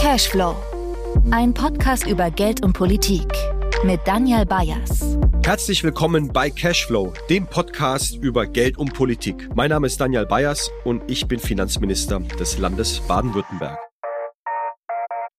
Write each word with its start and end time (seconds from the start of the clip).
Cashflow. 0.00 0.56
Ein 1.30 1.54
Podcast 1.54 2.06
über 2.06 2.30
Geld 2.30 2.62
und 2.64 2.72
Politik 2.72 3.26
mit 3.84 4.00
Daniel 4.04 4.44
Bayers. 4.44 5.16
Herzlich 5.44 5.84
willkommen 5.84 6.32
bei 6.32 6.50
Cashflow, 6.50 7.12
dem 7.30 7.46
Podcast 7.46 8.16
über 8.16 8.46
Geld 8.46 8.78
und 8.78 8.94
Politik. 8.94 9.48
Mein 9.54 9.70
Name 9.70 9.86
ist 9.86 10.00
Daniel 10.00 10.26
Bayers 10.26 10.70
und 10.84 11.02
ich 11.08 11.28
bin 11.28 11.38
Finanzminister 11.38 12.20
des 12.20 12.58
Landes 12.58 13.00
Baden-Württemberg. 13.00 13.78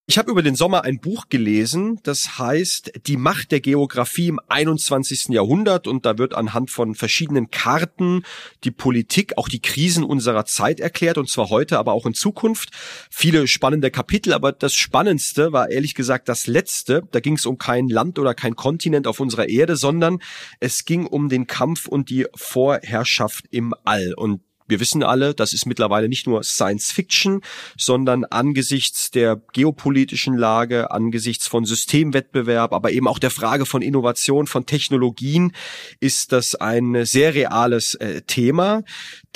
Ich 0.08 0.20
habe 0.20 0.30
über 0.30 0.44
den 0.44 0.54
Sommer 0.54 0.84
ein 0.84 1.00
Buch 1.00 1.30
gelesen, 1.30 2.00
das 2.04 2.38
heißt 2.38 2.92
Die 3.08 3.18
Macht 3.18 3.52
der 3.52 3.60
Geografie 3.60 4.28
im 4.28 4.40
21. 4.50 5.30
Jahrhundert 5.30 5.88
und 5.88 6.06
da 6.06 6.20
wird 6.20 6.36
anhand 6.36 6.70
von 6.70 6.94
verschiedenen 6.94 7.50
Karten 7.50 8.22
die 8.64 8.70
Politik, 8.70 9.36
auch 9.36 9.50
die 9.50 9.64
Krisen 9.64 10.04
unserer 10.04 10.46
Zeit 10.46 10.80
erklärt 10.80 11.18
und 11.18 11.28
zwar 11.28 11.50
heute, 11.50 11.80
aber 11.80 11.94
auch 11.94 12.06
in 12.06 12.14
Zukunft. 12.14 12.70
Viele 13.10 13.48
spannende 13.48 13.90
Kapitel, 13.90 14.34
aber 14.34 14.52
das 14.52 14.76
Spannendste 14.76 15.54
war 15.54 15.72
ehrlich 15.72 15.96
gesagt 15.96 16.30
das 16.30 16.46
letzte. 16.46 17.02
Da 17.12 17.20
ging 17.20 17.34
es 17.34 17.48
um 17.48 17.58
kein 17.58 17.90
Land 17.90 18.20
oder 18.20 18.36
kein 18.36 18.56
Kontinent 18.56 19.08
auf 19.08 19.20
unserer 19.20 19.50
Erde, 19.50 19.76
sondern 19.76 20.20
es 20.60 20.86
ging 20.86 21.08
um 21.08 21.30
den 21.30 21.48
Kampf 21.48 21.88
und 21.88 22.12
die 22.12 22.28
Vorherrschaft 22.36 23.46
im 23.50 23.74
All 23.84 24.14
und 24.16 24.42
wir 24.68 24.80
wissen 24.80 25.04
alle, 25.04 25.34
das 25.34 25.54
ist 25.54 25.66
mittlerweile 25.66 26.10
nicht 26.10 26.28
nur 26.28 26.44
Science 26.44 26.92
Fiction, 26.92 27.42
sondern 27.78 28.26
angesichts 28.26 29.12
der 29.12 29.42
geopolitischen 29.54 30.36
Lage, 30.38 30.92
angesichts 30.92 31.48
von 31.48 31.66
Systemwettbewerb, 31.66 32.74
aber 32.74 32.92
eben 32.92 33.08
auch 33.08 33.20
der 33.20 33.32
Frage 33.32 33.66
von 33.66 33.82
Innovation, 33.82 34.48
von 34.48 34.66
Technologien, 34.66 35.52
ist 36.00 36.32
das 36.32 36.56
ein 36.56 37.06
sehr 37.06 37.36
reales 37.36 37.96
äh, 37.96 38.22
Thema. 38.24 38.84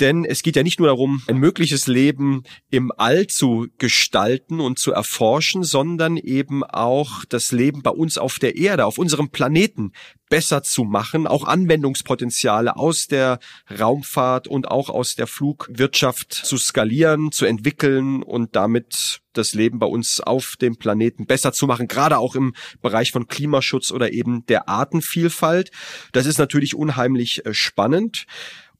Denn 0.00 0.24
es 0.24 0.42
geht 0.42 0.56
ja 0.56 0.62
nicht 0.62 0.78
nur 0.78 0.88
darum, 0.88 1.22
ein 1.28 1.36
mögliches 1.36 1.86
Leben 1.86 2.42
im 2.70 2.90
All 2.96 3.26
zu 3.26 3.68
gestalten 3.76 4.58
und 4.58 4.78
zu 4.78 4.92
erforschen, 4.92 5.62
sondern 5.62 6.16
eben 6.16 6.64
auch 6.64 7.24
das 7.26 7.52
Leben 7.52 7.82
bei 7.82 7.90
uns 7.90 8.16
auf 8.16 8.38
der 8.38 8.56
Erde, 8.56 8.86
auf 8.86 8.96
unserem 8.96 9.28
Planeten 9.28 9.92
besser 10.30 10.62
zu 10.62 10.84
machen, 10.84 11.26
auch 11.26 11.44
Anwendungspotenziale 11.44 12.76
aus 12.76 13.08
der 13.08 13.40
Raumfahrt 13.78 14.48
und 14.48 14.70
auch 14.70 14.88
aus 14.88 15.16
der 15.16 15.26
Flugwirtschaft 15.26 16.32
zu 16.32 16.56
skalieren, 16.56 17.32
zu 17.32 17.44
entwickeln 17.44 18.22
und 18.22 18.56
damit 18.56 19.20
das 19.32 19.54
Leben 19.54 19.78
bei 19.78 19.86
uns 19.86 20.20
auf 20.20 20.56
dem 20.60 20.76
Planeten 20.76 21.26
besser 21.26 21.52
zu 21.52 21.66
machen, 21.66 21.88
gerade 21.88 22.18
auch 22.18 22.34
im 22.36 22.54
Bereich 22.80 23.12
von 23.12 23.28
Klimaschutz 23.28 23.90
oder 23.90 24.12
eben 24.12 24.46
der 24.46 24.68
Artenvielfalt. 24.68 25.70
Das 26.12 26.26
ist 26.26 26.38
natürlich 26.38 26.74
unheimlich 26.74 27.44
äh, 27.44 27.52
spannend. 27.52 28.26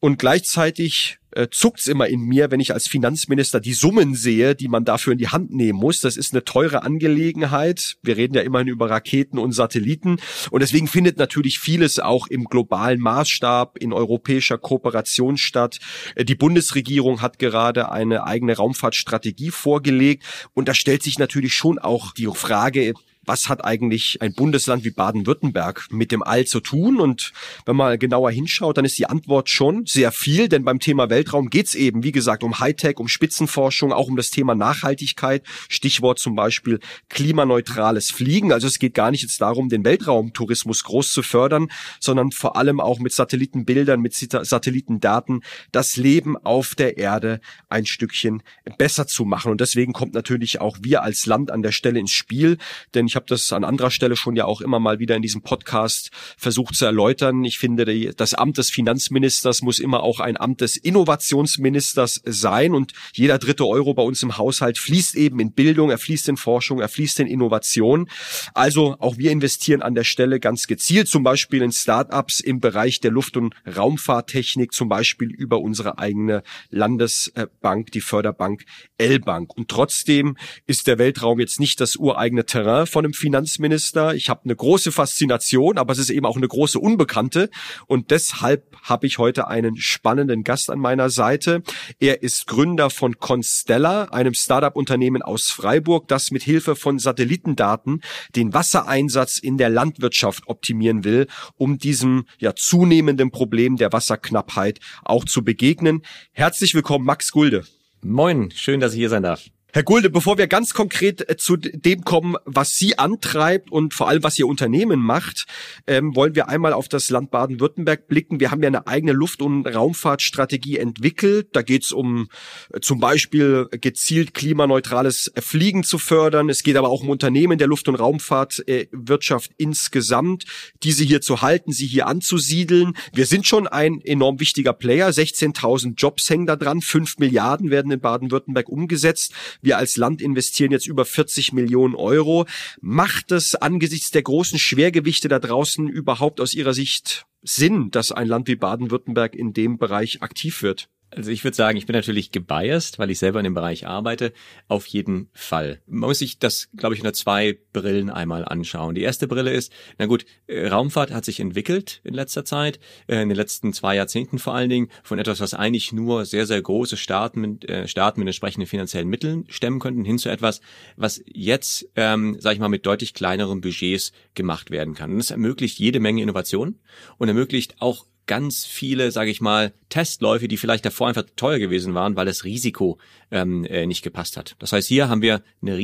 Und 0.00 0.18
gleichzeitig 0.18 1.18
äh, 1.32 1.48
zuckt's 1.50 1.86
immer 1.86 2.08
in 2.08 2.22
mir, 2.22 2.50
wenn 2.50 2.58
ich 2.58 2.72
als 2.72 2.88
Finanzminister 2.88 3.60
die 3.60 3.74
Summen 3.74 4.14
sehe, 4.14 4.54
die 4.54 4.68
man 4.68 4.84
dafür 4.84 5.12
in 5.12 5.18
die 5.18 5.28
Hand 5.28 5.52
nehmen 5.52 5.78
muss. 5.78 6.00
Das 6.00 6.16
ist 6.16 6.32
eine 6.32 6.44
teure 6.44 6.82
Angelegenheit. 6.82 7.96
Wir 8.02 8.16
reden 8.16 8.34
ja 8.34 8.40
immerhin 8.40 8.68
über 8.68 8.90
Raketen 8.90 9.38
und 9.38 9.52
Satelliten. 9.52 10.16
Und 10.50 10.60
deswegen 10.60 10.88
findet 10.88 11.18
natürlich 11.18 11.58
vieles 11.58 11.98
auch 11.98 12.26
im 12.26 12.44
globalen 12.44 13.00
Maßstab, 13.00 13.76
in 13.78 13.92
europäischer 13.92 14.58
Kooperation 14.58 15.36
statt. 15.36 15.78
Äh, 16.16 16.24
die 16.24 16.34
Bundesregierung 16.34 17.20
hat 17.20 17.38
gerade 17.38 17.92
eine 17.92 18.24
eigene 18.24 18.56
Raumfahrtstrategie 18.56 19.50
vorgelegt. 19.50 20.24
Und 20.54 20.66
da 20.66 20.74
stellt 20.74 21.02
sich 21.02 21.18
natürlich 21.18 21.54
schon 21.54 21.78
auch 21.78 22.12
die 22.12 22.26
Frage, 22.26 22.94
was 23.26 23.48
hat 23.48 23.64
eigentlich 23.64 24.20
ein 24.22 24.32
Bundesland 24.32 24.84
wie 24.84 24.90
Baden-Württemberg 24.90 25.86
mit 25.90 26.10
dem 26.10 26.22
All 26.22 26.46
zu 26.46 26.60
tun? 26.60 27.00
Und 27.00 27.32
wenn 27.66 27.76
man 27.76 27.98
genauer 27.98 28.30
hinschaut, 28.30 28.78
dann 28.78 28.84
ist 28.84 28.98
die 28.98 29.06
Antwort 29.06 29.50
schon 29.50 29.84
sehr 29.86 30.10
viel, 30.10 30.48
denn 30.48 30.64
beim 30.64 30.80
Thema 30.80 31.10
Weltraum 31.10 31.50
geht 31.50 31.66
es 31.66 31.74
eben, 31.74 32.02
wie 32.02 32.12
gesagt, 32.12 32.42
um 32.42 32.60
Hightech, 32.60 32.98
um 32.98 33.08
Spitzenforschung, 33.08 33.92
auch 33.92 34.08
um 34.08 34.16
das 34.16 34.30
Thema 34.30 34.54
Nachhaltigkeit. 34.54 35.44
Stichwort 35.68 36.18
zum 36.18 36.34
Beispiel 36.34 36.80
klimaneutrales 37.08 38.10
Fliegen. 38.10 38.52
Also 38.52 38.66
es 38.66 38.78
geht 38.78 38.94
gar 38.94 39.10
nicht 39.10 39.22
jetzt 39.22 39.40
darum, 39.40 39.68
den 39.68 39.84
Weltraumtourismus 39.84 40.84
groß 40.84 41.12
zu 41.12 41.22
fördern, 41.22 41.68
sondern 42.00 42.32
vor 42.32 42.56
allem 42.56 42.80
auch 42.80 43.00
mit 43.00 43.12
Satellitenbildern, 43.12 44.00
mit 44.00 44.14
Satellitendaten 44.14 45.42
das 45.72 45.96
Leben 45.96 46.36
auf 46.38 46.74
der 46.74 46.96
Erde 46.96 47.40
ein 47.68 47.84
Stückchen 47.84 48.42
besser 48.78 49.06
zu 49.06 49.24
machen. 49.24 49.50
Und 49.50 49.60
deswegen 49.60 49.92
kommt 49.92 50.14
natürlich 50.14 50.60
auch 50.60 50.78
wir 50.80 51.02
als 51.02 51.26
Land 51.26 51.50
an 51.50 51.62
der 51.62 51.72
Stelle 51.72 52.00
ins 52.00 52.12
Spiel, 52.12 52.56
denn 52.94 53.09
ich 53.10 53.16
habe 53.16 53.26
das 53.26 53.52
an 53.52 53.64
anderer 53.64 53.90
Stelle 53.90 54.14
schon 54.14 54.36
ja 54.36 54.44
auch 54.44 54.60
immer 54.60 54.78
mal 54.78 55.00
wieder 55.00 55.16
in 55.16 55.22
diesem 55.22 55.42
Podcast 55.42 56.12
versucht 56.36 56.76
zu 56.76 56.84
erläutern. 56.84 57.42
Ich 57.42 57.58
finde, 57.58 58.14
das 58.14 58.34
Amt 58.34 58.56
des 58.56 58.70
Finanzministers 58.70 59.62
muss 59.62 59.80
immer 59.80 60.04
auch 60.04 60.20
ein 60.20 60.36
Amt 60.36 60.60
des 60.60 60.76
Innovationsministers 60.76 62.22
sein 62.24 62.72
und 62.72 62.92
jeder 63.12 63.38
dritte 63.38 63.66
Euro 63.66 63.94
bei 63.94 64.04
uns 64.04 64.22
im 64.22 64.38
Haushalt 64.38 64.78
fließt 64.78 65.16
eben 65.16 65.40
in 65.40 65.52
Bildung, 65.54 65.90
er 65.90 65.98
fließt 65.98 66.28
in 66.28 66.36
Forschung, 66.36 66.78
er 66.78 66.88
fließt 66.88 67.18
in 67.18 67.26
Innovation. 67.26 68.08
Also 68.54 68.94
auch 69.00 69.18
wir 69.18 69.32
investieren 69.32 69.82
an 69.82 69.96
der 69.96 70.04
Stelle 70.04 70.38
ganz 70.38 70.68
gezielt, 70.68 71.08
zum 71.08 71.24
Beispiel 71.24 71.62
in 71.62 71.72
Startups 71.72 72.38
im 72.38 72.60
Bereich 72.60 73.00
der 73.00 73.10
Luft- 73.10 73.36
und 73.36 73.56
Raumfahrttechnik, 73.66 74.72
zum 74.72 74.88
Beispiel 74.88 75.32
über 75.32 75.58
unsere 75.58 75.98
eigene 75.98 76.44
Landesbank, 76.68 77.90
die 77.90 78.02
Förderbank 78.02 78.66
L-Bank. 78.98 79.56
Und 79.56 79.68
trotzdem 79.68 80.36
ist 80.68 80.86
der 80.86 80.98
Weltraum 80.98 81.40
jetzt 81.40 81.58
nicht 81.58 81.80
das 81.80 81.96
ureigene 81.96 82.46
Terrain 82.46 82.86
von 82.86 82.99
von 83.00 83.06
einem 83.06 83.14
Finanzminister. 83.14 84.14
Ich 84.14 84.28
habe 84.28 84.42
eine 84.44 84.54
große 84.54 84.92
Faszination, 84.92 85.78
aber 85.78 85.94
es 85.94 85.98
ist 85.98 86.10
eben 86.10 86.26
auch 86.26 86.36
eine 86.36 86.46
große 86.46 86.78
Unbekannte. 86.78 87.48
Und 87.86 88.10
deshalb 88.10 88.76
habe 88.82 89.06
ich 89.06 89.16
heute 89.16 89.48
einen 89.48 89.78
spannenden 89.78 90.44
Gast 90.44 90.68
an 90.68 90.78
meiner 90.78 91.08
Seite. 91.08 91.62
Er 91.98 92.22
ist 92.22 92.46
Gründer 92.46 92.90
von 92.90 93.18
Constella, 93.18 94.04
einem 94.04 94.34
Startup-Unternehmen 94.34 95.22
aus 95.22 95.48
Freiburg, 95.48 96.08
das 96.08 96.30
mit 96.30 96.42
Hilfe 96.42 96.76
von 96.76 96.98
Satellitendaten 96.98 98.02
den 98.36 98.52
Wassereinsatz 98.52 99.38
in 99.38 99.56
der 99.56 99.70
Landwirtschaft 99.70 100.46
optimieren 100.46 101.02
will, 101.02 101.26
um 101.56 101.78
diesem 101.78 102.26
ja 102.38 102.54
zunehmenden 102.54 103.30
Problem 103.30 103.78
der 103.78 103.94
Wasserknappheit 103.94 104.78
auch 105.04 105.24
zu 105.24 105.42
begegnen. 105.42 106.02
Herzlich 106.32 106.74
willkommen, 106.74 107.06
Max 107.06 107.32
Gulde. 107.32 107.64
Moin, 108.02 108.50
schön, 108.50 108.80
dass 108.80 108.92
ich 108.92 108.98
hier 108.98 109.08
sein 109.08 109.22
darf. 109.22 109.48
Herr 109.72 109.84
Gulde, 109.84 110.10
bevor 110.10 110.36
wir 110.36 110.48
ganz 110.48 110.74
konkret 110.74 111.28
äh, 111.28 111.36
zu 111.36 111.56
dem 111.56 112.02
kommen, 112.02 112.34
was 112.44 112.76
Sie 112.76 112.98
antreibt 112.98 113.70
und 113.70 113.94
vor 113.94 114.08
allem 114.08 114.24
was 114.24 114.36
Ihr 114.36 114.48
Unternehmen 114.48 114.98
macht, 114.98 115.46
ähm, 115.86 116.16
wollen 116.16 116.34
wir 116.34 116.48
einmal 116.48 116.72
auf 116.72 116.88
das 116.88 117.08
Land 117.08 117.30
Baden-Württemberg 117.30 118.08
blicken. 118.08 118.40
Wir 118.40 118.50
haben 118.50 118.62
ja 118.62 118.66
eine 118.66 118.88
eigene 118.88 119.12
Luft- 119.12 119.42
und 119.42 119.66
Raumfahrtstrategie 119.66 120.78
entwickelt. 120.78 121.50
Da 121.52 121.62
geht 121.62 121.84
es 121.84 121.92
um 121.92 122.28
äh, 122.72 122.80
zum 122.80 122.98
Beispiel 122.98 123.68
gezielt 123.70 124.34
klimaneutrales 124.34 125.30
Fliegen 125.38 125.84
zu 125.84 125.98
fördern. 125.98 126.48
Es 126.48 126.64
geht 126.64 126.76
aber 126.76 126.88
auch 126.88 127.02
um 127.02 127.10
Unternehmen 127.10 127.56
der 127.56 127.68
Luft- 127.68 127.88
und 127.88 127.94
Raumfahrtwirtschaft 127.94 129.52
äh, 129.52 129.54
insgesamt, 129.58 130.46
diese 130.82 131.04
hier 131.04 131.20
zu 131.20 131.42
halten, 131.42 131.70
sie 131.70 131.86
hier 131.86 132.08
anzusiedeln. 132.08 132.96
Wir 133.12 133.26
sind 133.26 133.46
schon 133.46 133.68
ein 133.68 134.00
enorm 134.00 134.40
wichtiger 134.40 134.72
Player. 134.72 135.10
16.000 135.10 135.94
Jobs 135.96 136.28
hängen 136.28 136.46
da 136.46 136.56
dran. 136.56 136.80
5 136.80 137.18
Milliarden 137.18 137.70
werden 137.70 137.92
in 137.92 138.00
Baden-Württemberg 138.00 138.68
umgesetzt. 138.68 139.32
Wir 139.62 139.78
als 139.78 139.96
Land 139.96 140.22
investieren 140.22 140.72
jetzt 140.72 140.86
über 140.86 141.04
40 141.04 141.52
Millionen 141.52 141.94
Euro. 141.94 142.46
Macht 142.80 143.32
es 143.32 143.54
angesichts 143.54 144.10
der 144.10 144.22
großen 144.22 144.58
Schwergewichte 144.58 145.28
da 145.28 145.38
draußen 145.38 145.88
überhaupt 145.88 146.40
aus 146.40 146.54
Ihrer 146.54 146.74
Sicht 146.74 147.26
Sinn, 147.42 147.90
dass 147.90 148.12
ein 148.12 148.28
Land 148.28 148.48
wie 148.48 148.56
Baden-Württemberg 148.56 149.34
in 149.34 149.52
dem 149.52 149.78
Bereich 149.78 150.22
aktiv 150.22 150.62
wird? 150.62 150.88
Also 151.12 151.30
ich 151.30 151.42
würde 151.42 151.56
sagen, 151.56 151.76
ich 151.76 151.86
bin 151.86 151.96
natürlich 151.96 152.30
gebiased, 152.30 152.98
weil 153.00 153.10
ich 153.10 153.18
selber 153.18 153.40
in 153.40 153.44
dem 153.44 153.54
Bereich 153.54 153.86
arbeite. 153.86 154.32
Auf 154.68 154.86
jeden 154.86 155.28
Fall. 155.32 155.80
Man 155.86 156.08
muss 156.08 156.20
sich 156.20 156.38
das, 156.38 156.68
glaube 156.76 156.94
ich, 156.94 157.00
unter 157.00 157.12
zwei 157.12 157.58
Brillen 157.72 158.10
einmal 158.10 158.44
anschauen. 158.44 158.94
Die 158.94 159.02
erste 159.02 159.26
Brille 159.26 159.52
ist, 159.52 159.72
na 159.98 160.06
gut, 160.06 160.24
äh, 160.46 160.68
Raumfahrt 160.68 161.10
hat 161.10 161.24
sich 161.24 161.40
entwickelt 161.40 162.00
in 162.04 162.14
letzter 162.14 162.44
Zeit, 162.44 162.78
äh, 163.08 163.22
in 163.22 163.28
den 163.28 163.36
letzten 163.36 163.72
zwei 163.72 163.96
Jahrzehnten 163.96 164.38
vor 164.38 164.54
allen 164.54 164.70
Dingen, 164.70 164.88
von 165.02 165.18
etwas, 165.18 165.40
was 165.40 165.52
eigentlich 165.52 165.92
nur 165.92 166.24
sehr, 166.26 166.46
sehr 166.46 166.62
große 166.62 166.96
Staaten 166.96 167.40
mit, 167.40 167.68
äh, 167.68 167.88
Staaten 167.88 168.20
mit 168.20 168.28
entsprechenden 168.28 168.66
finanziellen 168.66 169.08
Mitteln 169.08 169.46
stemmen 169.48 169.80
könnten, 169.80 170.04
hin 170.04 170.18
zu 170.18 170.28
etwas, 170.28 170.60
was 170.96 171.22
jetzt, 171.26 171.88
ähm, 171.96 172.36
sage 172.38 172.54
ich 172.54 172.60
mal, 172.60 172.68
mit 172.68 172.86
deutlich 172.86 173.14
kleineren 173.14 173.60
Budgets 173.60 174.12
gemacht 174.34 174.70
werden 174.70 174.94
kann. 174.94 175.10
Und 175.10 175.18
das 175.18 175.32
ermöglicht 175.32 175.80
jede 175.80 175.98
Menge 175.98 176.22
Innovation 176.22 176.78
und 177.18 177.26
ermöglicht 177.26 177.76
auch 177.80 178.06
ganz 178.30 178.64
viele, 178.64 179.10
sage 179.10 179.28
ich 179.28 179.40
mal, 179.40 179.72
Testläufe, 179.88 180.46
die 180.46 180.56
vielleicht 180.56 180.84
davor 180.84 181.08
einfach 181.08 181.24
teuer 181.34 181.58
gewesen 181.58 181.94
waren, 181.94 182.14
weil 182.14 182.26
das 182.26 182.44
Risiko 182.44 182.96
ähm, 183.32 183.64
äh, 183.64 183.86
nicht 183.86 184.02
gepasst 184.02 184.36
hat. 184.36 184.54
Das 184.60 184.72
heißt, 184.72 184.86
hier 184.86 185.08
haben 185.08 185.20
wir 185.20 185.42
eine 185.60 185.76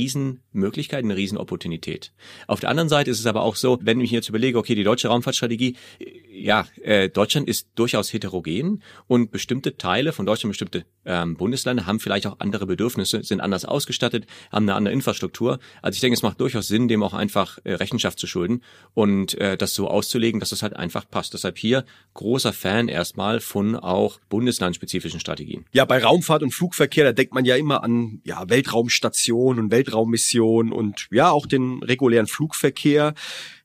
Riesenmöglichkeit, 0.56 1.04
eine 1.04 1.16
Riesenopportunität. 1.16 2.12
Auf 2.46 2.60
der 2.60 2.70
anderen 2.70 2.88
Seite 2.88 3.10
ist 3.10 3.20
es 3.20 3.26
aber 3.26 3.42
auch 3.42 3.56
so, 3.56 3.78
wenn 3.82 4.00
ich 4.00 4.10
jetzt 4.10 4.28
überlege, 4.28 4.58
okay, 4.58 4.74
die 4.74 4.84
deutsche 4.84 5.08
Raumfahrtstrategie, 5.08 5.76
äh, 5.98 6.04
ja, 6.32 6.66
äh, 6.82 7.08
Deutschland 7.08 7.48
ist 7.48 7.68
durchaus 7.74 8.12
heterogen 8.12 8.82
und 9.06 9.30
bestimmte 9.30 9.76
Teile 9.76 10.12
von 10.12 10.26
Deutschland, 10.26 10.52
bestimmte 10.52 10.84
ähm, 11.04 11.36
Bundesländer 11.36 11.86
haben 11.86 12.00
vielleicht 12.00 12.26
auch 12.26 12.36
andere 12.40 12.66
Bedürfnisse, 12.66 13.22
sind 13.22 13.40
anders 13.40 13.64
ausgestattet, 13.64 14.26
haben 14.52 14.64
eine 14.64 14.74
andere 14.74 14.94
Infrastruktur. 14.94 15.58
Also 15.82 15.96
ich 15.96 16.00
denke, 16.00 16.14
es 16.14 16.22
macht 16.22 16.40
durchaus 16.40 16.68
Sinn, 16.68 16.88
dem 16.88 17.02
auch 17.02 17.14
einfach 17.14 17.58
äh, 17.64 17.74
Rechenschaft 17.74 18.18
zu 18.18 18.26
schulden 18.26 18.62
und 18.94 19.34
äh, 19.38 19.56
das 19.56 19.74
so 19.74 19.88
auszulegen, 19.88 20.40
dass 20.40 20.52
es 20.52 20.62
halt 20.62 20.76
einfach 20.76 21.08
passt. 21.08 21.34
Deshalb 21.34 21.58
hier 21.58 21.84
groß 22.14 22.36
großer 22.36 22.52
Fan 22.52 22.88
erstmal 22.88 23.40
von 23.40 23.76
auch 23.76 24.20
bundeslandspezifischen 24.28 25.20
Strategien. 25.20 25.64
Ja, 25.72 25.86
bei 25.86 26.02
Raumfahrt 26.02 26.42
und 26.42 26.52
Flugverkehr, 26.52 27.04
da 27.04 27.12
denkt 27.12 27.32
man 27.32 27.46
ja 27.46 27.56
immer 27.56 27.82
an 27.82 28.20
ja, 28.24 28.46
Weltraumstationen 28.48 29.64
und 29.64 29.70
Weltraummissionen 29.70 30.45
und 30.46 31.08
ja, 31.10 31.30
auch 31.30 31.46
den 31.46 31.82
regulären 31.82 32.26
Flugverkehr. 32.26 33.14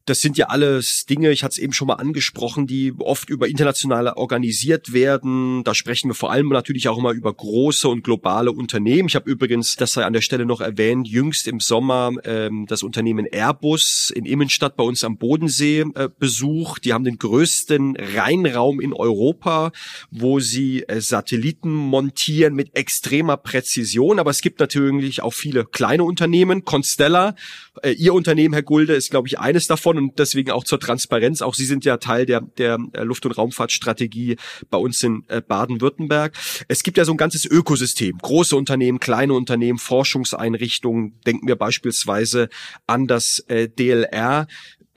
Das 0.05 0.21
sind 0.21 0.37
ja 0.37 0.47
alles 0.47 1.05
Dinge, 1.05 1.31
ich 1.31 1.43
hatte 1.43 1.53
es 1.53 1.57
eben 1.59 1.73
schon 1.73 1.87
mal 1.87 1.95
angesprochen, 1.95 2.65
die 2.65 2.93
oft 2.97 3.29
über 3.29 3.47
internationale 3.47 4.17
organisiert 4.17 4.93
werden. 4.93 5.63
Da 5.63 5.75
sprechen 5.75 6.09
wir 6.09 6.15
vor 6.15 6.31
allem 6.31 6.49
natürlich 6.49 6.87
auch 6.87 6.97
immer 6.97 7.11
über 7.11 7.33
große 7.33 7.87
und 7.87 8.03
globale 8.03 8.51
Unternehmen. 8.51 9.07
Ich 9.07 9.15
habe 9.15 9.29
übrigens, 9.29 9.75
das 9.75 9.93
sei 9.93 10.03
an 10.03 10.13
der 10.13 10.21
Stelle 10.21 10.45
noch 10.45 10.59
erwähnt, 10.59 11.07
jüngst 11.07 11.47
im 11.47 11.59
Sommer 11.59 12.11
ähm, 12.23 12.65
das 12.67 12.83
Unternehmen 12.83 13.27
Airbus 13.31 14.11
in 14.15 14.25
Immenstadt 14.25 14.75
bei 14.75 14.83
uns 14.83 15.03
am 15.03 15.17
Bodensee 15.17 15.85
äh, 15.95 16.09
besucht. 16.17 16.85
Die 16.85 16.93
haben 16.93 17.03
den 17.03 17.17
größten 17.17 17.95
Rheinraum 17.95 18.81
in 18.81 18.93
Europa, 18.93 19.71
wo 20.09 20.39
sie 20.39 20.83
äh, 20.83 20.99
Satelliten 21.01 21.71
montieren 21.73 22.55
mit 22.55 22.75
extremer 22.75 23.37
Präzision. 23.37 24.19
Aber 24.19 24.31
es 24.31 24.41
gibt 24.41 24.59
natürlich 24.59 25.21
auch 25.21 25.33
viele 25.33 25.65
kleine 25.65 26.03
Unternehmen. 26.03 26.65
Constella, 26.65 27.35
äh, 27.83 27.91
Ihr 27.91 28.13
Unternehmen, 28.13 28.53
Herr 28.53 28.63
Gulde, 28.63 28.93
ist, 28.93 29.11
glaube 29.11 29.27
ich, 29.27 29.39
eines 29.39 29.67
davon 29.67 29.90
davon 29.91 29.97
und 29.97 30.19
deswegen 30.19 30.51
auch 30.51 30.63
zur 30.63 30.79
Transparenz. 30.79 31.41
Auch 31.41 31.53
Sie 31.53 31.65
sind 31.65 31.85
ja 31.85 31.97
Teil 31.97 32.25
der, 32.25 32.41
der 32.41 32.77
äh, 32.93 33.03
Luft- 33.03 33.25
und 33.25 33.37
Raumfahrtstrategie 33.37 34.37
bei 34.69 34.77
uns 34.77 35.01
in 35.03 35.23
äh, 35.27 35.41
Baden-Württemberg. 35.41 36.33
Es 36.67 36.83
gibt 36.83 36.97
ja 36.97 37.05
so 37.05 37.11
ein 37.13 37.17
ganzes 37.17 37.45
Ökosystem. 37.45 38.17
Große 38.17 38.55
Unternehmen, 38.55 38.99
kleine 38.99 39.33
Unternehmen, 39.33 39.77
Forschungseinrichtungen. 39.77 41.19
Denken 41.25 41.47
wir 41.47 41.55
beispielsweise 41.55 42.49
an 42.87 43.07
das 43.07 43.39
äh, 43.47 43.67
DLR 43.67 44.47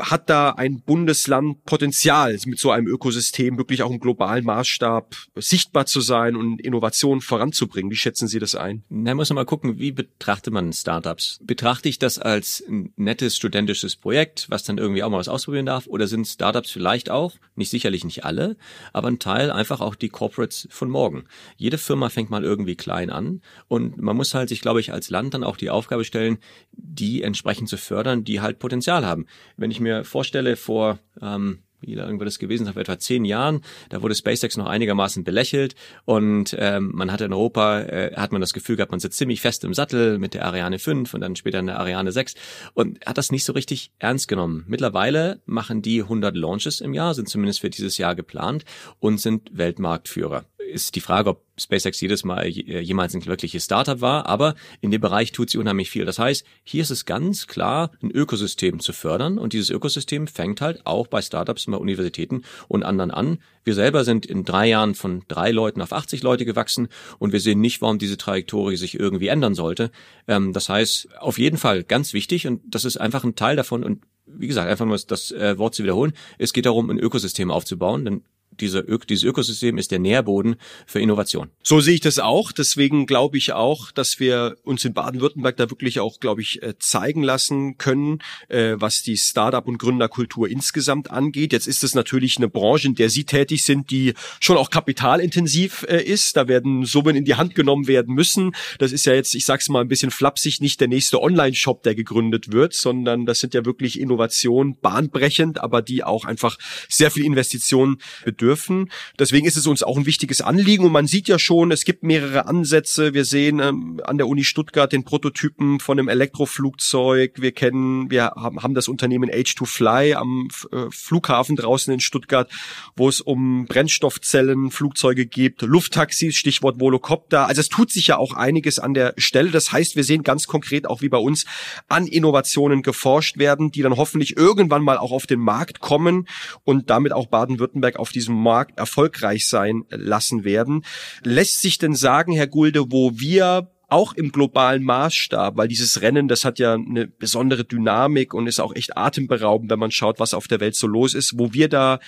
hat 0.00 0.28
da 0.28 0.50
ein 0.50 0.80
Bundesland 0.80 1.64
Potenzial, 1.64 2.36
mit 2.46 2.58
so 2.58 2.70
einem 2.70 2.88
Ökosystem 2.88 3.58
wirklich 3.58 3.82
auch 3.82 3.90
im 3.90 4.00
globalen 4.00 4.44
Maßstab 4.44 5.14
sichtbar 5.36 5.86
zu 5.86 6.00
sein 6.00 6.34
und 6.36 6.60
Innovationen 6.60 7.20
voranzubringen? 7.20 7.90
Wie 7.90 7.96
schätzen 7.96 8.26
Sie 8.26 8.38
das 8.38 8.54
ein? 8.54 8.82
Na, 8.88 9.14
muss 9.14 9.30
man 9.30 9.36
mal 9.36 9.44
gucken, 9.44 9.78
wie 9.78 9.92
betrachtet 9.92 10.52
man 10.52 10.72
Startups? 10.72 11.38
Betrachte 11.42 11.88
ich 11.88 11.98
das 11.98 12.18
als 12.18 12.64
ein 12.68 12.92
nettes 12.96 13.36
studentisches 13.36 13.94
Projekt, 13.96 14.46
was 14.50 14.64
dann 14.64 14.78
irgendwie 14.78 15.02
auch 15.02 15.10
mal 15.10 15.18
was 15.18 15.28
ausprobieren 15.28 15.66
darf? 15.66 15.86
Oder 15.86 16.08
sind 16.08 16.26
Startups 16.26 16.70
vielleicht 16.70 17.08
auch, 17.08 17.34
nicht 17.54 17.70
sicherlich 17.70 18.04
nicht 18.04 18.24
alle, 18.24 18.56
aber 18.92 19.08
ein 19.08 19.20
Teil 19.20 19.52
einfach 19.52 19.80
auch 19.80 19.94
die 19.94 20.08
Corporates 20.08 20.66
von 20.70 20.90
morgen? 20.90 21.24
Jede 21.56 21.78
Firma 21.78 22.08
fängt 22.08 22.30
mal 22.30 22.42
irgendwie 22.42 22.74
klein 22.74 23.10
an 23.10 23.42
und 23.68 23.98
man 23.98 24.16
muss 24.16 24.34
halt 24.34 24.48
sich, 24.48 24.60
glaube 24.60 24.80
ich, 24.80 24.92
als 24.92 25.10
Land 25.10 25.34
dann 25.34 25.44
auch 25.44 25.56
die 25.56 25.70
Aufgabe 25.70 26.04
stellen, 26.04 26.38
die 26.72 27.22
entsprechend 27.22 27.68
zu 27.68 27.76
fördern, 27.76 28.24
die 28.24 28.40
halt 28.40 28.58
Potenzial 28.58 29.06
haben. 29.06 29.26
Wenn 29.56 29.70
ich 29.70 29.83
mir 29.84 30.04
vorstelle, 30.04 30.56
vor 30.56 30.98
ähm, 31.22 31.60
wie 31.86 31.94
lange 31.94 32.18
wird 32.18 32.26
das 32.26 32.38
gewesen, 32.38 32.70
vor 32.72 32.82
etwa 32.82 32.98
zehn 32.98 33.24
Jahren, 33.24 33.60
da 33.90 34.02
wurde 34.02 34.14
SpaceX 34.14 34.56
noch 34.56 34.66
einigermaßen 34.66 35.24
belächelt 35.24 35.74
und 36.04 36.56
ähm, 36.58 36.90
man 36.94 37.12
hatte 37.12 37.24
in 37.24 37.32
Europa, 37.32 37.80
äh, 37.80 38.14
hat 38.16 38.32
man 38.32 38.40
das 38.40 38.52
Gefühl 38.52 38.76
gehabt, 38.76 38.92
man 38.92 39.00
sitzt 39.00 39.18
ziemlich 39.18 39.40
fest 39.40 39.64
im 39.64 39.74
Sattel 39.74 40.18
mit 40.18 40.34
der 40.34 40.44
Ariane 40.44 40.78
5 40.78 41.12
und 41.14 41.20
dann 41.20 41.36
später 41.36 41.58
in 41.58 41.66
der 41.66 41.78
Ariane 41.78 42.12
6 42.12 42.34
und 42.74 43.04
hat 43.06 43.18
das 43.18 43.30
nicht 43.30 43.44
so 43.44 43.52
richtig 43.52 43.92
ernst 43.98 44.28
genommen. 44.28 44.64
Mittlerweile 44.66 45.40
machen 45.46 45.82
die 45.82 46.02
100 46.02 46.36
Launches 46.36 46.80
im 46.80 46.94
Jahr, 46.94 47.14
sind 47.14 47.28
zumindest 47.28 47.60
für 47.60 47.70
dieses 47.70 47.98
Jahr 47.98 48.14
geplant 48.14 48.64
und 48.98 49.20
sind 49.20 49.56
Weltmarktführer 49.56 50.44
ist 50.72 50.94
die 50.94 51.00
Frage, 51.00 51.30
ob 51.30 51.44
SpaceX 51.58 52.00
jedes 52.00 52.24
Mal 52.24 52.46
äh, 52.46 52.80
jemals 52.80 53.14
ein 53.14 53.24
wirkliches 53.26 53.64
Startup 53.64 54.00
war, 54.00 54.26
aber 54.26 54.54
in 54.80 54.90
dem 54.90 55.00
Bereich 55.00 55.32
tut 55.32 55.50
sie 55.50 55.58
unheimlich 55.58 55.90
viel. 55.90 56.04
Das 56.04 56.18
heißt, 56.18 56.44
hier 56.64 56.82
ist 56.82 56.90
es 56.90 57.04
ganz 57.04 57.46
klar, 57.46 57.90
ein 58.02 58.10
Ökosystem 58.10 58.80
zu 58.80 58.92
fördern 58.92 59.38
und 59.38 59.52
dieses 59.52 59.70
Ökosystem 59.70 60.26
fängt 60.26 60.60
halt 60.60 60.84
auch 60.86 61.06
bei 61.06 61.22
Startups, 61.22 61.66
bei 61.66 61.76
Universitäten 61.76 62.42
und 62.68 62.82
anderen 62.82 63.10
an. 63.10 63.38
Wir 63.62 63.74
selber 63.74 64.04
sind 64.04 64.26
in 64.26 64.44
drei 64.44 64.68
Jahren 64.68 64.94
von 64.94 65.22
drei 65.28 65.50
Leuten 65.50 65.80
auf 65.80 65.92
80 65.92 66.22
Leute 66.22 66.44
gewachsen 66.44 66.88
und 67.18 67.32
wir 67.32 67.40
sehen 67.40 67.60
nicht, 67.60 67.80
warum 67.80 67.98
diese 67.98 68.16
Trajektorie 68.16 68.76
sich 68.76 68.98
irgendwie 68.98 69.28
ändern 69.28 69.54
sollte. 69.54 69.90
Ähm, 70.26 70.52
das 70.52 70.68
heißt, 70.68 71.20
auf 71.20 71.38
jeden 71.38 71.56
Fall 71.56 71.84
ganz 71.84 72.12
wichtig 72.12 72.46
und 72.46 72.62
das 72.66 72.84
ist 72.84 72.96
einfach 72.96 73.24
ein 73.24 73.36
Teil 73.36 73.56
davon 73.56 73.84
und 73.84 74.02
wie 74.26 74.46
gesagt, 74.46 74.70
einfach 74.70 74.86
nur 74.86 74.96
das 74.96 75.32
Wort 75.32 75.74
zu 75.74 75.82
wiederholen. 75.82 76.14
Es 76.38 76.54
geht 76.54 76.64
darum, 76.64 76.88
ein 76.88 76.98
Ökosystem 76.98 77.50
aufzubauen, 77.50 78.06
denn 78.06 78.22
diese 78.60 78.80
Ö 78.80 78.98
dieses 79.08 79.24
Ökosystem 79.24 79.76
ist 79.78 79.90
der 79.90 79.98
Nährboden 79.98 80.56
für 80.86 81.00
Innovation. 81.00 81.50
So 81.62 81.80
sehe 81.80 81.94
ich 81.94 82.00
das 82.00 82.18
auch. 82.18 82.52
Deswegen 82.52 83.06
glaube 83.06 83.38
ich 83.38 83.52
auch, 83.52 83.90
dass 83.90 84.20
wir 84.20 84.56
uns 84.62 84.84
in 84.84 84.94
Baden-Württemberg 84.94 85.56
da 85.56 85.70
wirklich 85.70 86.00
auch, 86.00 86.20
glaube 86.20 86.42
ich, 86.42 86.62
äh, 86.62 86.74
zeigen 86.78 87.22
lassen 87.22 87.76
können, 87.76 88.20
äh, 88.48 88.74
was 88.76 89.02
die 89.02 89.16
Startup- 89.16 89.66
und 89.66 89.78
Gründerkultur 89.78 90.48
insgesamt 90.48 91.10
angeht. 91.10 91.52
Jetzt 91.52 91.66
ist 91.66 91.82
es 91.82 91.94
natürlich 91.94 92.36
eine 92.36 92.48
Branche, 92.48 92.88
in 92.88 92.94
der 92.94 93.10
Sie 93.10 93.24
tätig 93.24 93.64
sind, 93.64 93.90
die 93.90 94.14
schon 94.40 94.56
auch 94.56 94.70
kapitalintensiv 94.70 95.84
äh, 95.88 96.02
ist. 96.02 96.36
Da 96.36 96.48
werden 96.48 96.84
Summen 96.84 97.16
in 97.16 97.24
die 97.24 97.34
Hand 97.34 97.54
genommen 97.54 97.86
werden 97.88 98.14
müssen. 98.14 98.54
Das 98.78 98.92
ist 98.92 99.06
ja 99.06 99.14
jetzt, 99.14 99.34
ich 99.34 99.44
sag's 99.44 99.68
mal 99.68 99.80
ein 99.80 99.88
bisschen 99.88 100.10
flapsig, 100.10 100.60
nicht 100.60 100.80
der 100.80 100.88
nächste 100.88 101.20
Online-Shop, 101.20 101.82
der 101.82 101.94
gegründet 101.94 102.52
wird, 102.52 102.74
sondern 102.74 103.26
das 103.26 103.40
sind 103.40 103.54
ja 103.54 103.64
wirklich 103.64 103.98
Innovationen, 103.98 104.76
bahnbrechend, 104.80 105.60
aber 105.60 105.82
die 105.82 106.04
auch 106.04 106.24
einfach 106.24 106.58
sehr 106.88 107.10
viel 107.10 107.24
Investitionen 107.24 107.98
bedürfen 108.24 108.43
dürfen. 108.44 108.90
Deswegen 109.18 109.46
ist 109.46 109.56
es 109.56 109.66
uns 109.66 109.82
auch 109.82 109.96
ein 109.96 110.04
wichtiges 110.04 110.42
Anliegen 110.42 110.84
und 110.84 110.92
man 110.92 111.06
sieht 111.06 111.28
ja 111.28 111.38
schon, 111.38 111.70
es 111.70 111.84
gibt 111.84 112.02
mehrere 112.02 112.46
Ansätze. 112.46 113.14
Wir 113.14 113.24
sehen 113.24 113.58
ähm, 113.58 114.00
an 114.04 114.18
der 114.18 114.28
Uni 114.28 114.44
Stuttgart 114.44 114.92
den 114.92 115.04
Prototypen 115.04 115.80
von 115.80 115.98
einem 115.98 116.08
Elektroflugzeug. 116.08 117.40
Wir 117.40 117.52
kennen, 117.52 118.10
wir 118.10 118.32
haben, 118.36 118.62
haben 118.62 118.74
das 118.74 118.88
Unternehmen 118.88 119.30
H2Fly 119.30 120.14
am 120.14 120.48
äh, 120.70 120.90
Flughafen 120.90 121.56
draußen 121.56 121.92
in 121.92 122.00
Stuttgart, 122.00 122.50
wo 122.96 123.08
es 123.08 123.22
um 123.22 123.64
Brennstoffzellen, 123.64 124.70
Flugzeuge 124.70 125.24
gibt, 125.26 125.62
Lufttaxis, 125.62 126.36
Stichwort 126.36 126.80
Volocopter. 126.80 127.46
Also 127.46 127.62
es 127.62 127.70
tut 127.70 127.90
sich 127.90 128.08
ja 128.08 128.18
auch 128.18 128.34
einiges 128.34 128.78
an 128.78 128.92
der 128.92 129.14
Stelle. 129.16 129.50
Das 129.50 129.72
heißt, 129.72 129.96
wir 129.96 130.04
sehen 130.04 130.22
ganz 130.22 130.46
konkret 130.46 130.86
auch 130.86 131.00
wie 131.00 131.08
bei 131.08 131.18
uns 131.18 131.46
an 131.88 132.06
Innovationen 132.06 132.82
geforscht 132.82 133.38
werden, 133.38 133.70
die 133.70 133.80
dann 133.80 133.96
hoffentlich 133.96 134.36
irgendwann 134.36 134.82
mal 134.82 134.98
auch 134.98 135.12
auf 135.12 135.26
den 135.26 135.40
Markt 135.40 135.80
kommen 135.80 136.28
und 136.64 136.90
damit 136.90 137.12
auch 137.12 137.28
Baden-Württemberg 137.28 137.96
auf 137.96 138.10
diesem 138.10 138.33
Markt 138.42 138.78
erfolgreich 138.78 139.48
sein 139.48 139.84
lassen 139.90 140.44
werden. 140.44 140.84
Lässt 141.22 141.60
sich 141.60 141.78
denn 141.78 141.94
sagen, 141.94 142.32
Herr 142.32 142.46
Gulde, 142.46 142.90
wo 142.90 143.12
wir 143.18 143.70
auch 143.88 144.14
im 144.14 144.32
globalen 144.32 144.82
Maßstab, 144.82 145.56
weil 145.56 145.68
dieses 145.68 146.00
Rennen, 146.00 146.26
das 146.26 146.44
hat 146.44 146.58
ja 146.58 146.74
eine 146.74 147.06
besondere 147.06 147.64
Dynamik 147.64 148.34
und 148.34 148.46
ist 148.46 148.60
auch 148.60 148.74
echt 148.74 148.96
atemberaubend, 148.96 149.70
wenn 149.70 149.78
man 149.78 149.90
schaut, 149.90 150.18
was 150.18 150.34
auf 150.34 150.48
der 150.48 150.60
Welt 150.60 150.74
so 150.74 150.86
los 150.86 151.14
ist, 151.14 151.38
wo 151.38 151.52
wir 151.52 151.68
da 151.68 152.00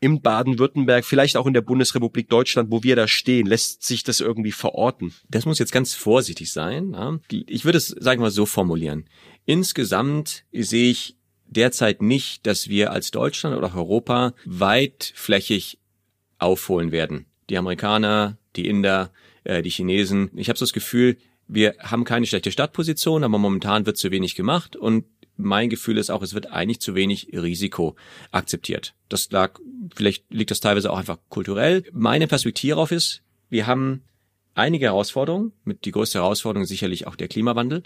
im 0.00 0.20
Baden-Württemberg, 0.20 1.04
vielleicht 1.04 1.38
auch 1.38 1.46
in 1.46 1.54
der 1.54 1.62
Bundesrepublik 1.62 2.28
Deutschland, 2.28 2.70
wo 2.70 2.82
wir 2.82 2.94
da 2.94 3.08
stehen, 3.08 3.46
lässt 3.46 3.84
sich 3.84 4.02
das 4.02 4.20
irgendwie 4.20 4.52
verorten? 4.52 5.14
Das 5.30 5.46
muss 5.46 5.58
jetzt 5.58 5.72
ganz 5.72 5.94
vorsichtig 5.94 6.52
sein. 6.52 6.94
Ich 7.30 7.64
würde 7.64 7.78
es, 7.78 7.88
sagen 7.88 8.20
wir 8.20 8.26
mal, 8.26 8.30
so 8.30 8.44
formulieren. 8.44 9.08
Insgesamt 9.46 10.44
sehe 10.52 10.90
ich 10.90 11.16
derzeit 11.46 12.02
nicht, 12.02 12.46
dass 12.46 12.68
wir 12.68 12.92
als 12.92 13.10
Deutschland 13.10 13.56
oder 13.56 13.74
Europa 13.74 14.34
weitflächig 14.44 15.78
aufholen 16.38 16.92
werden. 16.92 17.26
Die 17.50 17.58
Amerikaner, 17.58 18.38
die 18.56 18.68
Inder, 18.68 19.10
äh, 19.44 19.62
die 19.62 19.70
Chinesen. 19.70 20.30
Ich 20.34 20.48
habe 20.48 20.58
so 20.58 20.64
das 20.64 20.72
Gefühl, 20.72 21.16
wir 21.46 21.74
haben 21.78 22.04
keine 22.04 22.26
schlechte 22.26 22.50
Startposition, 22.50 23.22
aber 23.22 23.38
momentan 23.38 23.86
wird 23.86 23.98
zu 23.98 24.10
wenig 24.10 24.34
gemacht 24.34 24.76
und 24.76 25.04
mein 25.36 25.68
Gefühl 25.68 25.98
ist 25.98 26.10
auch, 26.10 26.22
es 26.22 26.34
wird 26.34 26.52
eigentlich 26.52 26.80
zu 26.80 26.94
wenig 26.94 27.28
Risiko 27.32 27.96
akzeptiert. 28.30 28.94
Das 29.08 29.30
lag, 29.30 29.58
vielleicht 29.94 30.32
liegt 30.32 30.50
das 30.50 30.60
teilweise 30.60 30.92
auch 30.92 30.98
einfach 30.98 31.18
kulturell. 31.28 31.84
Meine 31.92 32.28
Perspektive 32.28 32.74
darauf 32.74 32.92
ist, 32.92 33.22
wir 33.50 33.66
haben 33.66 34.02
einige 34.54 34.86
Herausforderungen, 34.86 35.52
mit 35.64 35.84
die 35.84 35.90
größte 35.90 36.20
Herausforderung 36.20 36.66
sicherlich 36.66 37.06
auch 37.06 37.16
der 37.16 37.28
Klimawandel. 37.28 37.82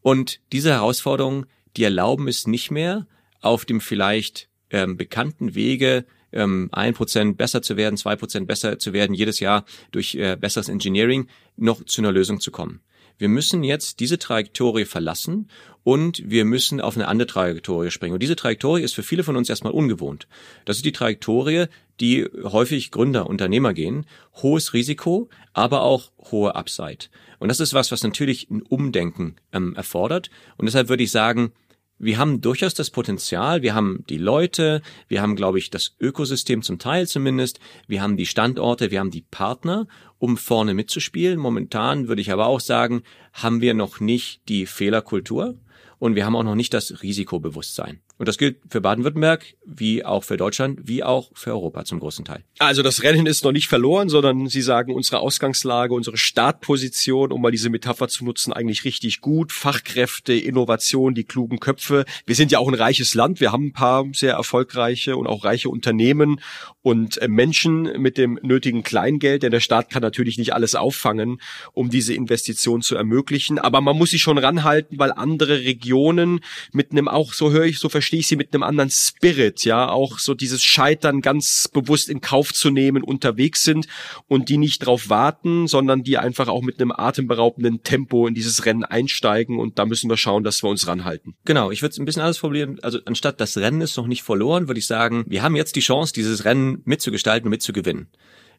Und 0.00 0.40
diese 0.52 0.70
Herausforderungen 0.70 1.46
die 1.78 1.84
erlauben 1.84 2.28
es 2.28 2.46
nicht 2.46 2.70
mehr, 2.70 3.06
auf 3.40 3.64
dem 3.64 3.80
vielleicht 3.80 4.48
ähm, 4.70 4.96
bekannten 4.96 5.54
Wege 5.54 6.04
ähm, 6.32 6.68
ein 6.72 6.92
Prozent 6.92 7.38
besser 7.38 7.62
zu 7.62 7.76
werden, 7.76 7.96
zwei 7.96 8.16
Prozent 8.16 8.46
besser 8.46 8.78
zu 8.78 8.92
werden, 8.92 9.14
jedes 9.14 9.40
Jahr 9.40 9.64
durch 9.92 10.14
äh, 10.16 10.36
besseres 10.36 10.68
Engineering 10.68 11.28
noch 11.56 11.84
zu 11.84 12.00
einer 12.02 12.12
Lösung 12.12 12.40
zu 12.40 12.50
kommen. 12.50 12.80
Wir 13.16 13.28
müssen 13.28 13.64
jetzt 13.64 13.98
diese 13.98 14.18
Trajektorie 14.18 14.84
verlassen 14.84 15.48
und 15.82 16.22
wir 16.24 16.44
müssen 16.44 16.80
auf 16.80 16.96
eine 16.96 17.08
andere 17.08 17.26
Trajektorie 17.26 17.90
springen. 17.90 18.14
Und 18.14 18.22
diese 18.22 18.36
Trajektorie 18.36 18.82
ist 18.82 18.94
für 18.94 19.02
viele 19.02 19.24
von 19.24 19.36
uns 19.36 19.48
erstmal 19.48 19.72
ungewohnt. 19.72 20.28
Das 20.64 20.76
ist 20.76 20.84
die 20.84 20.92
Trajektorie, 20.92 21.66
die 21.98 22.28
häufig 22.44 22.92
Gründer, 22.92 23.26
Unternehmer 23.26 23.74
gehen. 23.74 24.06
Hohes 24.34 24.72
Risiko, 24.72 25.28
aber 25.52 25.82
auch 25.82 26.12
hohe 26.30 26.54
Upside. 26.54 27.06
Und 27.40 27.48
das 27.48 27.58
ist 27.58 27.74
was, 27.74 27.90
was 27.90 28.04
natürlich 28.04 28.50
ein 28.50 28.62
Umdenken 28.62 29.34
ähm, 29.52 29.74
erfordert. 29.74 30.30
Und 30.56 30.66
deshalb 30.66 30.88
würde 30.88 31.02
ich 31.02 31.10
sagen, 31.10 31.52
wir 31.98 32.18
haben 32.18 32.40
durchaus 32.40 32.74
das 32.74 32.90
Potenzial, 32.90 33.62
wir 33.62 33.74
haben 33.74 34.04
die 34.08 34.18
Leute, 34.18 34.82
wir 35.08 35.20
haben, 35.20 35.36
glaube 35.36 35.58
ich, 35.58 35.70
das 35.70 35.96
Ökosystem 36.00 36.62
zum 36.62 36.78
Teil 36.78 37.08
zumindest, 37.08 37.58
wir 37.86 38.02
haben 38.02 38.16
die 38.16 38.26
Standorte, 38.26 38.90
wir 38.90 39.00
haben 39.00 39.10
die 39.10 39.22
Partner, 39.22 39.86
um 40.18 40.36
vorne 40.36 40.74
mitzuspielen. 40.74 41.38
Momentan 41.38 42.08
würde 42.08 42.22
ich 42.22 42.32
aber 42.32 42.46
auch 42.46 42.60
sagen, 42.60 43.02
haben 43.32 43.60
wir 43.60 43.74
noch 43.74 44.00
nicht 44.00 44.48
die 44.48 44.66
Fehlerkultur 44.66 45.58
und 45.98 46.14
wir 46.14 46.24
haben 46.24 46.36
auch 46.36 46.44
noch 46.44 46.54
nicht 46.54 46.74
das 46.74 47.02
Risikobewusstsein. 47.02 48.00
Und 48.18 48.26
das 48.26 48.36
gilt 48.36 48.58
für 48.68 48.80
Baden-Württemberg, 48.80 49.46
wie 49.64 50.04
auch 50.04 50.24
für 50.24 50.36
Deutschland, 50.36 50.80
wie 50.84 51.04
auch 51.04 51.30
für 51.34 51.52
Europa 51.52 51.84
zum 51.84 52.00
großen 52.00 52.24
Teil. 52.24 52.42
Also 52.58 52.82
das 52.82 53.04
Rennen 53.04 53.26
ist 53.26 53.44
noch 53.44 53.52
nicht 53.52 53.68
verloren, 53.68 54.08
sondern 54.08 54.48
Sie 54.48 54.60
sagen, 54.60 54.92
unsere 54.92 55.20
Ausgangslage, 55.20 55.94
unsere 55.94 56.16
Startposition, 56.16 57.30
um 57.30 57.40
mal 57.40 57.52
diese 57.52 57.70
Metapher 57.70 58.08
zu 58.08 58.24
nutzen, 58.24 58.52
eigentlich 58.52 58.84
richtig 58.84 59.20
gut. 59.20 59.52
Fachkräfte, 59.52 60.32
Innovation, 60.32 61.14
die 61.14 61.24
klugen 61.24 61.60
Köpfe. 61.60 62.04
Wir 62.26 62.34
sind 62.34 62.50
ja 62.50 62.58
auch 62.58 62.68
ein 62.68 62.74
reiches 62.74 63.14
Land. 63.14 63.40
Wir 63.40 63.52
haben 63.52 63.68
ein 63.68 63.72
paar 63.72 64.04
sehr 64.12 64.34
erfolgreiche 64.34 65.16
und 65.16 65.28
auch 65.28 65.44
reiche 65.44 65.68
Unternehmen 65.68 66.40
und 66.82 67.18
äh, 67.18 67.28
Menschen 67.28 67.82
mit 68.00 68.18
dem 68.18 68.38
nötigen 68.42 68.82
Kleingeld, 68.82 69.42
denn 69.42 69.52
der 69.52 69.60
Staat 69.60 69.90
kann 69.90 70.02
natürlich 70.02 70.38
nicht 70.38 70.54
alles 70.54 70.74
auffangen, 70.74 71.40
um 71.72 71.90
diese 71.90 72.14
Investition 72.14 72.82
zu 72.82 72.96
ermöglichen. 72.96 73.58
Aber 73.58 73.80
man 73.80 73.96
muss 73.96 74.10
sich 74.10 74.22
schon 74.22 74.38
ranhalten, 74.38 74.98
weil 74.98 75.12
andere 75.12 75.60
Regionen 75.60 76.40
mit 76.72 76.90
einem 76.90 77.06
auch, 77.06 77.32
so 77.32 77.52
höre 77.52 77.66
ich, 77.66 77.78
so 77.78 77.88
ich 78.16 78.26
sie, 78.26 78.36
mit 78.36 78.54
einem 78.54 78.62
anderen 78.62 78.90
Spirit, 78.90 79.64
ja, 79.64 79.88
auch 79.88 80.18
so 80.18 80.34
dieses 80.34 80.62
Scheitern 80.62 81.20
ganz 81.20 81.68
bewusst 81.72 82.08
in 82.08 82.20
Kauf 82.20 82.52
zu 82.52 82.70
nehmen 82.70 83.02
unterwegs 83.02 83.62
sind 83.62 83.86
und 84.26 84.48
die 84.48 84.58
nicht 84.58 84.86
drauf 84.86 85.08
warten, 85.08 85.66
sondern 85.66 86.02
die 86.02 86.18
einfach 86.18 86.48
auch 86.48 86.62
mit 86.62 86.80
einem 86.80 86.92
atemberaubenden 86.92 87.82
Tempo 87.82 88.26
in 88.26 88.34
dieses 88.34 88.64
Rennen 88.64 88.84
einsteigen 88.84 89.58
und 89.58 89.78
da 89.78 89.86
müssen 89.86 90.10
wir 90.10 90.16
schauen, 90.16 90.44
dass 90.44 90.62
wir 90.62 90.70
uns 90.70 90.86
ranhalten. 90.86 91.34
Genau, 91.44 91.70
ich 91.70 91.82
würde 91.82 91.92
es 91.92 91.98
ein 91.98 92.04
bisschen 92.04 92.22
anders 92.22 92.38
formulieren. 92.38 92.78
Also 92.82 92.98
anstatt 93.04 93.40
das 93.40 93.56
Rennen 93.56 93.80
ist 93.80 93.96
noch 93.96 94.06
nicht 94.06 94.22
verloren, 94.22 94.68
würde 94.68 94.80
ich 94.80 94.86
sagen, 94.86 95.24
wir 95.26 95.42
haben 95.42 95.56
jetzt 95.56 95.76
die 95.76 95.80
Chance, 95.80 96.12
dieses 96.12 96.44
Rennen 96.44 96.82
mitzugestalten 96.84 97.46
und 97.46 97.50
mitzugewinnen 97.50 98.08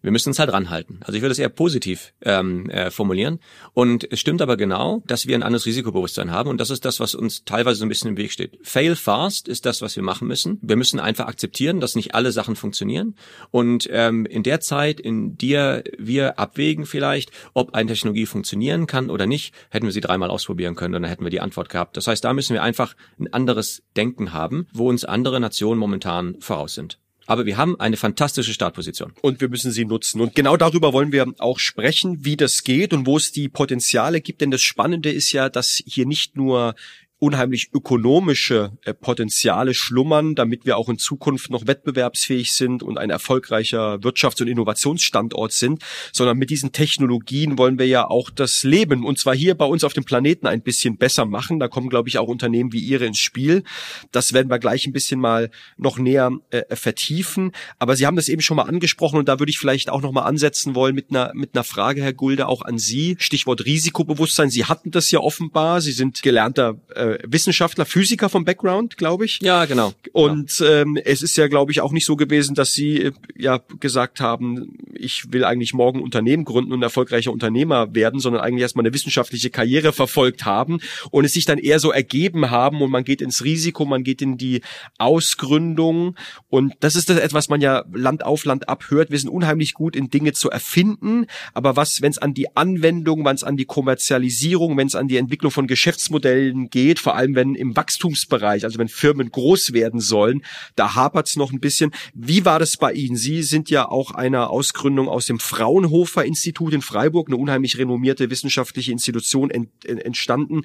wir 0.02 0.12
müssen 0.12 0.30
uns 0.30 0.40
halt 0.40 0.52
ranhalten. 0.52 1.00
Also 1.02 1.14
ich 1.14 1.22
würde 1.22 1.32
es 1.32 1.40
eher 1.40 1.50
positiv 1.50 2.14
ähm, 2.22 2.70
äh, 2.70 2.92
formulieren. 2.92 3.40
Und 3.74 4.12
es 4.12 4.20
stimmt 4.20 4.42
aber 4.42 4.58
genau, 4.58 5.04
dass 5.06 5.28
wir 5.28 5.36
ein 5.36 5.44
anderes 5.44 5.66
Risikobewusstsein 5.66 6.32
haben. 6.32 6.50
Und 6.50 6.60
das 6.60 6.70
ist 6.70 6.86
das, 6.86 7.00
was 7.00 7.16
uns 7.16 7.44
teilweise 7.44 7.80
so 7.80 7.86
ein 7.86 7.90
bisschen 7.90 8.10
im 8.10 8.18
Weg 8.18 8.32
steht. 8.32 8.58
Fail 8.64 8.96
fast 8.96 9.48
ist 9.48 9.66
das, 9.66 9.82
was 9.82 9.96
wir 9.96 10.04
machen 10.04 10.28
müssen. 10.28 10.60
Wir 10.62 10.76
müssen 10.76 11.00
einfach 11.00 11.28
akzeptieren, 11.28 11.80
dass 11.80 11.96
nicht 11.96 12.16
alle 12.16 12.32
Sachen 12.32 12.56
funktionieren. 12.56 13.16
Und 13.52 13.90
ähm, 13.92 14.26
in 14.26 14.44
der 14.44 14.62
Zeit, 14.62 15.00
in 15.00 15.38
der 15.38 15.84
wir 15.98 16.40
abwägen 16.40 16.86
vielleicht, 16.86 17.32
ob 17.54 17.74
eine 17.74 17.90
Technologie 17.90 18.26
funktionieren 18.26 18.88
kann 18.88 19.10
oder 19.10 19.26
nicht, 19.26 19.54
hätten 19.70 19.86
wir 19.86 19.94
sie 19.94 20.02
dreimal 20.02 20.30
ausprobieren 20.30 20.76
können 20.76 20.96
und 20.96 21.04
dann 21.04 21.10
hätten 21.10 21.24
wir 21.24 21.32
die 21.32 21.42
Antwort 21.42 21.70
gehabt. 21.70 21.98
Das 21.98 22.08
heißt, 22.08 22.24
da 22.24 22.34
müssen 22.34 22.54
wir 22.54 22.64
einfach 22.64 22.96
ein 23.20 23.32
anderes 23.34 23.84
Denken 23.98 24.34
haben, 24.34 24.68
wo 24.74 24.90
uns 24.90 25.06
andere 25.06 25.40
Nationen 25.40 25.80
momentan 25.80 26.36
voraus 26.40 26.74
sind. 26.74 27.00
Aber 27.30 27.46
wir 27.46 27.58
haben 27.58 27.80
eine 27.80 27.96
fantastische 27.96 28.56
Startposition. 28.56 29.14
Und 29.22 29.40
wir 29.40 29.50
müssen 29.50 29.72
sie 29.72 29.86
nutzen. 29.86 30.20
Und 30.20 30.34
genau 30.34 30.58
darüber 30.58 30.94
wollen 30.94 31.12
wir 31.12 31.32
auch 31.38 31.60
sprechen, 31.60 32.26
wie 32.26 32.36
das 32.36 32.64
geht 32.64 32.92
und 32.92 33.06
wo 33.06 33.18
es 33.18 33.32
die 33.32 33.50
Potenziale 33.50 34.20
gibt. 34.20 34.42
Denn 34.42 34.50
das 34.50 34.64
Spannende 34.64 35.12
ist 35.12 35.32
ja, 35.32 35.48
dass 35.48 35.80
hier 35.86 36.08
nicht 36.08 36.36
nur 36.36 36.74
unheimlich 37.20 37.70
ökonomische 37.74 38.72
äh, 38.84 38.94
Potenziale 38.94 39.74
schlummern, 39.74 40.36
damit 40.36 40.66
wir 40.66 40.78
auch 40.78 40.88
in 40.88 40.98
Zukunft 40.98 41.50
noch 41.50 41.68
wettbewerbsfähig 41.68 42.54
sind 42.54 42.82
und 42.82 42.98
ein 42.98 43.10
erfolgreicher 43.10 43.96
Wirtschafts- 43.96 44.42
und 44.42 44.48
Innovationsstandort 44.48 45.52
sind, 45.52 45.84
sondern 46.14 46.38
mit 46.38 46.50
diesen 46.50 46.72
Technologien 46.72 47.58
wollen 47.58 47.78
wir 47.78 47.88
ja 47.88 48.08
auch 48.08 48.30
das 48.30 48.64
Leben 48.64 49.06
und 49.06 49.20
zwar 49.20 49.36
hier 49.36 49.56
bei 49.56 49.66
uns 49.66 49.84
auf 49.84 49.92
dem 49.92 50.06
Planeten 50.06 50.48
ein 50.48 50.62
bisschen 50.62 50.98
besser 50.98 51.26
machen. 51.26 51.60
Da 51.60 51.68
kommen, 51.68 51.90
glaube 51.90 52.08
ich, 52.08 52.18
auch 52.18 52.30
Unternehmen 52.30 52.72
wie 52.72 52.80
Ihre 52.80 53.06
ins 53.06 53.20
Spiel. 53.20 53.64
Das 54.12 54.32
werden 54.32 54.50
wir 54.50 54.60
gleich 54.60 54.88
ein 54.88 54.94
bisschen 54.94 55.20
mal 55.20 55.52
noch 55.78 56.00
näher 56.00 56.32
äh, 56.52 56.74
vertiefen. 56.76 57.52
Aber 57.80 57.98
Sie 57.98 58.08
haben 58.08 58.16
das 58.16 58.30
eben 58.30 58.42
schon 58.42 58.56
mal 58.56 58.64
angesprochen 58.64 59.20
und 59.20 59.28
da 59.28 59.40
würde 59.40 59.50
ich 59.50 59.60
vielleicht 59.60 59.90
auch 59.90 60.02
noch 60.02 60.14
mal 60.14 60.24
ansetzen 60.24 60.74
wollen 60.74 60.96
mit 60.96 61.10
einer, 61.10 61.34
mit 61.34 61.54
einer 61.54 61.66
Frage, 61.66 62.02
Herr 62.02 62.14
Gulde, 62.14 62.48
auch 62.48 62.62
an 62.62 62.78
Sie. 62.78 63.18
Stichwort 63.20 63.66
Risikobewusstsein. 63.66 64.50
Sie 64.50 64.64
hatten 64.64 64.92
das 64.92 65.12
ja 65.12 65.20
offenbar. 65.20 65.82
Sie 65.82 65.92
sind 65.92 66.22
gelernter 66.22 66.80
äh, 66.96 67.09
äh, 67.10 67.20
Wissenschaftler, 67.26 67.86
Physiker 67.86 68.30
vom 68.30 68.46
Background, 68.46 68.98
glaube 68.98 69.26
ich. 69.26 69.40
Ja, 69.42 69.66
genau. 69.66 69.94
Und 70.12 70.58
genau. 70.58 70.72
Ähm, 70.72 70.98
es 71.04 71.22
ist 71.22 71.38
ja, 71.38 71.48
glaube 71.48 71.72
ich, 71.72 71.82
auch 71.82 71.92
nicht 71.92 72.06
so 72.06 72.16
gewesen, 72.16 72.56
dass 72.56 72.74
Sie 72.74 73.04
äh, 73.04 73.12
ja 73.38 73.60
gesagt 73.80 74.20
haben, 74.20 74.78
ich 74.94 75.32
will 75.32 75.44
eigentlich 75.44 75.74
morgen 75.74 76.02
Unternehmen 76.02 76.46
gründen 76.46 76.74
und 76.74 76.82
erfolgreicher 76.82 77.32
Unternehmer 77.32 77.94
werden, 77.96 78.20
sondern 78.20 78.42
eigentlich 78.42 78.62
erstmal 78.62 78.86
eine 78.86 78.94
wissenschaftliche 78.94 79.50
Karriere 79.50 79.94
verfolgt 79.94 80.46
haben 80.46 80.80
und 81.12 81.26
es 81.26 81.34
sich 81.34 81.46
dann 81.46 81.58
eher 81.58 81.80
so 81.80 81.92
ergeben 81.92 82.50
haben 82.50 82.82
und 82.82 82.92
man 82.92 83.04
geht 83.04 83.22
ins 83.22 83.44
Risiko, 83.44 83.86
man 83.86 84.04
geht 84.04 84.22
in 84.22 84.38
die 84.38 84.62
Ausgründung 84.98 86.16
und 86.50 86.74
das 86.80 86.96
ist 86.96 87.10
das 87.10 87.18
etwas, 87.18 87.50
man 87.50 87.62
ja 87.62 87.86
Land 87.94 88.26
auf 88.26 88.46
Land 88.46 88.70
ab 88.70 88.86
hört. 88.90 89.12
Wir 89.12 89.20
sind 89.20 89.30
unheimlich 89.30 89.74
gut 89.74 89.96
in 89.96 90.10
Dinge 90.10 90.34
zu 90.34 90.50
erfinden, 90.50 91.26
aber 91.54 91.76
was, 91.76 92.02
wenn 92.02 92.12
es 92.12 92.18
an 92.18 92.34
die 92.34 92.56
Anwendung, 92.56 93.26
wenn 93.26 93.36
es 93.36 93.44
an 93.44 93.58
die 93.58 93.66
Kommerzialisierung, 93.66 94.78
wenn 94.78 94.88
es 94.88 94.96
an 94.96 95.08
die 95.08 95.18
Entwicklung 95.18 95.52
von 95.52 95.68
Geschäftsmodellen 95.68 96.70
geht, 96.70 96.99
vor 97.00 97.16
allem 97.16 97.36
wenn 97.36 97.56
im 97.56 97.76
Wachstumsbereich, 97.76 98.64
also 98.64 98.80
wenn 98.80 98.88
Firmen 98.88 99.32
groß 99.32 99.74
werden 99.74 100.00
sollen, 100.00 100.44
da 100.76 100.96
hapert 100.96 101.28
es 101.28 101.36
noch 101.36 101.52
ein 101.52 101.60
bisschen. 101.60 101.92
Wie 102.14 102.46
war 102.46 102.60
das 102.60 102.78
bei 102.78 102.94
Ihnen? 102.94 103.16
Sie 103.16 103.44
sind 103.44 103.70
ja 103.70 103.88
auch 103.88 104.12
einer 104.12 104.50
Ausgründung 104.50 105.08
aus 105.08 105.26
dem 105.26 105.40
Fraunhofer 105.40 106.26
Institut 106.26 106.74
in 106.74 106.82
Freiburg, 106.82 107.28
eine 107.28 107.38
unheimlich 107.38 107.78
renommierte 107.78 108.30
wissenschaftliche 108.30 108.92
Institution 108.92 109.50
ent, 109.50 109.86
entstanden. 109.86 110.64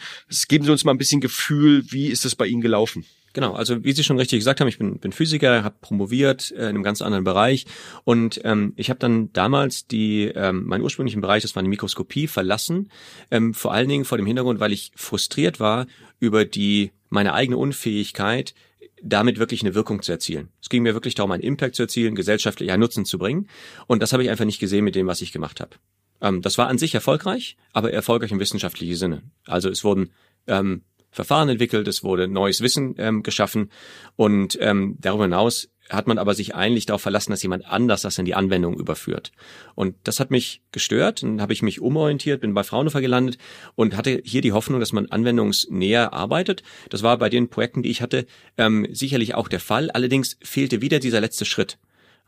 geben 0.48 0.64
Sie 0.64 0.70
uns 0.70 0.84
mal 0.84 0.92
ein 0.92 0.98
bisschen 0.98 1.20
Gefühl, 1.20 1.84
wie 1.90 2.08
ist 2.08 2.24
es 2.24 2.34
bei 2.34 2.46
Ihnen 2.46 2.60
gelaufen? 2.60 3.04
Genau, 3.34 3.52
also 3.52 3.82
wie 3.82 3.92
Sie 3.92 4.04
schon 4.04 4.16
richtig 4.16 4.38
gesagt 4.38 4.60
haben, 4.60 4.68
ich 4.68 4.78
bin, 4.78 4.98
bin 5.00 5.10
Physiker, 5.10 5.64
habe 5.64 5.74
promoviert 5.80 6.52
äh, 6.52 6.62
in 6.62 6.68
einem 6.68 6.82
ganz 6.84 7.02
anderen 7.02 7.24
Bereich 7.24 7.66
und 8.04 8.40
ähm, 8.44 8.74
ich 8.76 8.90
habe 8.90 9.00
dann 9.00 9.32
damals 9.32 9.88
die 9.88 10.26
ähm, 10.26 10.64
meinen 10.66 10.82
ursprünglichen 10.82 11.20
Bereich, 11.20 11.42
das 11.42 11.56
war 11.56 11.60
eine 11.60 11.68
Mikroskopie, 11.68 12.28
verlassen, 12.28 12.90
ähm, 13.32 13.52
vor 13.52 13.72
allen 13.72 13.88
Dingen 13.88 14.04
vor 14.04 14.18
dem 14.18 14.26
Hintergrund, 14.26 14.60
weil 14.60 14.72
ich 14.72 14.92
frustriert 14.94 15.58
war 15.58 15.86
über 16.24 16.44
die 16.44 16.92
meine 17.10 17.34
eigene 17.34 17.56
Unfähigkeit, 17.56 18.54
damit 19.02 19.38
wirklich 19.38 19.62
eine 19.62 19.74
Wirkung 19.74 20.02
zu 20.02 20.12
erzielen. 20.12 20.48
Es 20.60 20.68
ging 20.68 20.82
mir 20.82 20.94
wirklich 20.94 21.14
darum, 21.14 21.30
einen 21.30 21.42
Impact 21.42 21.76
zu 21.76 21.82
erzielen, 21.82 22.14
gesellschaftlicher 22.14 22.76
Nutzen 22.76 23.04
zu 23.04 23.18
bringen 23.18 23.48
und 23.86 24.02
das 24.02 24.12
habe 24.12 24.22
ich 24.22 24.30
einfach 24.30 24.46
nicht 24.46 24.60
gesehen 24.60 24.84
mit 24.84 24.94
dem, 24.94 25.06
was 25.06 25.20
ich 25.20 25.32
gemacht 25.32 25.60
habe. 25.60 25.76
Ähm, 26.20 26.42
das 26.42 26.58
war 26.58 26.68
an 26.68 26.78
sich 26.78 26.94
erfolgreich, 26.94 27.56
aber 27.72 27.92
erfolgreich 27.92 28.32
im 28.32 28.40
wissenschaftlichen 28.40 28.96
Sinne. 28.96 29.22
Also 29.46 29.68
es 29.68 29.84
wurden 29.84 30.10
ähm, 30.46 30.82
Verfahren 31.10 31.48
entwickelt, 31.48 31.86
es 31.86 32.02
wurde 32.02 32.26
neues 32.26 32.60
Wissen 32.60 32.94
ähm, 32.98 33.22
geschaffen 33.22 33.70
und 34.16 34.58
ähm, 34.60 34.96
darüber 35.00 35.24
hinaus 35.24 35.68
hat 35.90 36.06
man 36.06 36.18
aber 36.18 36.34
sich 36.34 36.54
eigentlich 36.54 36.86
darauf 36.86 37.02
verlassen, 37.02 37.30
dass 37.30 37.42
jemand 37.42 37.66
anders 37.66 38.02
das 38.02 38.18
in 38.18 38.24
die 38.24 38.34
Anwendung 38.34 38.78
überführt. 38.78 39.32
Und 39.74 39.96
das 40.04 40.18
hat 40.18 40.30
mich 40.30 40.62
gestört. 40.72 41.22
Dann 41.22 41.40
habe 41.40 41.52
ich 41.52 41.62
mich 41.62 41.80
umorientiert, 41.80 42.40
bin 42.40 42.54
bei 42.54 42.64
Fraunhofer 42.64 43.00
gelandet 43.00 43.38
und 43.74 43.96
hatte 43.96 44.22
hier 44.24 44.40
die 44.40 44.52
Hoffnung, 44.52 44.80
dass 44.80 44.92
man 44.92 45.06
anwendungsnäher 45.06 46.12
arbeitet. 46.12 46.62
Das 46.88 47.02
war 47.02 47.18
bei 47.18 47.28
den 47.28 47.48
Projekten, 47.48 47.82
die 47.82 47.90
ich 47.90 48.00
hatte, 48.00 48.26
ähm, 48.56 48.86
sicherlich 48.90 49.34
auch 49.34 49.48
der 49.48 49.60
Fall. 49.60 49.90
Allerdings 49.90 50.38
fehlte 50.42 50.80
wieder 50.80 51.00
dieser 51.00 51.20
letzte 51.20 51.44
Schritt. 51.44 51.78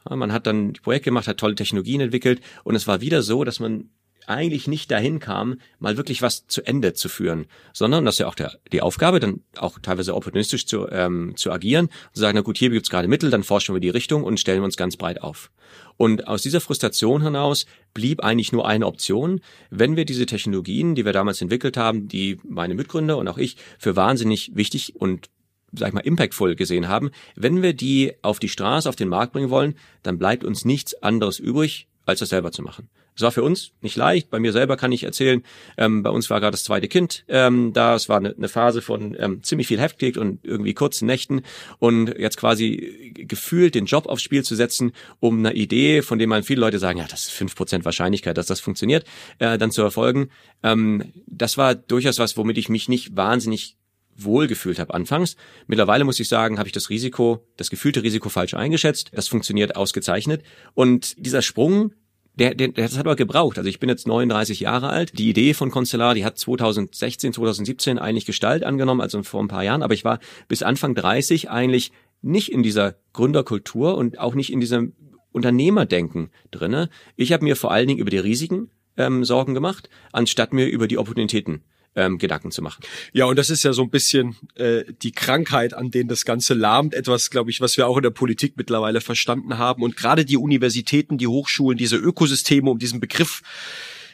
Man 0.08 0.32
hat 0.32 0.46
dann 0.46 0.74
Projekte 0.74 1.10
gemacht, 1.10 1.26
hat 1.26 1.38
tolle 1.38 1.56
Technologien 1.56 2.00
entwickelt 2.00 2.40
und 2.62 2.76
es 2.76 2.86
war 2.86 3.00
wieder 3.00 3.22
so, 3.22 3.42
dass 3.42 3.58
man 3.58 3.90
eigentlich 4.26 4.66
nicht 4.66 4.90
dahin 4.90 5.18
kam, 5.18 5.60
mal 5.78 5.96
wirklich 5.96 6.22
was 6.22 6.46
zu 6.46 6.62
Ende 6.66 6.94
zu 6.94 7.08
führen, 7.08 7.46
sondern 7.72 8.04
das 8.04 8.16
ist 8.16 8.18
ja 8.20 8.28
auch 8.28 8.34
der, 8.34 8.58
die 8.72 8.82
Aufgabe, 8.82 9.20
dann 9.20 9.40
auch 9.56 9.78
teilweise 9.80 10.14
opportunistisch 10.14 10.66
zu, 10.66 10.88
ähm, 10.90 11.34
zu 11.36 11.50
agieren 11.52 11.86
und 11.86 12.14
zu 12.14 12.20
sagen, 12.20 12.36
na 12.36 12.42
gut, 12.42 12.58
hier 12.58 12.70
gibt's 12.70 12.90
gerade 12.90 13.08
Mittel, 13.08 13.30
dann 13.30 13.44
forschen 13.44 13.74
wir 13.74 13.80
die 13.80 13.90
Richtung 13.90 14.24
und 14.24 14.40
stellen 14.40 14.62
uns 14.62 14.76
ganz 14.76 14.96
breit 14.96 15.22
auf. 15.22 15.50
Und 15.96 16.28
aus 16.28 16.42
dieser 16.42 16.60
Frustration 16.60 17.22
hinaus 17.22 17.66
blieb 17.94 18.22
eigentlich 18.22 18.52
nur 18.52 18.66
eine 18.66 18.86
Option, 18.86 19.40
wenn 19.70 19.96
wir 19.96 20.04
diese 20.04 20.26
Technologien, 20.26 20.94
die 20.94 21.04
wir 21.04 21.12
damals 21.12 21.40
entwickelt 21.40 21.76
haben, 21.76 22.08
die 22.08 22.38
meine 22.44 22.74
Mitgründer 22.74 23.16
und 23.16 23.28
auch 23.28 23.38
ich 23.38 23.56
für 23.78 23.96
wahnsinnig 23.96 24.52
wichtig 24.54 24.96
und 24.96 25.30
sag 25.72 25.88
ich 25.88 25.94
mal, 25.94 26.00
impactful 26.00 26.54
gesehen 26.56 26.88
haben, 26.88 27.10
wenn 27.34 27.62
wir 27.62 27.74
die 27.74 28.14
auf 28.22 28.38
die 28.38 28.48
Straße, 28.48 28.88
auf 28.88 28.96
den 28.96 29.08
Markt 29.08 29.32
bringen 29.32 29.50
wollen, 29.50 29.76
dann 30.02 30.18
bleibt 30.18 30.44
uns 30.44 30.64
nichts 30.64 30.94
anderes 31.02 31.38
übrig, 31.38 31.88
als 32.04 32.20
das 32.20 32.30
selber 32.30 32.52
zu 32.52 32.62
machen. 32.62 32.88
Es 33.16 33.22
war 33.22 33.32
für 33.32 33.42
uns 33.42 33.72
nicht 33.80 33.96
leicht. 33.96 34.28
Bei 34.30 34.38
mir 34.38 34.52
selber 34.52 34.76
kann 34.76 34.92
ich 34.92 35.04
erzählen, 35.04 35.42
ähm, 35.78 36.02
bei 36.02 36.10
uns 36.10 36.28
war 36.28 36.38
gerade 36.38 36.52
das 36.52 36.64
zweite 36.64 36.86
Kind 36.86 37.24
ähm, 37.28 37.72
da. 37.72 37.94
Es 37.94 38.10
war 38.10 38.18
eine, 38.18 38.34
eine 38.36 38.48
Phase 38.48 38.82
von 38.82 39.16
ähm, 39.18 39.42
ziemlich 39.42 39.66
viel 39.66 39.80
Heftig 39.80 40.18
und 40.18 40.44
irgendwie 40.44 40.74
kurzen 40.74 41.06
Nächten. 41.06 41.42
Und 41.78 42.14
jetzt 42.18 42.36
quasi 42.36 43.12
gefühlt 43.14 43.74
den 43.74 43.86
Job 43.86 44.06
aufs 44.06 44.22
Spiel 44.22 44.44
zu 44.44 44.54
setzen, 44.54 44.92
um 45.18 45.38
eine 45.38 45.54
Idee, 45.54 46.02
von 46.02 46.18
dem 46.18 46.28
man 46.28 46.42
viele 46.42 46.60
Leute 46.60 46.78
sagen, 46.78 46.98
ja, 46.98 47.06
das 47.08 47.24
ist 47.24 47.30
fünf 47.30 47.54
Prozent 47.54 47.86
Wahrscheinlichkeit, 47.86 48.36
dass 48.36 48.46
das 48.46 48.60
funktioniert, 48.60 49.06
äh, 49.38 49.56
dann 49.56 49.70
zu 49.70 49.80
erfolgen. 49.82 50.28
Ähm, 50.62 51.12
das 51.26 51.56
war 51.56 51.74
durchaus 51.74 52.18
was, 52.18 52.36
womit 52.36 52.58
ich 52.58 52.68
mich 52.68 52.88
nicht 52.88 53.16
wahnsinnig 53.16 53.76
wohlgefühlt 54.18 54.78
habe 54.78 54.94
anfangs. 54.94 55.36
Mittlerweile 55.66 56.04
muss 56.04 56.20
ich 56.20 56.28
sagen, 56.28 56.58
habe 56.58 56.68
ich 56.68 56.72
das 56.72 56.90
Risiko, 56.90 57.46
das 57.56 57.70
gefühlte 57.70 58.02
Risiko 58.02 58.28
falsch 58.28 58.54
eingeschätzt. 58.54 59.10
Das 59.14 59.28
funktioniert 59.28 59.76
ausgezeichnet. 59.76 60.42
Und 60.74 61.14
dieser 61.18 61.42
Sprung 61.42 61.92
der, 62.36 62.54
der, 62.54 62.68
das 62.68 62.92
hat 62.92 63.06
aber 63.06 63.16
gebraucht. 63.16 63.58
Also 63.58 63.68
ich 63.68 63.80
bin 63.80 63.88
jetzt 63.88 64.06
39 64.06 64.60
Jahre 64.60 64.90
alt. 64.90 65.18
Die 65.18 65.28
Idee 65.28 65.54
von 65.54 65.70
Constellar, 65.70 66.14
die 66.14 66.24
hat 66.24 66.38
2016, 66.38 67.32
2017 67.32 67.98
eigentlich 67.98 68.26
Gestalt 68.26 68.62
angenommen, 68.62 69.00
also 69.00 69.22
vor 69.22 69.42
ein 69.42 69.48
paar 69.48 69.64
Jahren. 69.64 69.82
Aber 69.82 69.94
ich 69.94 70.04
war 70.04 70.20
bis 70.48 70.62
Anfang 70.62 70.94
30 70.94 71.50
eigentlich 71.50 71.92
nicht 72.22 72.52
in 72.52 72.62
dieser 72.62 72.96
Gründerkultur 73.12 73.96
und 73.96 74.18
auch 74.18 74.34
nicht 74.34 74.52
in 74.52 74.60
diesem 74.60 74.94
Unternehmerdenken 75.32 76.30
drinne. 76.50 76.88
Ich 77.16 77.32
habe 77.32 77.44
mir 77.44 77.56
vor 77.56 77.72
allen 77.72 77.88
Dingen 77.88 78.00
über 78.00 78.10
die 78.10 78.18
Risiken 78.18 78.70
ähm, 78.96 79.24
Sorgen 79.24 79.54
gemacht, 79.54 79.88
anstatt 80.12 80.52
mir 80.52 80.66
über 80.66 80.88
die 80.88 80.98
Opportunitäten 80.98 81.62
ähm, 81.96 82.18
Gedanken 82.18 82.50
zu 82.50 82.62
machen. 82.62 82.84
Ja, 83.12 83.24
und 83.24 83.36
das 83.36 83.50
ist 83.50 83.64
ja 83.64 83.72
so 83.72 83.82
ein 83.82 83.90
bisschen 83.90 84.36
äh, 84.54 84.84
die 85.02 85.12
Krankheit, 85.12 85.74
an 85.74 85.90
denen 85.90 86.08
das 86.08 86.24
Ganze 86.24 86.54
lahmt. 86.54 86.94
Etwas, 86.94 87.30
glaube 87.30 87.50
ich, 87.50 87.60
was 87.60 87.76
wir 87.76 87.88
auch 87.88 87.96
in 87.96 88.02
der 88.02 88.10
Politik 88.10 88.54
mittlerweile 88.56 89.00
verstanden 89.00 89.58
haben. 89.58 89.82
Und 89.82 89.96
gerade 89.96 90.24
die 90.24 90.36
Universitäten, 90.36 91.18
die 91.18 91.26
Hochschulen, 91.26 91.78
diese 91.78 91.96
Ökosysteme, 91.96 92.70
um 92.70 92.78
diesen 92.78 93.00
Begriff 93.00 93.42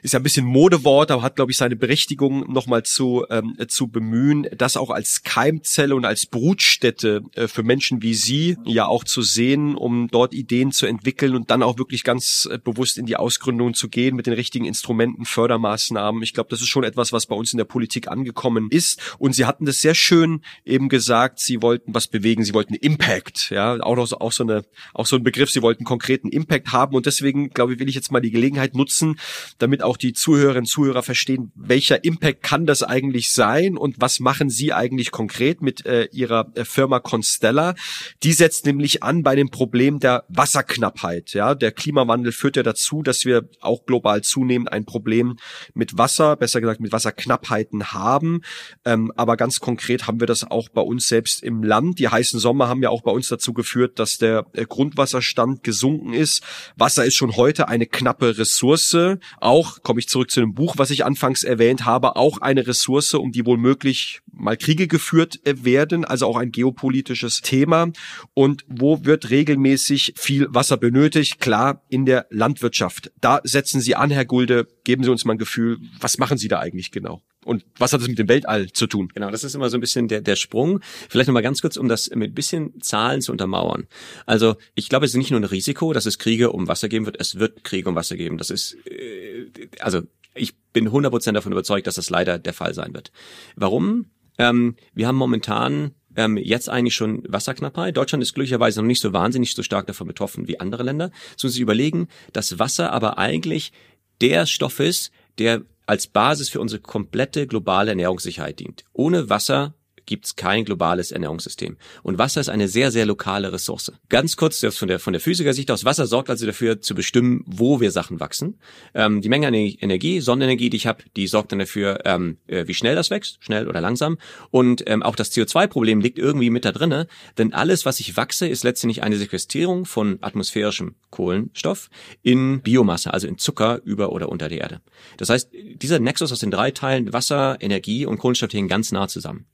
ist 0.03 0.13
ja 0.13 0.21
ein 0.21 0.25
bisschen 0.25 0.45
Modewort, 0.45 1.11
aber 1.11 1.23
hat, 1.23 1.37
glaube 1.37 1.53
ich, 1.53 1.57
seine 1.57 1.77
Berechtigung 1.77 2.53
nochmal 2.53 2.83
zu, 2.83 3.25
ähm, 3.31 3.57
zu 3.69 3.89
bemühen, 3.89 4.47
das 4.57 4.77
auch 4.77 4.91
als 4.91 5.23
Keimzelle 5.23 5.95
und 5.95 6.05
als 6.05 6.27
Brutstätte 6.27 7.23
äh, 7.35 7.49
für 7.49 7.63
Menschen 7.63 8.03
wie 8.03 8.15
Sie 8.15 8.57
ja 8.65 8.87
auch 8.87 9.05
zu 9.05 9.23
sehen, 9.23 9.75
um 9.75 10.09
dort 10.09 10.35
Ideen 10.35 10.73
zu 10.73 10.87
entwickeln 10.87 11.35
und 11.35 11.51
dann 11.51 11.63
auch 11.63 11.79
wirklich 11.79 12.05
ganz 12.05 12.49
äh, 12.51 12.59
bewusst 12.59 12.99
in 12.99 13.07
die 13.07 13.17
Ausgründung 13.17 13.75
zu 13.75 13.89
gehen 13.89 14.17
mit 14.17 14.27
den 14.27 14.35
richtigen 14.35 14.65
Instrumenten, 14.65 15.25
Fördermaßnahmen. 15.25 16.23
Ich 16.23 16.35
glaube, 16.35 16.51
das 16.51 16.61
ist 16.61 16.69
schon 16.69 16.85
etwas, 16.85 17.13
was 17.13 17.27
bei 17.27 17.37
uns 17.37 17.53
in 17.53 17.59
der 17.59 17.65
Politik 17.65 18.09
angekommen 18.09 18.69
ist. 18.71 19.01
Und 19.19 19.35
Sie 19.35 19.47
hatten 19.47 19.65
das 19.65 19.81
sehr 19.81 19.95
schön 19.95 20.43
eben 20.65 20.89
gesagt, 20.89 21.39
Sie 21.41 21.63
wollten 21.63 21.95
was 21.95 22.09
bewegen, 22.09 22.45
Sie 22.45 22.55
wollten 22.55 22.75
Impact, 22.75 23.51
ja, 23.51 23.81
auch 23.81 23.97
noch 23.97 24.07
so, 24.07 24.19
auch 24.19 24.33
so 24.33 24.43
eine, 24.43 24.65
auch 24.95 25.07
so 25.07 25.17
ein 25.17 25.23
Begriff, 25.23 25.51
Sie 25.51 25.63
wollten 25.63 25.85
konkreten 25.85 26.29
Impact 26.29 26.73
haben. 26.73 26.97
Und 26.97 27.07
deswegen, 27.07 27.51
glaube 27.51 27.75
ich, 27.75 27.79
will 27.79 27.89
ich 27.89 27.95
jetzt 27.95 28.11
mal 28.11 28.21
die 28.21 28.31
Gelegenheit 28.31 28.75
nutzen, 28.75 29.19
damit 29.59 29.83
auch 29.83 29.92
auch 29.93 29.99
die 29.99 30.15
Zuhörerinnen 30.15 30.63
und 30.63 30.67
Zuhörer 30.67 31.03
verstehen, 31.03 31.53
welcher 31.55 32.03
Impact 32.03 32.43
kann 32.43 32.65
das 32.65 32.83
eigentlich 32.83 33.31
sein 33.31 33.77
und 33.77 33.97
was 33.99 34.21
machen 34.21 34.49
Sie 34.49 34.73
eigentlich 34.73 35.11
konkret 35.11 35.61
mit 35.61 35.85
äh, 35.85 36.09
Ihrer 36.13 36.51
äh, 36.55 36.65
Firma 36.65 36.99
Constella? 36.99 37.75
Die 38.23 38.33
setzt 38.33 38.65
nämlich 38.65 39.03
an 39.03 39.23
bei 39.23 39.37
dem 39.37 39.51
Problem 39.51 39.99
der 39.99 40.25
Wasserknappheit. 40.29 41.35
Ja, 41.35 41.55
der 41.55 41.73
Klimawandel 41.73 42.33
führt 42.33 42.57
ja 42.57 42.63
dazu, 42.63 43.03
dass 43.03 43.27
wir 43.27 43.51
auch 43.61 43.85
global 43.85 44.23
zunehmend 44.23 44.73
ein 44.73 44.87
Problem 44.87 45.37
mit 45.75 45.99
Wasser, 45.99 46.37
besser 46.37 46.63
gesagt 46.63 46.81
mit 46.81 46.93
Wasserknappheiten 46.93 47.93
haben. 47.93 48.41
Ähm, 48.87 49.13
aber 49.17 49.37
ganz 49.37 49.61
konkret 49.61 50.07
haben 50.07 50.21
wir 50.21 50.27
das 50.27 50.51
auch 50.51 50.71
bei 50.71 50.81
uns 50.81 51.07
selbst 51.07 51.43
im 51.43 51.63
Land. 51.63 51.99
Die 51.99 52.09
heißen 52.09 52.41
Sommer 52.41 52.69
haben 52.69 52.83
ja 52.83 52.89
auch 52.89 53.03
bei 53.03 53.11
uns 53.11 53.29
dazu 53.29 53.53
geführt, 53.53 53.99
dass 53.99 54.17
der 54.17 54.47
äh, 54.55 54.65
Grundwasserstand 54.65 55.63
gesunken 55.63 56.15
ist. 56.15 56.43
Wasser 56.77 57.05
ist 57.05 57.17
schon 57.17 57.37
heute 57.37 57.69
eine 57.69 57.87
knappe 57.87 58.39
Ressource, 58.39 58.97
auch 59.39 59.82
komme 59.83 60.01
ich 60.01 60.09
zurück 60.09 60.31
zu 60.31 60.41
dem 60.41 60.55
Buch, 60.55 60.75
was 60.79 60.91
ich 60.91 61.05
anfangs 61.05 61.43
erwähnt 61.45 61.85
habe, 61.85 62.17
auch 62.17 62.39
eine 62.39 62.67
Ressource, 62.67 63.15
um 63.15 63.33
die 63.33 63.47
wohl 63.47 63.59
möglich 63.59 64.21
mal 64.33 64.57
Kriege 64.57 64.89
geführt 64.89 65.41
äh, 65.45 65.65
werden, 65.65 66.05
also 66.05 66.27
auch 66.27 66.37
ein 66.37 66.53
geopolitisches 66.53 67.41
Thema. 67.41 67.91
Und 68.35 68.65
wo 68.69 69.05
wird 69.05 69.31
regelmäßig 69.31 70.15
viel 70.17 70.47
Wasser 70.51 70.77
benötigt? 70.77 71.41
Klar, 71.41 71.85
in 71.89 72.07
der 72.07 72.27
Landwirtschaft. 72.31 73.13
Da 73.21 73.41
setzen 73.45 73.81
Sie 73.81 73.95
an, 73.95 74.11
Herr 74.11 74.25
Gulde. 74.25 74.69
Geben 74.85 75.05
Sie 75.05 75.11
uns 75.11 75.25
mal 75.25 75.35
ein 75.35 75.39
Gefühl, 75.39 75.79
was 76.01 76.19
machen 76.19 76.39
Sie 76.39 76.49
da 76.49 76.61
eigentlich 76.61 76.91
genau? 76.91 77.23
Und 77.45 77.65
was 77.79 77.93
hat 77.93 78.01
das 78.01 78.09
mit 78.09 78.19
dem 78.19 78.29
Weltall 78.29 78.73
zu 78.73 78.87
tun? 78.87 79.09
Genau, 79.15 79.31
das 79.31 79.45
ist 79.45 79.55
immer 79.55 79.69
so 79.69 79.77
ein 79.77 79.81
bisschen 79.81 80.09
der, 80.09 80.21
der 80.21 80.37
Sprung. 80.37 80.81
Vielleicht 81.09 81.29
nochmal 81.29 81.43
ganz 81.43 81.61
kurz, 81.61 81.77
um 81.77 81.89
das 81.89 82.11
mit 82.11 82.33
ein 82.33 82.35
bisschen 82.35 82.81
Zahlen 82.81 83.21
zu 83.21 83.33
untermauern. 83.33 83.87
Also 84.27 84.57
ich 84.75 84.89
glaube, 84.89 85.07
es 85.07 85.13
ist 85.13 85.19
nicht 85.19 85.31
nur 85.31 85.41
ein 85.41 85.45
Risiko, 85.45 85.93
dass 85.93 86.07
es 86.07 86.19
Kriege 86.19 86.53
um 86.53 86.69
Wasser 86.69 86.89
geben 86.89 87.07
wird, 87.07 87.17
es 87.19 87.39
wird 87.39 87.65
Kriege 87.65 87.89
um 87.89 87.95
Wasser 87.95 88.17
geben. 88.17 88.39
Das 88.39 88.51
ist, 88.51 88.77
äh, 88.87 89.49
also 89.81 90.03
ich 90.35 90.55
bin 90.73 90.89
100% 90.89 91.33
davon 91.33 91.53
überzeugt, 91.53 91.87
dass 91.87 91.97
das 91.97 92.11
leider 92.11 92.39
der 92.39 92.55
Fall 92.55 92.75
sein 92.75 92.95
wird. 92.95 93.13
Warum? 93.57 94.07
Ähm, 94.39 94.77
wir 94.95 95.07
haben 95.07 95.17
momentan 95.17 95.93
ähm, 96.17 96.37
jetzt 96.37 96.69
eigentlich 96.69 96.95
schon 96.95 97.23
Wasserknappheit. 97.29 97.97
Deutschland 97.97 98.23
ist 98.23 98.35
glücklicherweise 98.35 98.81
noch 98.81 98.87
nicht 98.87 99.01
so 99.01 99.13
wahnsinnig 99.13 99.55
so 99.55 99.63
stark 99.63 99.87
davon 99.87 100.07
betroffen 100.07 100.49
wie 100.49 100.61
andere 100.61 100.83
Länder. 100.83 101.11
So 101.37 101.49
sich 101.49 101.61
überlegen, 101.61 102.09
dass 102.33 102.59
Wasser 102.59 102.93
aber 102.93 103.19
eigentlich 103.19 103.73
der 104.21 104.47
Stoff 104.47 104.81
ist, 104.81 105.11
der 105.39 105.63
als 105.87 106.07
Basis 106.07 106.49
für 106.49 106.61
unsere 106.61 106.81
komplette 106.81 107.47
globale 107.47 107.91
Ernährungssicherheit 107.91 108.61
dient. 108.61 108.85
Ohne 108.93 109.29
Wasser 109.29 109.75
gibt 110.07 110.27
es 110.27 110.37
kein 110.37 110.65
globales 110.65 111.13
Ernährungssystem. 111.13 111.77
Und 112.03 112.19
Wasser 112.19 112.41
ist 112.41 112.49
eine 112.49 112.69
sehr, 112.69 112.91
sehr 112.91 113.07
lokale 113.07 113.53
Ressource. 113.53 113.93
Ganz 114.09 114.37
kurz 114.37 114.65
von 114.77 114.89
der, 114.89 114.99
von 114.99 115.13
der 115.13 115.21
Physikersicht 115.21 115.71
aus, 115.71 115.85
Wasser 115.85 116.07
sorgt 116.07 116.31
also 116.31 116.47
dafür 116.47 116.81
zu 116.81 116.95
bestimmen, 116.95 117.45
wo 117.47 117.81
wir 117.81 117.91
Sachen 117.91 118.21
wachsen. 118.21 118.59
Ähm, 118.95 119.21
die 119.21 119.29
Menge 119.29 119.49
an 119.49 119.55
Energie, 119.55 120.21
Sonnenenergie, 120.21 120.71
die 120.71 120.77
ich 120.77 120.87
habe, 120.87 121.05
die 121.17 121.27
sorgt 121.27 121.53
dann 121.53 121.59
dafür, 121.59 122.01
ähm, 122.05 122.39
äh, 122.47 122.67
wie 122.67 122.75
schnell 122.75 122.95
das 122.95 123.11
wächst, 123.11 123.39
schnell 123.41 123.69
oder 123.69 123.81
langsam. 123.81 124.19
Und 124.51 124.83
ähm, 124.87 125.03
auch 125.03 125.17
das 125.17 125.33
CO2-Problem 125.33 126.01
liegt 126.01 126.19
irgendwie 126.19 126.51
mit 126.51 126.65
da 126.65 126.73
drinne, 126.73 127.07
denn 127.39 127.53
alles, 127.53 127.87
was 127.87 128.01
ich 128.01 128.17
wachse, 128.17 128.49
ist 128.49 128.65
letztendlich 128.65 129.03
eine 129.03 129.17
Sequestrierung 129.17 129.85
von 129.85 130.19
atmosphärischem 130.21 130.95
Kohlenstoff 131.11 131.91
in 132.23 132.63
Biomasse, 132.63 133.13
also 133.13 133.27
in 133.27 133.39
Zucker 133.39 133.81
über 133.85 134.13
oder 134.13 134.29
unter 134.29 134.49
der 134.49 134.61
Erde. 134.61 134.81
Das 135.17 135.29
heißt, 135.29 135.51
dieser 135.53 135.99
Nexus 135.99 136.33
aus 136.33 136.41
den 136.41 136.51
drei 136.51 136.71
Teilen 136.71 137.13
Wasser, 137.13 137.57
Energie 137.61 138.07
und 138.07 138.19
Kohlenstoff 138.19 138.53
hängen 138.53 138.69
ganz 138.69 138.93
nah 138.93 139.09
zusammen. 139.09 139.47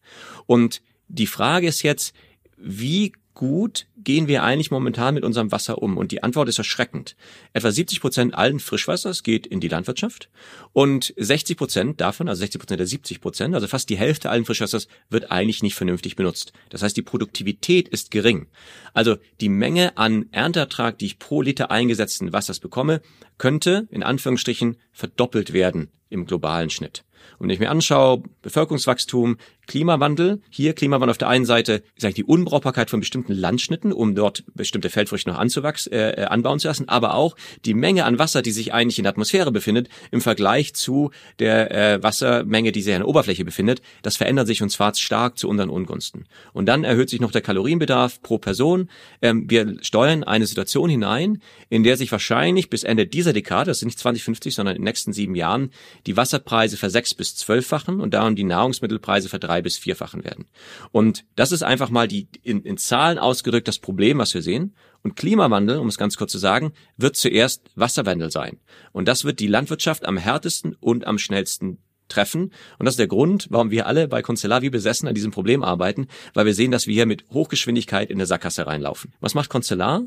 Und 0.48 0.80
die 1.08 1.26
Frage 1.26 1.68
ist 1.68 1.82
jetzt, 1.82 2.14
wie 2.56 3.12
gut 3.34 3.86
gehen 3.98 4.28
wir 4.28 4.42
eigentlich 4.42 4.70
momentan 4.70 5.14
mit 5.14 5.24
unserem 5.24 5.52
Wasser 5.52 5.82
um? 5.82 5.98
Und 5.98 6.10
die 6.10 6.22
Antwort 6.22 6.48
ist 6.48 6.56
erschreckend. 6.56 7.16
Etwa 7.52 7.70
70 7.70 8.00
Prozent 8.00 8.34
allen 8.34 8.60
Frischwassers 8.60 9.22
geht 9.22 9.46
in 9.46 9.60
die 9.60 9.68
Landwirtschaft 9.68 10.30
und 10.72 11.12
60 11.18 11.58
Prozent 11.58 12.00
davon, 12.00 12.30
also 12.30 12.40
60 12.40 12.60
Prozent 12.60 12.80
der 12.80 12.86
70 12.86 13.20
Prozent, 13.20 13.54
also 13.54 13.68
fast 13.68 13.90
die 13.90 13.98
Hälfte 13.98 14.30
allen 14.30 14.46
Frischwassers 14.46 14.88
wird 15.10 15.30
eigentlich 15.30 15.62
nicht 15.62 15.74
vernünftig 15.74 16.16
benutzt. 16.16 16.54
Das 16.70 16.82
heißt, 16.82 16.96
die 16.96 17.02
Produktivität 17.02 17.88
ist 17.88 18.10
gering. 18.10 18.46
Also 18.94 19.18
die 19.42 19.50
Menge 19.50 19.98
an 19.98 20.28
Ernteertrag, 20.32 20.98
die 20.98 21.06
ich 21.06 21.18
pro 21.18 21.42
Liter 21.42 21.70
eingesetzten 21.70 22.32
Wassers 22.32 22.58
bekomme, 22.58 23.02
könnte 23.36 23.86
in 23.90 24.02
Anführungsstrichen 24.02 24.78
verdoppelt 24.92 25.52
werden 25.52 25.90
im 26.08 26.24
globalen 26.24 26.70
Schnitt. 26.70 27.04
Und 27.38 27.48
wenn 27.48 27.50
ich 27.50 27.60
mir 27.60 27.70
anschaue, 27.70 28.22
Bevölkerungswachstum, 28.42 29.36
Klimawandel, 29.68 30.40
hier 30.48 30.72
Klimawandel 30.72 31.10
auf 31.10 31.18
der 31.18 31.28
einen 31.28 31.44
Seite 31.44 31.82
ist 31.94 32.04
eigentlich 32.04 32.14
die 32.14 32.24
Unbrauchbarkeit 32.24 32.90
von 32.90 33.00
bestimmten 33.00 33.34
Landschnitten, 33.34 33.92
um 33.92 34.14
dort 34.14 34.42
bestimmte 34.54 34.88
Feldfrüchte 34.88 35.30
noch 35.30 35.38
anzuwachsen, 35.38 35.92
äh, 35.92 36.12
äh, 36.12 36.24
anbauen 36.24 36.58
zu 36.58 36.68
lassen, 36.68 36.88
aber 36.88 37.14
auch 37.14 37.36
die 37.66 37.74
Menge 37.74 38.04
an 38.06 38.18
Wasser, 38.18 38.40
die 38.40 38.50
sich 38.50 38.72
eigentlich 38.72 38.98
in 38.98 39.04
der 39.04 39.12
Atmosphäre 39.12 39.52
befindet, 39.52 39.88
im 40.10 40.22
Vergleich 40.22 40.74
zu 40.74 41.10
der 41.38 41.70
äh, 41.70 42.02
Wassermenge, 42.02 42.72
die 42.72 42.80
sich 42.80 42.94
an 42.94 43.00
der 43.00 43.08
Oberfläche 43.08 43.44
befindet, 43.44 43.82
das 44.02 44.16
verändert 44.16 44.46
sich 44.46 44.62
und 44.62 44.70
zwar 44.70 44.94
stark 44.94 45.38
zu 45.38 45.48
unseren 45.48 45.68
Ungunsten. 45.68 46.24
Und 46.54 46.66
dann 46.66 46.84
erhöht 46.84 47.10
sich 47.10 47.20
noch 47.20 47.30
der 47.30 47.42
Kalorienbedarf 47.42 48.22
pro 48.22 48.38
Person. 48.38 48.88
Ähm, 49.20 49.50
wir 49.50 49.76
steuern 49.82 50.24
eine 50.24 50.46
Situation 50.46 50.88
hinein, 50.88 51.42
in 51.68 51.82
der 51.84 51.98
sich 51.98 52.10
wahrscheinlich 52.10 52.70
bis 52.70 52.84
Ende 52.84 53.06
dieser 53.06 53.34
Dekade, 53.34 53.70
das 53.70 53.80
sind 53.80 53.88
nicht 53.88 53.98
2050, 53.98 54.54
sondern 54.54 54.76
in 54.76 54.82
den 54.82 54.88
nächsten 54.88 55.12
sieben 55.12 55.34
Jahren, 55.34 55.70
die 56.06 56.16
Wasserpreise 56.16 56.78
versechs 56.78 57.07
bis 57.14 57.36
zwölffachen 57.36 58.00
und 58.00 58.14
darum 58.14 58.36
die 58.36 58.44
Nahrungsmittelpreise 58.44 59.28
verdrei 59.28 59.48
drei- 59.48 59.62
bis 59.62 59.78
vierfachen 59.78 60.24
werden. 60.24 60.46
Und 60.92 61.24
das 61.34 61.52
ist 61.52 61.62
einfach 61.62 61.90
mal 61.90 62.06
die 62.06 62.28
in, 62.42 62.62
in 62.62 62.76
Zahlen 62.76 63.18
ausgedrückt 63.18 63.66
das 63.66 63.78
Problem, 63.78 64.18
was 64.18 64.34
wir 64.34 64.42
sehen. 64.42 64.74
Und 65.02 65.16
Klimawandel, 65.16 65.78
um 65.78 65.88
es 65.88 65.98
ganz 65.98 66.16
kurz 66.16 66.32
zu 66.32 66.38
sagen, 66.38 66.72
wird 66.96 67.16
zuerst 67.16 67.70
Wasserwandel 67.74 68.30
sein. 68.30 68.58
Und 68.92 69.08
das 69.08 69.24
wird 69.24 69.40
die 69.40 69.46
Landwirtschaft 69.46 70.06
am 70.06 70.16
härtesten 70.16 70.76
und 70.78 71.06
am 71.06 71.18
schnellsten 71.18 71.78
treffen. 72.08 72.52
Und 72.78 72.86
das 72.86 72.94
ist 72.94 72.98
der 72.98 73.06
Grund, 73.06 73.46
warum 73.50 73.70
wir 73.70 73.86
alle 73.86 74.08
bei 74.08 74.22
Constellar 74.22 74.62
wie 74.62 74.70
besessen 74.70 75.08
an 75.08 75.14
diesem 75.14 75.30
Problem 75.30 75.62
arbeiten, 75.62 76.08
weil 76.34 76.46
wir 76.46 76.54
sehen, 76.54 76.70
dass 76.70 76.86
wir 76.86 76.94
hier 76.94 77.06
mit 77.06 77.24
Hochgeschwindigkeit 77.30 78.10
in 78.10 78.18
der 78.18 78.26
Sackgasse 78.26 78.66
reinlaufen. 78.66 79.12
Was 79.20 79.34
macht 79.34 79.50
Constellar? 79.50 80.02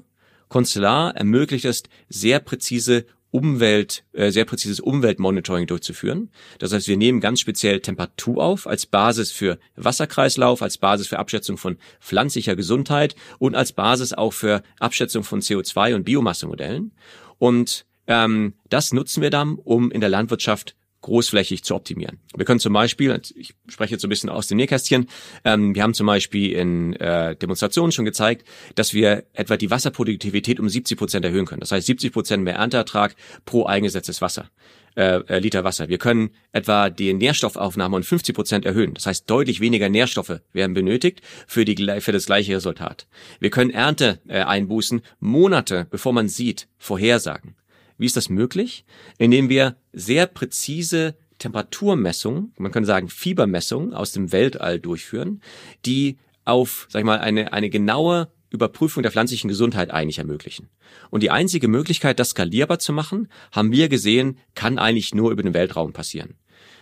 Constellar 0.50 1.16
ermöglicht 1.16 1.66
es, 1.66 1.84
sehr 2.10 2.40
präzise 2.40 3.06
Umwelt, 3.32 4.04
äh, 4.12 4.30
sehr 4.30 4.46
präzises 4.46 4.80
Umweltmonitoring 4.80 5.66
durchzuführen. 5.66 6.30
Das 6.60 6.74
heißt, 6.74 6.88
wir 6.88 6.98
nehmen 6.98 7.22
ganz 7.22 7.40
speziell 7.40 7.80
Temperatur 7.80 8.44
auf 8.44 8.68
als 8.68 8.86
Basis 8.86 9.32
für 9.32 9.58
Wasserkreislauf, 9.76 10.62
als 10.62 10.78
Basis 10.78 11.08
für 11.08 11.18
Abschätzung 11.18 11.58
von 11.58 11.78
pflanzlicher 12.02 12.56
Gesundheit 12.56 13.16
und 13.40 13.56
als 13.56 13.72
Basis 13.72 14.14
auch 14.14 14.34
für 14.34 14.64
Abschätzung 14.80 15.24
von 15.24 15.42
CO2 15.42 15.96
und 15.96 16.04
Biomassemodellen. 16.04 16.92
Und 17.38 17.86
ähm, 18.08 18.54
das 18.70 18.92
nutzen 18.92 19.22
wir 19.22 19.30
dann, 19.30 19.56
um 19.56 19.92
in 19.92 20.02
der 20.02 20.10
Landwirtschaft 20.10 20.76
großflächig 21.02 21.64
zu 21.64 21.76
optimieren. 21.76 22.20
Wir 22.36 22.46
können 22.46 22.60
zum 22.60 22.74
Beispiel, 22.74 23.20
ich 23.36 23.54
spreche 23.68 23.94
jetzt 23.94 24.02
so 24.02 24.08
ein 24.08 24.10
bisschen 24.10 24.30
aus 24.30 24.48
dem 24.48 24.58
Nähkästchen, 24.58 25.08
ähm, 25.44 25.76
wir 25.76 25.84
haben 25.84 25.94
zum 25.94 26.08
Beispiel 26.08 26.54
in 26.54 26.94
äh, 26.94 27.36
Demonstrationen 27.36 27.92
schon 27.92 28.06
gezeigt, 28.06 28.48
dass 28.76 28.94
wir 28.94 29.26
etwa 29.34 29.58
die 29.58 29.72
Wasserproduktivität 29.72 30.60
um 30.60 30.70
70 30.70 30.98
Prozent 30.98 31.26
erhöhen 31.26 31.46
können. 31.46 31.62
Das 31.62 31.72
heißt 31.72 31.88
70 31.88 32.14
Prozent 32.14 32.44
mehr 32.44 32.56
Ernteertrag 32.56 33.16
pro 33.46 33.66
eingesetztes 33.66 34.22
Wasser. 34.22 34.50
Äh, 34.94 35.22
äh, 35.28 35.40
Liter 35.40 35.64
Wasser. 35.64 35.88
Wir 35.88 35.98
können 35.98 36.32
etwa 36.52 36.90
die 36.90 37.14
Nährstoffaufnahme 37.14 37.96
um 37.96 38.04
50 38.04 38.36
Prozent 38.36 38.66
erhöhen. 38.66 38.94
Das 38.94 39.06
heißt, 39.06 39.30
deutlich 39.30 39.62
weniger 39.62 39.88
Nährstoffe 39.88 40.42
werden 40.52 40.74
benötigt 40.74 41.22
für, 41.48 41.64
die, 41.64 42.02
für 42.02 42.12
das 42.12 42.26
gleiche 42.26 42.58
Resultat. 42.58 43.08
Wir 43.40 43.52
können 43.52 43.70
Ernte 43.70 44.20
äh, 44.28 44.42
einbußen, 44.42 45.02
Monate 45.22 45.88
bevor 45.90 46.12
man 46.12 46.28
sieht, 46.28 46.68
vorhersagen. 46.78 47.56
Wie 48.02 48.08
ist 48.08 48.18
das 48.18 48.30
möglich? 48.30 48.84
Indem 49.20 49.48
wir 49.48 49.76
sehr 49.94 50.26
präzise 50.26 51.14
Temperaturmessungen, 51.38 52.52
man 52.58 52.72
könnte 52.72 52.88
sagen 52.88 53.10
Fiebermessungen 53.10 53.94
aus 53.94 54.12
dem 54.12 54.32
Weltall 54.32 54.80
durchführen, 54.80 55.40
die 55.86 56.18
auf, 56.44 56.88
sag 56.90 57.02
ich 57.02 57.06
mal, 57.06 57.20
eine, 57.20 57.54
eine 57.54 57.70
genaue 57.70 58.32
Überprüfung 58.50 59.04
der 59.04 59.12
pflanzlichen 59.12 59.50
Gesundheit 59.50 59.92
eigentlich 59.92 60.18
ermöglichen. 60.18 60.70
Und 61.12 61.22
die 61.22 61.30
einzige 61.30 61.68
Möglichkeit, 61.68 62.20
das 62.20 62.30
skalierbar 62.30 62.80
zu 62.80 62.92
machen, 62.92 63.28
haben 63.52 63.72
wir 63.72 63.88
gesehen, 63.88 64.40
kann 64.56 64.80
eigentlich 64.80 65.14
nur 65.14 65.30
über 65.30 65.44
den 65.44 65.54
Weltraum 65.54 65.94
passieren. 65.94 66.34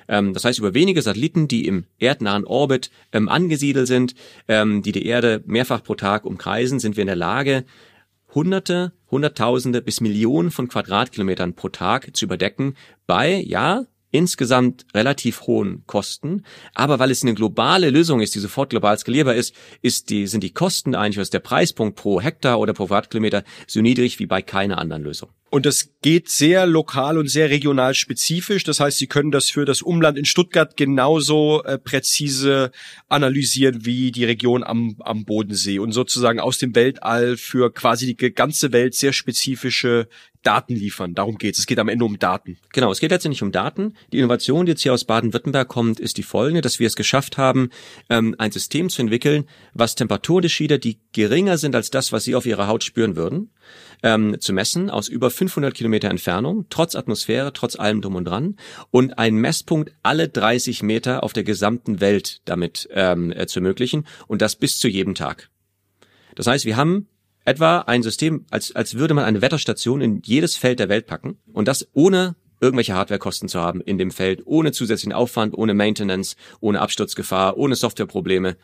Ähm, 0.08 0.34
das 0.34 0.46
heißt, 0.46 0.60
über 0.60 0.74
wenige 0.74 1.02
Satelliten, 1.02 1.50
die 1.50 1.68
im 1.68 1.86
erdnahen 2.00 2.46
Orbit 2.46 2.92
ähm, 3.12 3.28
angesiedelt 3.28 3.88
sind, 3.88 4.16
ähm, 4.48 4.84
die 4.84 4.94
die 4.94 5.06
Erde 5.06 5.44
mehrfach 5.46 5.84
pro 5.84 5.96
Tag 5.96 6.26
umkreisen, 6.26 6.80
sind 6.80 6.96
wir 6.96 7.02
in 7.02 7.08
der 7.08 7.16
Lage, 7.18 7.66
Hunderte, 8.34 8.94
Hunderttausende 9.10 9.82
bis 9.82 10.02
Millionen 10.02 10.52
von 10.52 10.68
Quadratkilometern 10.68 11.56
pro 11.56 11.70
Tag 11.70 12.16
zu 12.16 12.26
überdecken 12.26 12.76
bei, 13.08 13.42
ja, 13.42 13.86
insgesamt 14.12 14.86
relativ 14.94 15.42
hohen 15.42 15.84
Kosten. 15.86 16.44
Aber 16.74 17.00
weil 17.00 17.12
es 17.12 17.24
eine 17.24 17.34
globale 17.34 17.90
Lösung 17.90 18.22
ist, 18.22 18.36
die 18.36 18.40
sofort 18.40 18.72
global 18.72 18.98
skalierbar 18.98 19.36
ist, 19.36 19.54
ist 19.82 20.10
die, 20.10 20.28
sind 20.28 20.44
die 20.44 20.54
Kosten 20.54 20.96
eigentlich, 20.96 21.18
was 21.18 21.30
der 21.30 21.40
Preispunkt 21.40 21.96
pro 21.96 22.22
Hektar 22.22 22.60
oder 22.60 22.74
pro 22.74 22.86
Quadratkilometer 22.86 23.44
so 23.68 23.82
niedrig 23.82 24.20
wie 24.20 24.26
bei 24.26 24.42
keiner 24.42 24.78
anderen 24.78 25.04
Lösung. 25.04 25.30
Und 25.50 25.66
das 25.66 25.90
geht 26.02 26.30
sehr 26.30 26.66
lokal 26.66 27.18
und 27.18 27.28
sehr 27.28 27.50
regional 27.50 27.94
spezifisch. 27.94 28.64
Das 28.64 28.80
heißt, 28.80 28.98
Sie 28.98 29.08
können 29.08 29.32
das 29.32 29.50
für 29.50 29.66
das 29.66 29.82
Umland 29.82 30.18
in 30.18 30.26
Stuttgart 30.26 30.78
genauso 30.78 31.64
äh, 31.64 31.78
präzise 31.78 32.72
analysieren 33.08 33.86
wie 33.86 34.12
die 34.12 34.26
Region 34.26 34.64
am, 34.64 34.96
am 35.00 35.26
Bodensee 35.26 35.80
und 35.80 35.92
sozusagen 35.92 36.40
aus 36.40 36.58
dem 36.60 36.76
Weltall 36.76 37.38
für 37.38 37.74
quasi 37.74 38.16
die 38.16 38.34
ganze 38.34 38.72
Welt 38.72 38.96
sehr 38.96 39.14
spezifische 39.14 40.08
Daten 40.44 40.76
liefern. 40.76 41.16
Darum 41.16 41.38
geht's. 41.38 41.60
Es 41.60 41.68
geht 41.68 41.80
am 41.80 41.90
Ende 41.90 42.06
um 42.06 42.18
Daten. 42.18 42.58
Genau, 42.72 42.92
es 42.92 43.00
geht 43.00 43.12
letztendlich 43.12 43.44
um 43.44 43.52
Daten. 43.52 43.96
Die 44.14 44.20
Innovation, 44.20 44.66
die 44.66 44.72
jetzt 44.72 44.82
hier 44.82 44.94
aus 44.94 45.04
Baden-Württemberg 45.04 45.68
kommt, 45.68 46.00
ist 46.00 46.18
die 46.18 46.24
folgende, 46.24 46.62
dass 46.62 46.80
wir 46.80 46.88
es 46.88 46.96
geschafft 46.96 47.38
haben, 47.38 47.70
ähm, 48.10 48.36
ein 48.38 48.52
System 48.52 48.90
zu 48.90 49.02
entwickeln, 49.02 49.46
was 49.74 49.96
Temperaturunterschiede, 49.96 50.80
die 50.80 51.00
geringer 51.14 51.58
sind 51.58 51.76
als 51.76 51.90
das, 51.90 52.12
was 52.12 52.24
Sie 52.24 52.36
auf 52.36 52.46
Ihrer 52.46 52.68
Haut 52.68 52.84
spüren 52.84 53.16
würden, 53.16 53.52
ähm, 54.04 54.40
zu 54.40 54.54
messen 54.54 54.90
aus 54.90 55.08
über 55.08 55.30
500 55.32 55.74
Kilometer 55.74 56.10
Entfernung, 56.10 56.66
trotz 56.70 56.96
Atmosphäre, 56.96 57.54
trotz 57.54 57.78
allem 57.78 58.02
drum 58.02 58.16
und 58.16 58.26
dran 58.26 58.56
und 58.92 59.18
einen 59.18 59.38
Messpunkt 59.38 59.92
alle 60.04 60.30
30 60.30 60.84
Meter 60.84 61.24
auf 61.24 61.34
der 61.34 61.44
gesamten 61.44 62.00
Welt 62.00 62.42
damit 62.46 62.88
ähm, 62.92 63.32
äh, 63.32 63.48
zu 63.48 63.60
ermöglichen 63.60 64.06
und 64.28 64.42
das 64.42 64.56
bis 64.56 64.80
zu 64.80 64.88
jedem 64.88 65.16
Tag. 65.16 65.50
Das 66.36 66.48
heißt, 66.48 66.66
wir 66.66 66.78
haben 66.78 67.08
etwa 67.46 67.80
ein 67.80 68.04
System, 68.04 68.46
als, 68.52 68.76
als 68.76 68.96
würde 68.96 69.14
man 69.14 69.26
eine 69.26 69.42
Wetterstation 69.42 70.02
in 70.02 70.22
jedes 70.24 70.56
Feld 70.56 70.80
der 70.80 70.90
Welt 70.90 71.08
packen 71.08 71.38
und 71.52 71.68
das 71.68 71.88
ohne 71.94 72.36
irgendwelche 72.62 72.94
Hardwarekosten 72.94 73.48
zu 73.50 73.60
haben 73.60 73.82
in 73.82 73.98
dem 73.98 74.12
Feld, 74.12 74.42
ohne 74.46 74.72
zusätzlichen 74.72 75.14
Aufwand, 75.14 75.58
ohne 75.58 75.74
Maintenance, 75.74 76.36
ohne 76.60 76.82
Absturzgefahr, 76.82 77.58
ohne 77.58 77.76
Softwareprobleme 77.76 78.58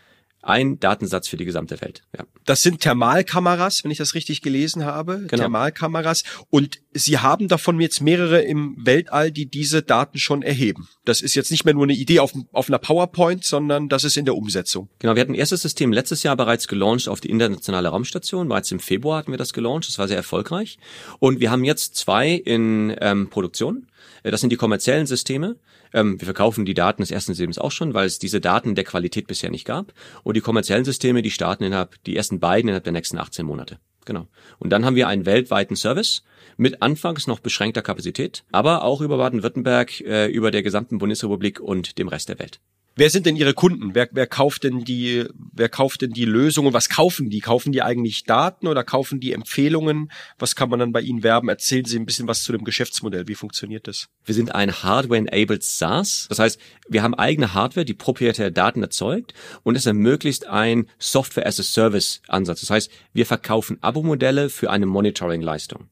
ein 0.46 0.80
Datensatz 0.80 1.28
für 1.28 1.38
die 1.38 1.46
gesamte 1.46 1.82
Welt. 1.82 2.04
Ja. 2.16 2.26
Das 2.46 2.62
sind 2.62 2.80
Thermalkameras, 2.82 3.84
wenn 3.84 3.92
ich 3.92 3.98
das 3.98 4.14
richtig 4.14 4.42
gelesen 4.42 4.86
habe. 4.86 5.26
Genau. 5.28 5.44
Thermalkameras. 5.44 6.24
Und 6.50 6.80
Sie 6.94 7.18
haben 7.18 7.48
davon 7.50 7.80
jetzt 7.82 8.00
mehrere 8.00 8.42
im 8.42 8.78
Weltall, 8.80 9.32
die 9.32 9.48
diese 9.48 9.82
Daten 9.82 10.18
schon 10.18 10.44
erheben. 10.44 10.88
Das 11.04 11.22
ist 11.22 11.36
jetzt 11.36 11.52
nicht 11.52 11.66
mehr 11.66 11.74
nur 11.74 11.84
eine 11.84 11.94
Idee 11.94 12.20
auf, 12.20 12.34
auf 12.54 12.70
einer 12.70 12.78
PowerPoint, 12.78 13.44
sondern 13.44 13.90
das 13.90 14.04
ist 14.04 14.16
in 14.16 14.26
der 14.26 14.36
Umsetzung. 14.36 14.88
Genau, 15.00 15.16
wir 15.16 15.22
hatten 15.22 15.34
ein 15.34 15.40
erstes 15.40 15.62
System 15.62 15.92
letztes 15.92 16.24
Jahr 16.24 16.38
bereits 16.38 16.68
gelauncht 16.68 17.10
auf 17.10 17.20
die 17.20 17.30
internationale 17.30 17.90
Raumstation. 17.90 18.48
Bereits 18.48 18.72
im 18.72 18.80
Februar 18.80 19.18
hatten 19.18 19.32
wir 19.32 19.38
das 19.38 19.52
gelauncht. 19.52 19.90
Das 19.90 20.00
war 20.00 20.08
sehr 20.08 20.18
erfolgreich. 20.18 20.78
Und 21.20 21.40
wir 21.40 21.52
haben 21.52 21.64
jetzt 21.66 21.96
zwei 21.96 22.32
in 22.32 22.96
ähm, 23.02 23.30
Produktion. 23.30 23.88
Äh, 24.24 24.32
das 24.32 24.42
sind 24.42 24.50
die 24.52 24.58
kommerziellen 24.58 25.06
Systeme. 25.06 25.58
Ähm, 25.94 26.20
wir 26.20 26.26
verkaufen 26.26 26.66
die 26.66 26.74
Daten 26.74 27.02
des 27.02 27.12
ersten 27.12 27.34
Systems 27.34 27.58
auch 27.58 27.72
schon, 27.72 27.94
weil 27.94 28.08
es 28.08 28.20
diese 28.20 28.42
Daten 28.42 28.76
der 28.76 28.84
Qualität 28.84 29.28
bisher 29.28 29.52
nicht 29.52 29.66
gab. 29.66 29.94
Und 30.24 30.36
die 30.36 30.42
kommerziellen 30.42 30.86
Systeme, 30.86 31.22
die 31.22 31.32
starten 31.32 31.64
innerhalb, 31.64 32.04
die 32.04 32.16
ersten 32.16 32.40
beiden 32.40 32.70
innerhalb 32.70 32.84
der 32.84 32.94
nächsten 32.94 33.18
18 33.18 33.46
Monate. 33.46 33.80
Genau. 34.06 34.28
Und 34.60 34.70
dann 34.70 34.86
haben 34.86 34.96
wir 34.96 35.08
einen 35.08 35.26
weltweiten 35.26 35.76
Service 35.76 36.24
mit 36.58 36.82
anfangs 36.82 37.28
noch 37.28 37.40
beschränkter 37.40 37.82
Kapazität, 37.82 38.46
aber 38.52 38.84
auch 38.84 39.02
über 39.02 39.18
Baden-Württemberg, 39.18 40.00
äh, 40.02 40.28
über 40.28 40.52
der 40.52 40.64
gesamten 40.64 41.00
Bundesrepublik 41.00 41.60
und 41.60 41.98
dem 41.98 42.08
Rest 42.08 42.30
der 42.30 42.40
Welt. 42.40 42.60
Wer 42.98 43.10
sind 43.10 43.26
denn 43.26 43.36
Ihre 43.36 43.54
Kunden? 43.54 43.94
Wer, 43.94 44.08
wer 44.14 44.26
kauft 44.26 44.64
denn 44.64 44.86
die, 44.86 45.26
wer 45.52 45.68
kauft 45.68 46.02
denn 46.02 46.12
die 46.12 46.24
Lösungen? 46.24 46.72
Was 46.72 46.88
kaufen 46.88 47.30
die? 47.30 47.42
Kaufen 47.42 47.74
die 47.74 47.82
eigentlich 47.82 48.24
Daten 48.24 48.68
oder 48.68 48.86
kaufen 48.86 49.20
die 49.20 49.34
Empfehlungen? 49.34 50.10
Was 50.40 50.56
kann 50.56 50.70
man 50.70 50.80
dann 50.80 50.94
bei 50.94 51.02
Ihnen 51.02 51.22
werben? 51.22 51.50
Erzählen 51.50 51.84
Sie 51.84 52.00
ein 52.00 52.06
bisschen 52.06 52.30
was 52.30 52.44
zu 52.44 52.54
dem 52.54 52.64
Geschäftsmodell. 52.64 53.28
Wie 53.28 53.36
funktioniert 53.36 53.90
das? 53.90 54.08
Wir 54.24 54.34
sind 54.34 54.56
ein 54.56 54.72
Hardware-enabled 54.72 55.62
SaaS. 55.62 56.28
Das 56.30 56.40
heißt, 56.40 56.58
wir 56.88 57.04
haben 57.04 57.16
eigene 57.16 57.54
Hardware, 57.54 57.86
die 57.86 57.94
proprietäre 57.94 58.54
Daten 58.54 58.82
erzeugt 58.82 59.34
und 59.64 59.76
es 59.76 59.86
ermöglicht 59.86 60.48
ein 60.48 60.88
Software-as-a-Service-Ansatz. 60.98 62.62
Das 62.62 62.70
heißt, 62.70 62.92
wir 63.12 63.26
verkaufen 63.26 63.78
Abo-Modelle 63.82 64.50
für 64.50 64.72
eine 64.72 64.86
Monitoring-Leistung. 64.86 65.90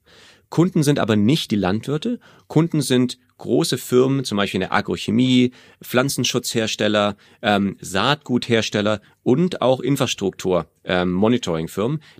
Kunden 0.54 0.84
sind 0.84 1.00
aber 1.00 1.16
nicht 1.16 1.52
die 1.52 1.56
Landwirte. 1.56 2.20
Kunden 2.48 2.82
sind 2.82 3.18
große 3.38 3.78
Firmen, 3.78 4.24
zum 4.24 4.38
Beispiel 4.38 4.60
in 4.60 4.68
der 4.68 4.74
Agrochemie, 4.74 5.52
Pflanzenschutzhersteller, 5.84 7.16
ähm, 7.42 7.78
Saatguthersteller 7.82 9.02
und 9.24 9.62
auch 9.62 9.80
Infrastruktur, 9.80 10.68
ähm. 10.86 11.20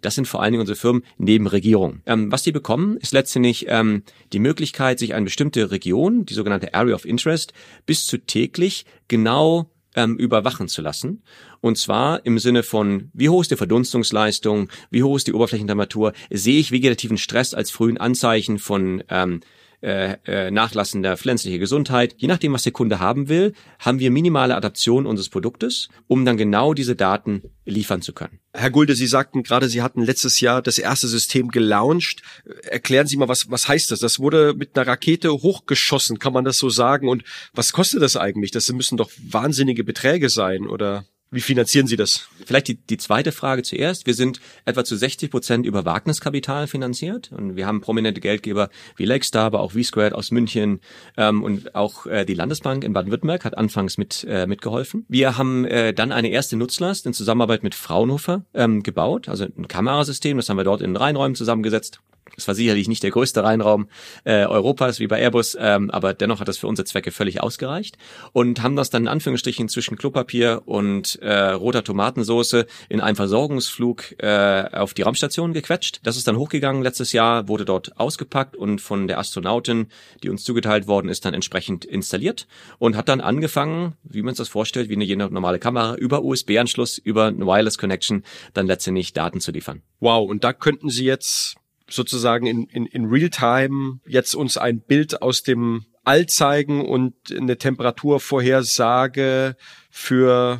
Das 0.02 0.16
sind 0.16 0.28
vor 0.28 0.42
allen 0.42 0.54
Dingen 0.54 0.62
unsere 0.62 0.78
Firmen 0.78 1.04
neben 1.18 1.48
Regierung. 1.48 2.02
Ähm, 2.06 2.32
was 2.32 2.44
die 2.44 2.52
bekommen, 2.52 2.98
ist 2.98 3.14
letztendlich 3.14 3.66
ähm, 3.68 4.04
die 4.32 4.40
Möglichkeit, 4.40 5.00
sich 5.00 5.14
eine 5.14 5.26
bestimmte 5.26 5.72
Region, 5.72 6.26
die 6.26 6.34
sogenannte 6.34 6.74
Area 6.74 6.96
of 6.96 7.06
Interest, 7.06 7.54
bis 7.86 8.06
zu 8.06 8.18
täglich 8.18 8.86
genau 9.08 9.70
ähm, 9.96 10.18
überwachen 10.18 10.68
zu 10.68 10.82
lassen. 10.82 11.24
Und 11.62 11.78
zwar 11.78 12.26
im 12.26 12.40
Sinne 12.40 12.64
von, 12.64 13.10
wie 13.14 13.30
hoch 13.30 13.42
ist 13.42 13.52
die 13.52 13.56
Verdunstungsleistung, 13.56 14.70
wie 14.90 15.04
hoch 15.04 15.18
ist 15.18 15.28
die 15.28 15.34
Oberflächentemperatur, 15.34 16.14
sehe 16.30 16.60
ich 16.60 16.72
vegetativen 16.72 17.18
Stress 17.18 17.54
als 17.54 17.72
frühen 17.72 17.98
Anzeichen 17.98 18.60
von 18.60 19.04
ähm, 19.10 19.42
äh, 19.84 20.16
äh, 20.26 20.50
nachlassender 20.50 21.18
pflanzlicher 21.18 21.58
Gesundheit. 21.58 22.16
Je 22.18 22.30
nachdem, 22.30 22.54
was 22.54 22.64
der 22.64 22.72
Kunde 22.72 23.02
haben 23.02 23.28
will, 23.28 23.52
haben 23.80 24.00
wir 24.00 24.12
minimale 24.12 24.56
Adaption 24.56 25.06
unseres 25.06 25.28
Produktes, 25.28 25.90
um 26.08 26.24
dann 26.24 26.38
genau 26.38 26.74
diese 26.74 26.96
Daten 26.96 27.42
liefern 27.66 28.02
zu 28.02 28.14
können. 28.14 28.40
Herr 28.54 28.72
Gulde, 28.72 28.96
Sie 28.96 29.08
sagten 29.08 29.44
gerade, 29.44 29.68
Sie 29.68 29.82
hatten 29.82 30.02
letztes 30.02 30.40
Jahr 30.40 30.62
das 30.62 30.78
erste 30.78 31.10
System 31.10 31.50
gelauncht. 31.50 32.22
Erklären 32.64 33.08
Sie 33.08 33.18
mal, 33.18 33.28
was, 33.28 33.52
was 33.52 33.68
heißt 33.68 33.92
das? 33.92 34.00
Das 34.00 34.20
wurde 34.20 34.54
mit 34.54 34.78
einer 34.78 34.88
Rakete 34.88 35.34
hochgeschossen, 35.34 36.18
kann 36.18 36.32
man 36.32 36.46
das 36.46 36.60
so 36.60 36.70
sagen? 36.70 37.10
Und 37.10 37.26
was 37.54 37.74
kostet 37.74 38.02
das 38.02 38.16
eigentlich? 38.16 38.52
Das 38.52 38.72
müssen 38.72 38.96
doch 38.96 39.12
wahnsinnige 39.22 39.84
Beträge 39.84 40.30
sein, 40.30 40.66
oder? 40.66 41.06
Wie 41.34 41.42
finanzieren 41.42 41.88
Sie 41.88 41.96
das? 41.96 42.28
Vielleicht 42.46 42.68
die, 42.68 42.76
die 42.76 42.98
zweite 42.98 43.32
Frage 43.32 43.64
zuerst. 43.64 44.06
Wir 44.06 44.14
sind 44.14 44.40
etwa 44.66 44.84
zu 44.84 44.96
60 44.96 45.32
Prozent 45.32 45.66
über 45.66 45.84
Wagniskapital 45.84 46.68
finanziert 46.68 47.32
und 47.32 47.56
wir 47.56 47.66
haben 47.66 47.82
prominente 47.82 48.22
Geldgeber 48.22 48.70
wie 48.98 49.06
Lakestar, 49.06 49.46
aber 49.46 49.62
auch 49.62 49.72
V-Squared 49.72 50.14
aus 50.14 50.30
München 50.30 50.80
ähm, 51.18 51.42
und 51.42 51.74
auch 51.74 52.06
äh, 52.06 52.24
die 52.24 52.36
Landesbank 52.36 52.84
in 52.84 52.94
Baden-Württemberg 52.94 53.46
hat 53.46 53.58
anfangs 53.58 53.98
mit 53.98 54.24
äh, 54.30 54.46
mitgeholfen. 54.46 55.06
Wir 55.10 55.36
haben 55.36 55.66
äh, 55.66 55.92
dann 55.92 56.12
eine 56.12 56.30
erste 56.30 56.56
Nutzlast 56.56 57.08
in 57.08 57.14
Zusammenarbeit 57.14 57.64
mit 57.64 57.74
Fraunhofer 57.74 58.46
ähm, 58.54 58.84
gebaut, 58.84 59.28
also 59.28 59.46
ein 59.46 59.68
Kamerasystem, 59.68 60.38
das 60.38 60.50
haben 60.50 60.58
wir 60.58 60.64
dort 60.64 60.82
in 60.82 60.96
Reinräumen 60.96 61.34
zusammengesetzt 61.34 62.00
es 62.36 62.48
war 62.48 62.56
sicherlich 62.56 62.88
nicht 62.88 63.04
der 63.04 63.12
größte 63.12 63.44
Reinraum 63.44 63.88
äh, 64.24 64.46
Europas 64.46 65.00
wie 65.00 65.08
bei 65.08 65.20
Airbus, 65.20 65.56
ähm, 65.60 65.92
aber 65.92 66.14
dennoch 66.14 66.40
hat 66.40 66.48
das 66.48 66.58
für 66.58 66.68
unsere 66.68 66.86
Zwecke 66.86 67.12
völlig 67.12 67.42
ausgereicht 67.42 67.98
und 68.32 68.62
haben 68.64 68.76
das 68.76 68.90
dann 68.90 69.04
in 69.04 69.08
Anführungsstrichen 69.08 69.70
zwischen 69.70 69.98
Klopapier 69.98 70.64
und 70.66 71.20
äh, 71.22 71.52
roter 71.52 71.84
Tomatensoße 71.84 72.66
in 72.90 73.02
einem 73.02 73.16
Versorgungsflug 73.16 74.16
äh, 74.20 74.70
auf 74.72 74.94
die 74.94 75.04
Raumstation 75.04 75.54
gequetscht. 75.54 76.00
Das 76.04 76.18
ist 76.18 76.28
dann 76.28 76.38
hochgegangen 76.38 76.82
letztes 76.82 77.12
Jahr, 77.12 77.48
wurde 77.48 77.66
dort 77.66 78.00
ausgepackt 78.00 78.56
und 78.56 78.82
von 78.82 79.08
der 79.08 79.20
Astronautin, 79.20 79.88
die 80.24 80.30
uns 80.30 80.44
zugeteilt 80.44 80.88
worden 80.88 81.10
ist, 81.10 81.26
dann 81.26 81.34
entsprechend 81.34 81.86
installiert 81.86 82.48
und 82.80 82.96
hat 82.96 83.10
dann 83.10 83.22
angefangen, 83.22 83.94
wie 84.04 84.22
man 84.22 84.34
sich 84.34 84.44
das 84.44 84.50
vorstellt, 84.50 84.90
wie 84.90 84.96
eine 84.96 85.30
normale 85.30 85.60
Kamera, 85.60 85.96
über 85.96 86.24
USB-Anschluss, 86.24 86.98
über 86.98 87.26
eine 87.26 87.46
Wireless 87.46 87.78
Connection 87.78 88.24
dann 88.54 88.68
letztendlich 88.68 89.14
Daten 89.14 89.40
zu 89.40 89.52
liefern. 89.52 89.82
Wow, 90.00 90.30
und 90.30 90.44
da 90.44 90.52
könnten 90.52 90.90
Sie 90.90 91.06
jetzt 91.06 91.56
sozusagen 91.90 92.46
in, 92.46 92.66
in, 92.66 92.86
in 92.86 93.06
Realtime 93.06 94.00
jetzt 94.06 94.36
uns 94.36 94.58
ein 94.58 94.82
Bild 94.82 95.22
aus 95.22 95.44
dem 95.44 95.86
All 96.04 96.26
zeigen 96.26 96.86
und 96.86 97.14
eine 97.32 97.58
Temperaturvorhersage 97.58 99.56
für 99.90 100.60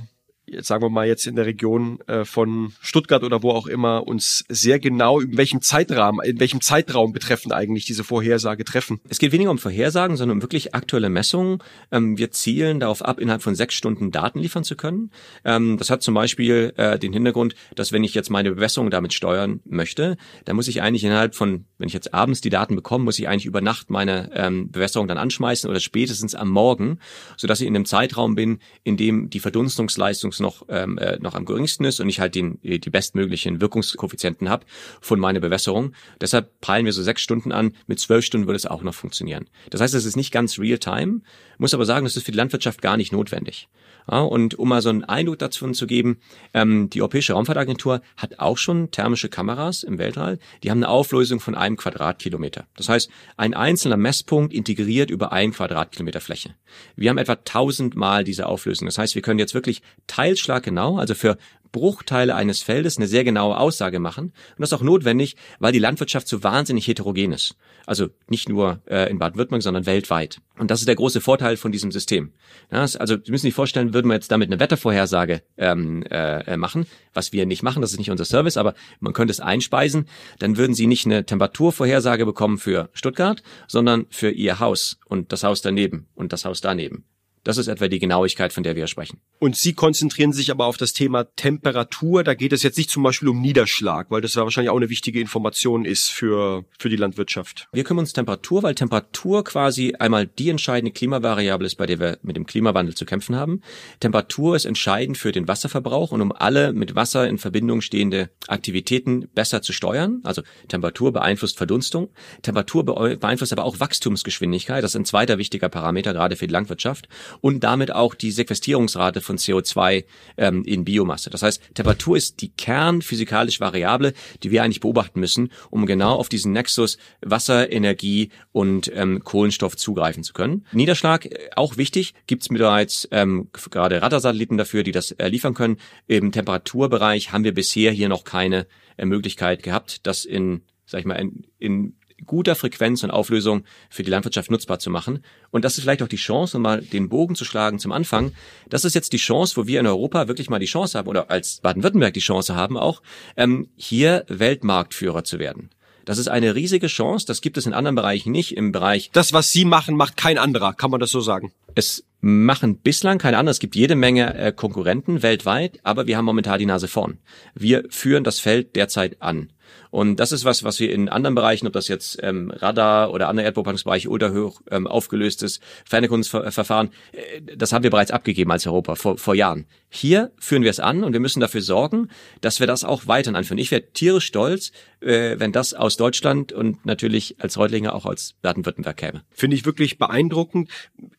jetzt 0.54 0.68
sagen 0.68 0.84
wir 0.84 0.90
mal 0.90 1.08
jetzt 1.08 1.28
in 1.28 1.36
der 1.36 1.46
Region 1.46 2.00
äh, 2.08 2.26
von 2.26 2.74
Stuttgart 2.82 3.24
oder 3.24 3.44
wo 3.44 3.52
auch 3.52 3.68
immer 3.68 4.08
uns 4.08 4.46
sehr 4.50 4.80
genau 4.80 5.20
in 5.20 5.38
welchem 5.38 5.62
Zeitrahmen, 5.62 6.24
in 6.26 6.40
welchem 6.40 6.62
Zeitraum 6.62 7.14
betreffend 7.14 7.54
eigentlich 7.54 7.86
diese 7.86 8.04
Vorhersage 8.04 8.64
treffen. 8.64 9.00
Es 9.10 9.20
geht 9.20 9.32
weniger 9.32 9.52
um 9.52 9.58
Vorhersagen, 9.58 10.18
sondern 10.18 10.38
um 10.38 10.42
wirklich 10.42 10.74
aktuelle 10.74 11.10
Messungen. 11.10 11.60
Ähm, 11.92 12.18
wir 12.18 12.32
zielen 12.32 12.80
darauf 12.80 13.04
ab, 13.04 13.20
innerhalb 13.20 13.42
von 13.42 13.56
sechs 13.56 13.76
Stunden 13.76 14.12
Daten 14.12 14.40
liefern 14.40 14.64
zu 14.64 14.76
können. 14.76 15.12
Ähm, 15.46 15.78
das 15.78 15.90
hat 15.90 16.02
zum 16.02 16.14
Beispiel 16.14 16.74
äh, 16.78 17.00
den 17.00 17.14
Hintergrund, 17.14 17.56
dass 17.76 17.92
wenn 17.92 18.04
ich 18.04 18.14
jetzt 18.14 18.30
meine 18.30 18.52
Bewässerung 18.52 18.90
damit 18.90 19.14
steuern 19.14 19.62
möchte, 19.66 20.18
dann 20.46 20.56
muss 20.56 20.68
ich 20.68 20.82
eigentlich 20.82 21.04
innerhalb 21.04 21.36
von, 21.36 21.66
wenn 21.78 21.88
ich 21.88 21.94
jetzt 21.94 22.14
abends 22.14 22.42
die 22.42 22.50
Daten 22.50 22.76
bekomme, 22.76 23.06
muss 23.06 23.20
ich 23.20 23.28
eigentlich 23.28 23.46
über 23.46 23.62
Nacht 23.62 23.90
meine 23.90 24.30
ähm, 24.34 24.72
Bewässerung 24.72 25.08
dann 25.08 25.18
anschmeißen 25.18 25.70
oder 25.70 25.80
spätestens 25.80 26.36
am 26.36 26.50
Morgen, 26.50 27.00
sodass 27.38 27.62
ich 27.62 27.68
in 27.68 27.76
einem 27.76 27.86
Zeitraum 27.86 28.36
bin, 28.36 28.60
in 28.84 28.98
dem 28.98 29.30
die 29.30 29.40
Verdunstungsleistung 29.40 30.32
noch, 30.44 30.66
ähm, 30.70 31.00
äh, 31.00 31.18
noch 31.18 31.34
am 31.34 31.46
geringsten 31.46 31.86
ist 31.86 32.00
und 32.00 32.08
ich 32.08 32.20
halt 32.20 32.36
den, 32.36 32.60
die 32.62 32.90
bestmöglichen 32.90 33.60
Wirkungskoeffizienten 33.60 34.50
habe 34.50 34.66
von 35.02 35.20
meiner 35.20 35.40
Bewässerung. 35.40 35.94
Deshalb 36.22 36.62
peilen 36.62 36.86
wir 36.86 36.94
so 36.94 37.02
sechs 37.02 37.24
Stunden 37.24 37.52
an. 37.52 37.74
Mit 37.88 38.00
zwölf 38.00 38.24
Stunden 38.24 38.46
würde 38.46 38.58
es 38.58 38.68
auch 38.68 38.84
noch 38.84 38.94
funktionieren. 38.94 39.50
Das 39.72 39.82
heißt, 39.82 39.96
es 39.96 40.06
ist 40.06 40.16
nicht 40.16 40.32
ganz 40.32 40.60
real-time, 40.60 41.22
muss 41.58 41.74
aber 41.74 41.86
sagen, 41.86 42.06
das 42.06 42.16
ist 42.16 42.26
für 42.26 42.32
die 42.32 42.38
Landwirtschaft 42.38 42.82
gar 42.82 42.98
nicht 42.98 43.12
notwendig. 43.12 43.70
Ja, 44.12 44.20
und 44.22 44.56
um 44.56 44.70
mal 44.70 44.82
so 44.82 44.90
einen 44.90 45.04
Eindruck 45.04 45.40
dazu 45.40 45.70
zu 45.72 45.88
geben, 45.88 46.18
ähm, 46.54 46.90
die 46.90 47.02
Europäische 47.02 47.34
Raumfahrtagentur 47.34 48.02
hat 48.18 48.40
auch 48.40 48.58
schon 48.58 48.92
thermische 48.92 49.30
Kameras 49.30 49.84
im 49.84 49.98
Weltall. 49.98 50.40
Die 50.64 50.72
haben 50.72 50.80
eine 50.80 50.90
Auflösung 50.90 51.40
von 51.40 51.56
einem 51.56 51.78
Quadratkilometer. 51.78 52.66
Das 52.76 52.90
heißt, 52.90 53.10
ein 53.38 53.54
einzelner 53.54 53.98
Messpunkt 53.98 54.54
integriert 54.54 55.10
über 55.10 55.32
einen 55.32 55.54
Quadratkilometer 55.54 56.22
Fläche. 56.22 56.56
Wir 56.96 57.10
haben 57.10 57.18
etwa 57.18 57.36
tausendmal 57.36 58.24
diese 58.24 58.48
Auflösung. 58.48 58.88
Das 58.88 58.98
heißt, 58.98 59.16
wir 59.16 59.22
können 59.22 59.40
jetzt 59.40 59.54
wirklich 59.54 59.82
teilschlaggenau, 60.08 60.98
also 60.98 61.16
für 61.16 61.38
Bruchteile 61.74 62.36
eines 62.36 62.62
Feldes 62.62 62.98
eine 62.98 63.08
sehr 63.08 63.26
genaue 63.26 63.58
Aussage 63.58 64.00
machen. 64.00 64.28
Und 64.28 64.60
das 64.60 64.70
ist 64.70 64.74
auch 64.74 64.82
notwendig, 64.82 65.36
weil 65.60 65.74
die 65.74 65.80
Landwirtschaft 65.80 66.30
so 66.30 66.44
wahnsinnig 66.44 66.88
heterogen 66.88 67.34
ist. 67.34 67.58
Also 67.86 68.08
nicht 68.30 68.48
nur 68.48 68.82
äh, 68.86 69.10
in 69.10 69.20
Baden-Württemberg, 69.20 69.62
sondern 69.62 69.86
weltweit. 69.86 70.40
Und 70.58 70.72
das 70.72 70.80
ist 70.80 70.88
der 70.88 70.96
große 70.96 71.20
Vorteil 71.20 71.58
von 71.58 71.72
diesem 71.74 71.92
System. 71.92 72.32
Ja, 72.72 72.82
also 72.82 73.18
Sie 73.22 73.32
müssen 73.32 73.48
sich 73.48 73.54
vorstellen, 73.54 73.94
würden 73.94 74.08
wir 74.08 74.14
jetzt 74.14 74.32
damit 74.32 74.50
eine 74.50 74.60
Wettervorhersage 74.60 75.42
ähm, 75.58 76.04
äh, 76.10 76.56
machen, 76.56 76.86
was 77.14 77.34
wir 77.34 77.46
nicht 77.46 77.64
machen, 77.64 77.82
das 77.82 77.92
ist 77.92 77.98
nicht 77.98 78.12
unser 78.12 78.26
Service, 78.26 78.56
aber 78.56 78.76
man 79.00 79.14
könnte 79.14 79.32
es 79.32 79.40
einspeisen, 79.40 80.08
dann 80.40 80.58
würden 80.58 80.76
Sie 80.76 80.88
nicht 80.88 81.06
eine 81.06 81.26
Temperaturvorhersage 81.26 82.26
bekommen 82.26 82.60
für 82.60 82.90
Stuttgart, 82.94 83.42
sondern 83.68 84.06
für 84.12 84.30
Ihr 84.30 84.60
Haus 84.60 85.00
und 85.08 85.34
das 85.34 85.44
Haus 85.44 85.62
daneben 85.62 86.08
und 86.14 86.34
das 86.34 86.46
Haus 86.46 86.62
daneben. 86.62 87.04
Das 87.44 87.58
ist 87.58 87.68
etwa 87.68 87.88
die 87.90 88.00
Genauigkeit, 88.00 88.54
von 88.54 88.64
der 88.64 88.76
wir 88.76 88.88
sprechen. 88.88 89.20
Und 89.40 89.58
Sie 89.58 89.74
konzentrieren 89.74 90.32
sich 90.32 90.50
aber 90.50 90.66
auf 90.66 90.78
das 90.78 90.94
Thema 90.94 91.26
Temperatur. 91.36 92.24
Da 92.24 92.36
geht 92.36 92.54
es 92.54 92.64
jetzt 92.64 92.78
nicht 92.78 92.90
zum 92.90 93.04
Beispiel 93.04 93.28
um 93.28 93.42
Niederschlag, 93.42 94.10
weil 94.10 94.22
das 94.22 94.36
ja 94.36 94.44
wahrscheinlich 94.44 94.70
auch 94.70 94.78
eine 94.78 94.90
wichtige 94.90 95.20
Information 95.20 95.84
ist 95.84 96.10
für, 96.10 96.64
für 96.80 96.90
die 96.90 96.96
Landwirtschaft. 96.96 97.68
Wir 97.74 97.84
kümmern 97.84 98.04
uns 98.04 98.14
Temperatur, 98.14 98.64
weil 98.64 98.76
Temperatur 98.76 99.44
quasi 99.44 99.94
einmal 100.00 100.26
die 100.26 100.50
entscheidende 100.50 100.94
Klimavariable 100.94 101.68
ist, 101.68 101.76
bei 101.76 101.86
der 101.86 102.00
wir 102.00 102.18
mit 102.22 102.38
dem 102.38 102.46
Klimawandel 102.46 102.96
zu 102.96 103.06
kämpfen 103.06 103.36
haben. 103.36 103.62
Temperatur 104.00 104.56
ist 104.56 104.66
entscheidend 104.66 105.18
für 105.18 105.34
den 105.34 105.48
Wasserverbrauch 105.48 106.12
und 106.12 106.22
um 106.22 106.32
alle 106.32 106.72
mit 106.72 106.96
Wasser 106.96 107.28
in 107.28 107.38
Verbindung 107.38 107.82
stehende 107.82 108.30
Aktivitäten 108.48 109.28
besser 109.34 109.62
zu 109.62 109.74
steuern. 109.74 110.22
Also 110.24 110.44
Temperatur 110.70 111.12
beeinflusst 111.12 111.58
Verdunstung. 111.58 112.10
Temperatur 112.42 112.86
beeinflusst 112.86 113.52
aber 113.52 113.66
auch 113.66 113.82
Wachstumsgeschwindigkeit. 113.82 114.82
Das 114.82 114.92
ist 114.92 115.00
ein 115.00 115.06
zweiter 115.06 115.38
wichtiger 115.38 115.68
Parameter, 115.68 116.14
gerade 116.14 116.38
für 116.38 116.48
die 116.48 116.54
Landwirtschaft 116.54 117.10
und 117.42 117.64
damit 117.64 117.92
auch 117.92 118.16
die 118.16 118.32
Sequestrierungsrate 118.32 119.22
von 119.22 119.38
CO2 119.38 120.06
ähm, 120.38 120.64
in 120.66 120.86
Biomasse. 120.86 121.30
Das 121.30 121.44
heißt, 121.44 121.62
Temperatur 121.74 122.18
ist 122.18 122.42
die 122.42 122.50
kernphysikalische 122.50 123.60
Variable, 123.60 124.14
die 124.44 124.52
wir 124.52 124.64
eigentlich 124.64 124.80
beobachten 124.80 125.20
müssen, 125.20 125.52
um 125.70 125.86
genau 125.86 126.16
auf 126.16 126.30
diesen 126.30 126.52
Nexus 126.52 126.98
Wasser, 127.22 127.72
Energie 127.72 128.30
und 128.52 128.92
ähm, 128.94 129.24
Kohlenstoff 129.24 129.76
zugreifen 129.78 130.24
zu 130.24 130.34
können. 130.34 130.66
Niederschlag, 130.72 131.26
äh, 131.26 131.50
auch 131.56 131.78
wichtig, 131.78 132.14
gibt 132.28 132.44
es 132.44 132.50
bereits 132.50 133.08
ähm, 133.12 133.50
gerade 133.52 134.02
Radarsatelliten 134.02 134.58
dafür, 134.58 134.84
die 134.84 134.92
das 134.92 135.12
äh, 135.12 135.28
liefern 135.28 135.54
können. 135.54 135.78
Im 136.08 136.32
Temperaturbereich 136.32 137.32
haben 137.32 137.44
wir 137.44 137.54
bisher 137.54 137.92
hier 137.92 138.10
noch 138.10 138.24
keine 138.24 138.68
äh, 138.98 139.06
Möglichkeit 139.06 139.64
gehabt, 139.64 140.06
das 140.06 140.26
in 140.26 140.62
sag 140.86 141.00
ich 141.00 141.06
mal, 141.06 141.16
in, 141.16 141.46
in 141.58 141.96
guter 142.26 142.56
Frequenz 142.56 143.04
und 143.04 143.12
Auflösung 143.12 143.64
für 143.90 144.04
die 144.04 144.12
Landwirtschaft 144.12 144.52
nutzbar 144.52 144.80
zu 144.80 144.90
machen. 144.90 145.24
Und 145.52 145.66
das 145.66 145.78
ist 145.78 145.84
vielleicht 145.84 146.04
auch 146.04 146.08
die 146.08 146.16
Chance, 146.16 146.58
um 146.58 146.64
mal 146.64 146.82
den 146.82 147.10
Bogen 147.10 147.36
zu 147.36 147.46
schlagen 147.46 147.80
zum 147.80 147.92
Anfang. 147.92 148.34
Das 148.70 148.86
ist 148.86 148.96
jetzt 148.96 149.14
die 149.14 149.18
Chance, 149.18 149.58
wo 149.58 149.68
wir 149.68 149.80
in 149.80 149.88
Europa 149.88 150.28
wirklich 150.28 150.50
mal 150.50 150.60
die 150.60 150.66
Chance 150.66 150.98
haben, 150.98 151.08
oder 151.08 151.30
als 151.30 151.60
Baden-Württemberg 151.62 152.14
die 152.14 152.20
Chance 152.20 152.56
haben 152.56 152.78
auch, 152.78 153.02
ähm, 153.38 153.70
hier 153.76 154.26
Weltmarktführer 154.28 155.24
zu 155.24 155.40
werden. 155.40 155.70
Das 156.06 156.18
ist 156.18 156.28
eine 156.28 156.56
riesige 156.56 156.88
Chance. 156.88 157.26
Das 157.26 157.42
gibt 157.42 157.58
es 157.58 157.66
in 157.66 157.74
anderen 157.74 157.96
Bereichen 157.96 158.32
nicht. 158.32 158.58
Im 158.58 158.72
Bereich. 158.72 159.10
Das, 159.14 159.32
was 159.32 159.52
Sie 159.52 159.66
machen, 159.66 159.96
macht 159.96 160.18
kein 160.18 160.38
anderer. 160.38 160.74
Kann 160.74 160.92
man 160.92 161.00
das 161.00 161.12
so 161.12 161.22
sagen? 161.22 161.54
Es 161.76 162.04
machen 162.20 162.78
bislang 162.78 163.18
keine 163.18 163.38
andere. 163.38 163.52
Es 163.52 163.60
gibt 163.60 163.76
jede 163.76 163.96
Menge 163.96 164.34
äh, 164.36 164.52
Konkurrenten 164.52 165.24
weltweit, 165.24 165.80
aber 165.84 166.08
wir 166.08 166.18
haben 166.18 166.26
momentan 166.26 166.60
die 166.60 166.66
Nase 166.66 166.88
vorn. 166.88 167.20
Wir 167.56 167.86
führen 167.90 168.24
das 168.24 168.40
Feld 168.40 168.76
derzeit 168.76 169.22
an. 169.22 169.50
Und 169.92 170.18
das 170.18 170.32
ist 170.32 170.46
was, 170.46 170.64
was 170.64 170.80
wir 170.80 170.92
in 170.92 171.10
anderen 171.10 171.36
Bereichen, 171.36 171.68
ob 171.68 171.74
das 171.74 171.88
jetzt 171.88 172.18
ähm, 172.22 172.52
Radar 172.52 173.12
oder 173.12 173.30
andere 173.30 173.46
Erdbeobachtungsbereiche 173.46 174.10
ultrahoch 174.10 174.62
ähm, 174.72 174.88
aufgelöstes 174.88 175.60
Fernerkundungsverfahren, 175.86 176.92
äh, 177.12 177.42
das 177.56 177.74
haben 177.74 177.84
wir 177.84 177.92
bereits 177.92 178.12
abgegeben 178.12 178.52
als 178.52 178.66
Europa 178.66 178.96
vor, 178.96 179.18
vor 179.18 179.36
Jahren. 179.36 179.66
Hier 179.90 180.32
führen 180.40 180.64
wir 180.64 180.72
es 180.72 180.80
an 180.80 181.04
und 181.04 181.14
wir 181.14 181.20
müssen 181.20 181.40
dafür 181.40 181.62
sorgen, 181.62 182.10
dass 182.42 182.60
wir 182.60 182.68
das 182.68 182.84
auch 182.84 183.08
weiterhin 183.08 183.36
anführen. 183.36 183.60
Ich 183.60 183.72
wäre 183.72 183.92
tierisch 183.94 184.26
stolz, 184.26 184.72
äh, 185.02 185.40
wenn 185.40 185.52
das 185.52 185.74
aus 185.74 185.98
Deutschland 185.98 186.52
und 186.52 186.86
natürlich 186.86 187.36
als 187.40 187.58
Reutlinger 187.58 187.94
auch 187.94 188.06
als 188.06 188.34
Baden-Württemberg 188.42 188.98
käme. 188.98 189.24
Finde 189.32 189.56
ich 189.56 189.66
wirklich 189.66 189.98
beeindruckend. 189.98 190.70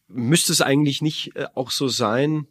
Müsste 0.08 0.52
es 0.52 0.60
eigentlich 0.60 1.02
nicht 1.02 1.36
äh, 1.36 1.46
auch 1.54 1.70
so 1.70 1.88
sein, 1.88 2.46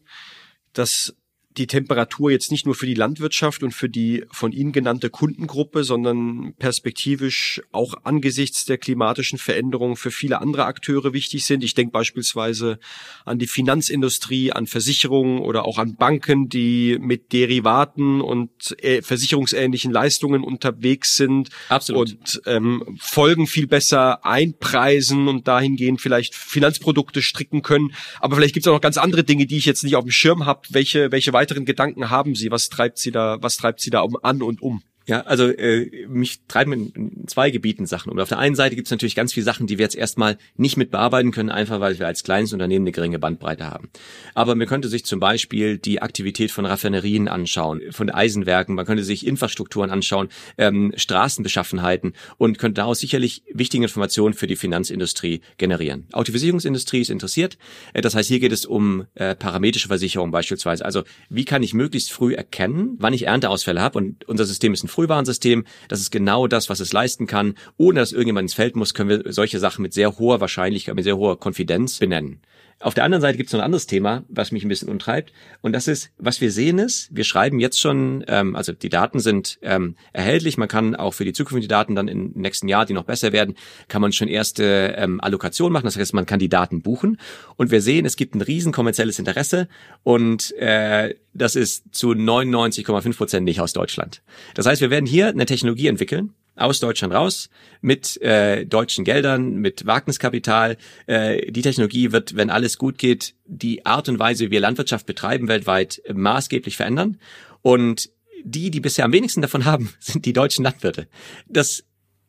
dass 0.73 1.15
die 1.57 1.67
Temperatur 1.67 2.31
jetzt 2.31 2.51
nicht 2.51 2.65
nur 2.65 2.75
für 2.75 2.85
die 2.85 2.93
Landwirtschaft 2.93 3.63
und 3.63 3.71
für 3.71 3.89
die 3.89 4.25
von 4.31 4.51
Ihnen 4.51 4.71
genannte 4.71 5.09
Kundengruppe, 5.09 5.83
sondern 5.83 6.53
perspektivisch 6.57 7.61
auch 7.71 7.93
angesichts 8.03 8.65
der 8.65 8.77
klimatischen 8.77 9.37
Veränderungen 9.37 9.95
für 9.95 10.11
viele 10.11 10.41
andere 10.41 10.65
Akteure 10.65 11.13
wichtig 11.13 11.45
sind. 11.45 11.63
Ich 11.63 11.73
denke 11.73 11.91
beispielsweise 11.91 12.79
an 13.25 13.39
die 13.39 13.47
Finanzindustrie, 13.47 14.51
an 14.51 14.67
Versicherungen 14.67 15.39
oder 15.39 15.65
auch 15.65 15.77
an 15.77 15.95
Banken, 15.95 16.49
die 16.49 16.97
mit 16.99 17.33
Derivaten 17.33 18.21
und 18.21 18.51
äh, 18.83 19.01
versicherungsähnlichen 19.01 19.91
Leistungen 19.91 20.43
unterwegs 20.43 21.15
sind 21.15 21.49
Absolut. 21.69 22.11
und 22.11 22.41
ähm, 22.45 22.97
Folgen 22.99 23.47
viel 23.47 23.67
besser 23.67 24.25
einpreisen 24.25 25.27
und 25.27 25.47
dahingehend 25.47 26.01
vielleicht 26.01 26.35
Finanzprodukte 26.35 27.21
stricken 27.21 27.61
können. 27.61 27.93
Aber 28.19 28.35
vielleicht 28.35 28.53
gibt 28.53 28.65
es 28.65 28.69
auch 28.69 28.75
noch 28.75 28.81
ganz 28.81 28.97
andere 28.97 29.23
Dinge, 29.23 29.45
die 29.45 29.57
ich 29.57 29.65
jetzt 29.65 29.83
nicht 29.83 29.95
auf 29.95 30.03
dem 30.03 30.11
Schirm 30.11 30.45
habe. 30.45 30.61
Welche, 30.69 31.11
welche 31.11 31.33
weiteren 31.43 31.65
Gedanken 31.65 32.10
haben 32.10 32.36
Sie? 32.36 32.51
Was 32.51 32.69
treibt 32.69 32.97
Sie 32.97 33.12
da, 33.12 33.38
was 33.41 33.58
treibt 33.58 33.82
Sie 33.82 33.89
da 33.89 33.99
um, 33.99 34.17
an 34.21 34.41
und 34.41 34.62
um? 34.62 34.82
Ja, 35.05 35.21
also 35.21 35.49
äh, 35.49 36.07
mich 36.07 36.39
treiben 36.47 36.71
in 36.71 37.27
zwei 37.27 37.51
Gebieten 37.51 37.85
Sachen 37.85 38.09
um. 38.09 38.19
Auf 38.19 38.29
der 38.29 38.39
einen 38.39 38.55
Seite 38.55 38.75
gibt 38.77 38.87
es 38.87 38.91
natürlich 38.91 39.15
ganz 39.15 39.33
viele 39.33 39.43
Sachen, 39.43 39.67
die 39.67 39.77
wir 39.77 39.83
jetzt 39.83 39.95
erstmal 39.95 40.37
nicht 40.55 40.77
mit 40.77 40.91
bearbeiten 40.91 41.31
können, 41.31 41.49
einfach 41.49 41.81
weil 41.81 41.99
wir 41.99 42.07
als 42.07 42.23
kleines 42.23 42.53
Unternehmen 42.53 42.83
eine 42.83 42.93
geringe 42.93 43.19
Bandbreite 43.19 43.65
haben. 43.65 43.89
Aber 44.33 44.55
man 44.55 44.65
könnte 44.65 44.87
sich 44.87 45.03
zum 45.03 45.19
Beispiel 45.19 45.77
die 45.77 46.01
Aktivität 46.01 46.51
von 46.51 46.65
Raffinerien 46.65 47.27
anschauen, 47.27 47.81
von 47.91 48.09
Eisenwerken, 48.09 48.75
man 48.75 48.85
könnte 48.85 49.03
sich 49.03 49.27
Infrastrukturen 49.27 49.91
anschauen, 49.91 50.29
ähm, 50.57 50.93
Straßenbeschaffenheiten 50.95 52.13
und 52.37 52.57
könnte 52.57 52.75
daraus 52.75 52.99
sicherlich 52.99 53.43
wichtige 53.53 53.83
Informationen 53.83 54.33
für 54.33 54.47
die 54.47 54.55
Finanzindustrie 54.55 55.41
generieren. 55.57 56.07
Autovisierungsindustrie 56.13 57.01
ist 57.01 57.09
interessiert. 57.09 57.57
Äh, 57.91 57.99
das 57.99 58.15
heißt, 58.15 58.29
hier 58.29 58.39
geht 58.39 58.53
es 58.53 58.65
um 58.65 59.05
äh, 59.15 59.35
parametrische 59.35 59.89
Versicherung 59.89 60.31
beispielsweise. 60.31 60.85
Also 60.85 61.03
wie 61.29 61.43
kann 61.43 61.61
ich 61.61 61.73
möglichst 61.73 62.13
früh 62.13 62.33
erkennen, 62.35 62.95
wann 62.99 63.11
ich 63.11 63.27
Ernteausfälle 63.27 63.81
habe 63.81 63.97
und 63.97 64.23
unser 64.29 64.45
System 64.45 64.73
ist 64.73 64.85
ein 64.85 64.92
Frühwarnsystem. 64.93 65.65
Das 65.88 65.99
ist 65.99 66.12
genau 66.12 66.47
das, 66.47 66.69
was 66.69 66.79
es 66.79 66.93
leisten 66.93 67.27
kann. 67.27 67.56
Ohne 67.77 67.99
dass 67.99 68.12
irgendjemand 68.12 68.45
ins 68.45 68.53
Feld 68.53 68.75
muss, 68.75 68.93
können 68.93 69.10
wir 69.10 69.34
solche 69.34 69.60
Sachen 69.60 69.82
mit 69.82 69.93
sehr 69.93 70.17
hoher 70.17 70.39
Wahrscheinlichkeit, 70.39 70.95
mit 70.95 71.03
sehr 71.03 71.17
hoher 71.17 71.39
Konfidenz 71.39 71.99
benennen. 71.99 72.41
Auf 72.79 72.93
der 72.93 73.03
anderen 73.03 73.21
Seite 73.21 73.38
gibt 73.38 73.47
es 73.47 73.53
noch 73.53 73.59
ein 73.59 73.65
anderes 73.65 73.88
Thema, 73.88 74.23
was 74.27 74.51
mich 74.51 74.63
ein 74.63 74.69
bisschen 74.69 74.89
untreibt. 74.89 75.31
Und 75.62 75.73
das 75.73 75.88
ist, 75.88 76.12
was 76.17 76.41
wir 76.41 76.51
sehen 76.51 76.79
ist, 76.79 77.09
wir 77.12 77.23
schreiben 77.23 77.59
jetzt 77.59 77.79
schon, 77.79 78.23
ähm, 78.27 78.55
also 78.55 78.73
die 78.73 78.89
Daten 78.89 79.19
sind 79.19 79.57
ähm, 79.62 79.95
erhältlich. 80.12 80.57
Man 80.57 80.67
kann 80.67 80.95
auch 80.95 81.13
für 81.13 81.25
die 81.25 81.33
zukünftigen 81.33 81.69
Daten 81.69 81.95
dann 81.95 82.07
im 82.07 82.31
nächsten 82.36 82.67
Jahr, 82.67 82.86
die 82.86 82.93
noch 82.93 83.03
besser 83.03 83.31
werden, 83.31 83.55
kann 83.88 84.01
man 84.01 84.12
schon 84.12 84.27
erste 84.27 84.95
ähm, 84.97 85.21
Allokationen 85.21 85.71
machen. 85.71 85.86
Das 85.86 85.97
heißt, 85.97 86.13
man 86.13 86.25
kann 86.25 86.39
die 86.39 86.49
Daten 86.49 86.81
buchen. 86.81 87.17
Und 87.55 87.71
wir 87.71 87.81
sehen, 87.81 88.05
es 88.05 88.15
gibt 88.15 88.36
ein 88.36 88.41
riesen 88.41 88.71
kommerzielles 88.71 89.19
Interesse. 89.19 89.67
Und 90.03 90.51
äh, 90.57 91.15
das 91.33 91.55
ist 91.55 91.95
zu 91.95 92.12
99,5 92.12 93.17
Prozent 93.17 93.45
nicht 93.45 93.62
aus 93.62 93.73
Deutschland. 93.73 94.21
Das 94.55 94.65
heißt, 94.65 94.81
wir 94.81 94.89
werden 94.89 95.05
hier 95.05 95.29
eine 95.29 95.45
Technologie 95.45 95.88
entwickeln, 95.88 96.33
aus 96.55 96.79
Deutschland 96.79 97.13
raus 97.13 97.49
mit 97.81 98.21
äh, 98.21 98.65
deutschen 98.65 99.05
Geldern, 99.05 99.55
mit 99.55 99.85
Wagniskapital. 99.85 100.77
Äh, 101.07 101.51
die 101.51 101.61
Technologie 101.61 102.11
wird, 102.11 102.35
wenn 102.35 102.49
alles 102.49 102.77
gut 102.77 102.97
geht, 102.97 103.35
die 103.45 103.85
Art 103.85 104.09
und 104.09 104.19
Weise, 104.19 104.45
wie 104.45 104.51
wir 104.51 104.59
Landwirtschaft 104.59 105.05
betreiben, 105.05 105.47
weltweit 105.47 106.01
maßgeblich 106.13 106.77
verändern. 106.77 107.17
Und 107.61 108.09
die, 108.43 108.71
die 108.71 108.81
bisher 108.81 109.05
am 109.05 109.13
wenigsten 109.13 109.41
davon 109.41 109.65
haben, 109.65 109.89
sind 109.99 110.25
die 110.25 110.33
deutschen 110.33 110.63
Landwirte. 110.63 111.07
Das 111.47 111.83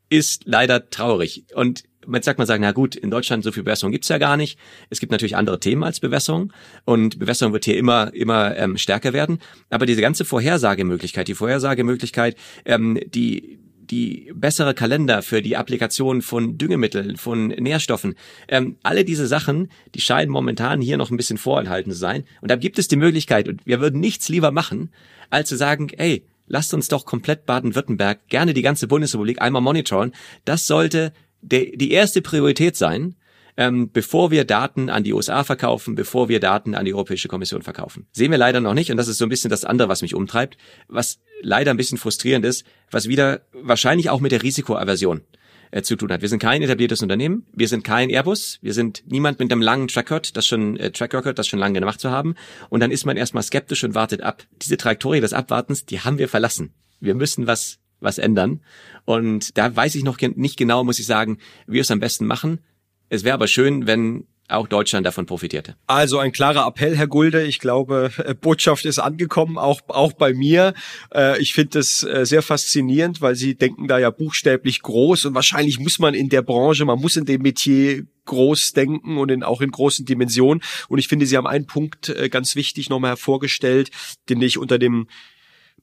ist 0.09 0.43
leider 0.45 0.91
traurig. 0.91 1.45
Und 1.55 1.85
jetzt 2.13 2.27
sagt 2.27 2.39
man 2.39 2.47
sagen, 2.47 2.63
na 2.63 2.73
gut, 2.73 2.95
in 2.95 3.11
Deutschland 3.11 3.43
so 3.45 3.53
viel 3.53 3.63
Bewässerung 3.63 3.93
gibt's 3.93 4.09
ja 4.09 4.19
gar 4.19 4.37
nicht. 4.37 4.59
Es 4.91 5.01
gibt 5.01 5.13
natürlich 5.13 5.37
andere 5.37 5.59
Themen 5.59 5.83
als 5.83 6.01
Bewässerung 6.01 6.53
und 6.85 7.19
Bewässerung 7.19 7.53
wird 7.53 7.65
hier 7.65 7.79
immer 7.79 8.13
immer 8.15 8.57
ähm, 8.57 8.77
stärker 8.77 9.13
werden. 9.13 9.39
Aber 9.71 9.87
diese 9.87 10.03
ganze 10.03 10.25
Vorhersagemöglichkeit, 10.25 11.29
die 11.29 11.35
Vorhersagemöglichkeit, 11.35 12.37
ähm, 12.65 13.01
die 13.07 13.59
die 13.95 14.33
bessere 14.35 14.75
Kalender 14.75 15.23
für 15.23 15.41
die 15.41 15.57
Applikation 15.57 16.21
von 16.21 16.59
Düngemitteln, 16.59 17.17
von 17.17 17.49
Nährstoffen. 17.49 18.17
Ähm, 18.49 18.77
alle 18.83 19.05
diese 19.05 19.29
Sachen, 19.29 19.69
die 19.95 20.01
scheinen 20.01 20.33
momentan 20.33 20.81
hier 20.81 20.97
noch 20.97 21.13
ein 21.13 21.17
bisschen 21.17 21.39
vorenthalten 21.39 21.93
zu 21.93 21.99
sein. 21.99 22.25
Und 22.41 22.51
da 22.51 22.57
gibt 22.57 22.81
es 22.81 22.89
die 22.89 22.97
Möglichkeit, 22.97 23.49
und 23.49 23.65
wir 23.65 23.81
würden 23.81 24.01
nichts 24.01 24.29
lieber 24.29 24.51
machen, 24.51 24.91
als 25.31 25.49
zu 25.49 25.57
sagen, 25.57 25.91
ey, 25.97 26.27
lasst 26.49 26.75
uns 26.75 26.89
doch 26.89 27.05
komplett 27.05 27.47
Baden-Württemberg, 27.47 28.27
gerne 28.29 28.53
die 28.53 28.63
ganze 28.63 28.89
Bundesrepublik 28.89 29.41
einmal 29.41 29.63
monitoren. 29.63 30.13
Das 30.45 30.67
sollte 30.67 31.13
de, 31.41 31.77
die 31.77 31.93
erste 31.93 32.21
Priorität 32.21 32.77
sein, 32.77 33.15
ähm, 33.57 33.93
bevor 33.93 34.33
wir 34.33 34.45
Daten 34.45 34.91
an 34.91 35.05
die 35.05 35.13
USA 35.13 35.45
verkaufen, 35.45 35.95
bevor 35.95 36.29
wir 36.29 36.41
Daten 36.41 36.75
an 36.75 36.85
die 36.85 36.95
Europäische 36.95 37.29
Kommission 37.29 37.63
verkaufen. 37.63 38.07
Sehen 38.11 38.33
wir 38.33 38.39
leider 38.39 38.61
noch 38.61 38.75
nicht 38.75 38.91
und 38.91 38.97
das 38.97 39.07
ist 39.07 39.19
so 39.19 39.25
ein 39.25 39.29
bisschen 39.29 39.51
das 39.51 39.65
andere, 39.65 39.89
was 39.89 40.03
mich 40.03 40.17
umtreibt, 40.17 40.57
was 40.89 41.21
leider 41.43 41.71
ein 41.71 41.77
bisschen 41.77 41.99
frustrierend 41.99 42.45
ist, 42.45 42.65
was 42.91 43.09
wieder 43.09 43.43
wahrscheinlich 43.53 44.11
auch 44.11 44.21
mit 44.21 44.33
der 44.33 44.43
Risikoaversion 44.43 45.23
äh, 45.71 45.83
zu 45.83 45.97
tun 45.97 46.13
hat. 46.13 46.23
Wir 46.23 46.29
sind 46.29 46.39
kein 46.39 46.63
etabliertes 46.63 47.03
Unternehmen, 47.03 47.47
wir 47.53 47.69
sind 47.69 47.85
kein 47.85 48.11
Airbus, 48.11 48.59
wir 48.63 48.75
sind 48.75 49.03
niemand 49.07 49.39
mit 49.39 49.51
einem 49.51 49.63
langen 49.63 49.89
Track 49.89 50.11
Record, 50.11 50.37
das 50.37 50.47
schon 50.47 50.77
äh, 50.77 50.91
Track 50.91 51.15
Record, 51.15 51.39
das 51.39 51.49
schon 51.49 51.59
lange 51.59 51.81
gemacht 51.81 52.01
zu 52.01 52.11
haben 52.11 52.35
und 52.71 52.81
dann 52.81 52.91
ist 52.91 53.07
man 53.07 53.17
erstmal 53.17 53.43
skeptisch 53.43 53.85
und 53.85 53.95
wartet 53.95 54.23
ab. 54.23 54.45
Diese 54.63 54.77
Trajektorie 54.77 55.21
des 55.21 55.33
Abwartens, 55.33 55.85
die 55.85 56.01
haben 56.01 56.19
wir 56.19 56.29
verlassen. 56.29 56.75
Wir 57.01 57.15
müssen 57.15 57.47
was 57.47 57.79
was 58.01 58.19
ändern 58.19 58.61
und 59.05 59.57
da 59.57 59.75
weiß 59.75 59.95
ich 59.95 60.05
noch 60.05 60.21
nicht 60.21 60.57
genau, 60.57 60.85
muss 60.85 60.99
ich 60.99 61.07
sagen, 61.07 61.39
wie 61.67 61.75
wir 61.75 61.81
es 61.81 61.91
am 61.91 62.01
besten 62.01 62.27
machen. 62.27 62.61
Es 63.09 63.25
wäre 63.25 63.35
aber 63.35 63.47
schön, 63.47 63.87
wenn 63.87 64.27
auch 64.49 64.69
Deutschland 64.69 65.07
davon 65.07 65.27
profitierte. 65.27 65.77
Also 65.87 66.19
ein 66.19 66.33
klarer 66.33 66.67
Appell, 66.67 66.97
Herr 66.97 67.07
Gulde. 67.07 67.45
Ich 67.45 67.61
glaube, 67.61 68.11
äh, 68.19 68.35
Botschaft 68.35 68.85
ist 68.85 68.99
angekommen, 68.99 69.57
auch, 69.57 69.81
auch 69.89 70.13
bei 70.13 70.35
mir. 70.35 70.75
Äh, 71.15 71.41
ich 71.41 71.55
finde 71.55 71.79
es 71.79 72.03
äh, 72.03 72.27
sehr 72.27 72.43
faszinierend, 72.43 73.23
weil 73.23 73.37
Sie 73.37 73.55
denken 73.55 73.89
da 73.89 73.99
ja 73.99 74.11
buchstäblich 74.11 74.83
groß 74.83 75.25
und 75.27 75.35
wahrscheinlich 75.35 75.79
muss 75.79 75.99
man 75.99 76.15
in 76.15 76.29
der 76.29 76.43
Branche, 76.43 76.85
man 76.85 77.01
muss 77.01 77.17
in 77.17 77.25
dem 77.25 77.43
Metier 77.43 78.05
groß 78.27 78.73
denken 78.73 79.19
und 79.19 79.31
in, 79.31 79.43
auch 79.43 79.61
in 79.61 79.71
großen 79.71 80.05
Dimensionen. 80.05 80.63
Und 80.89 80.99
ich 80.99 81.09
finde, 81.09 81.27
Sie 81.27 81.37
haben 81.37 81.47
einen 81.47 81.67
Punkt 81.67 82.15
ganz 82.31 82.57
wichtig 82.57 82.89
nochmal 82.89 83.11
hervorgestellt, 83.11 83.91
den 84.31 84.41
ich 84.41 84.57
unter 84.57 84.79
dem 84.79 85.09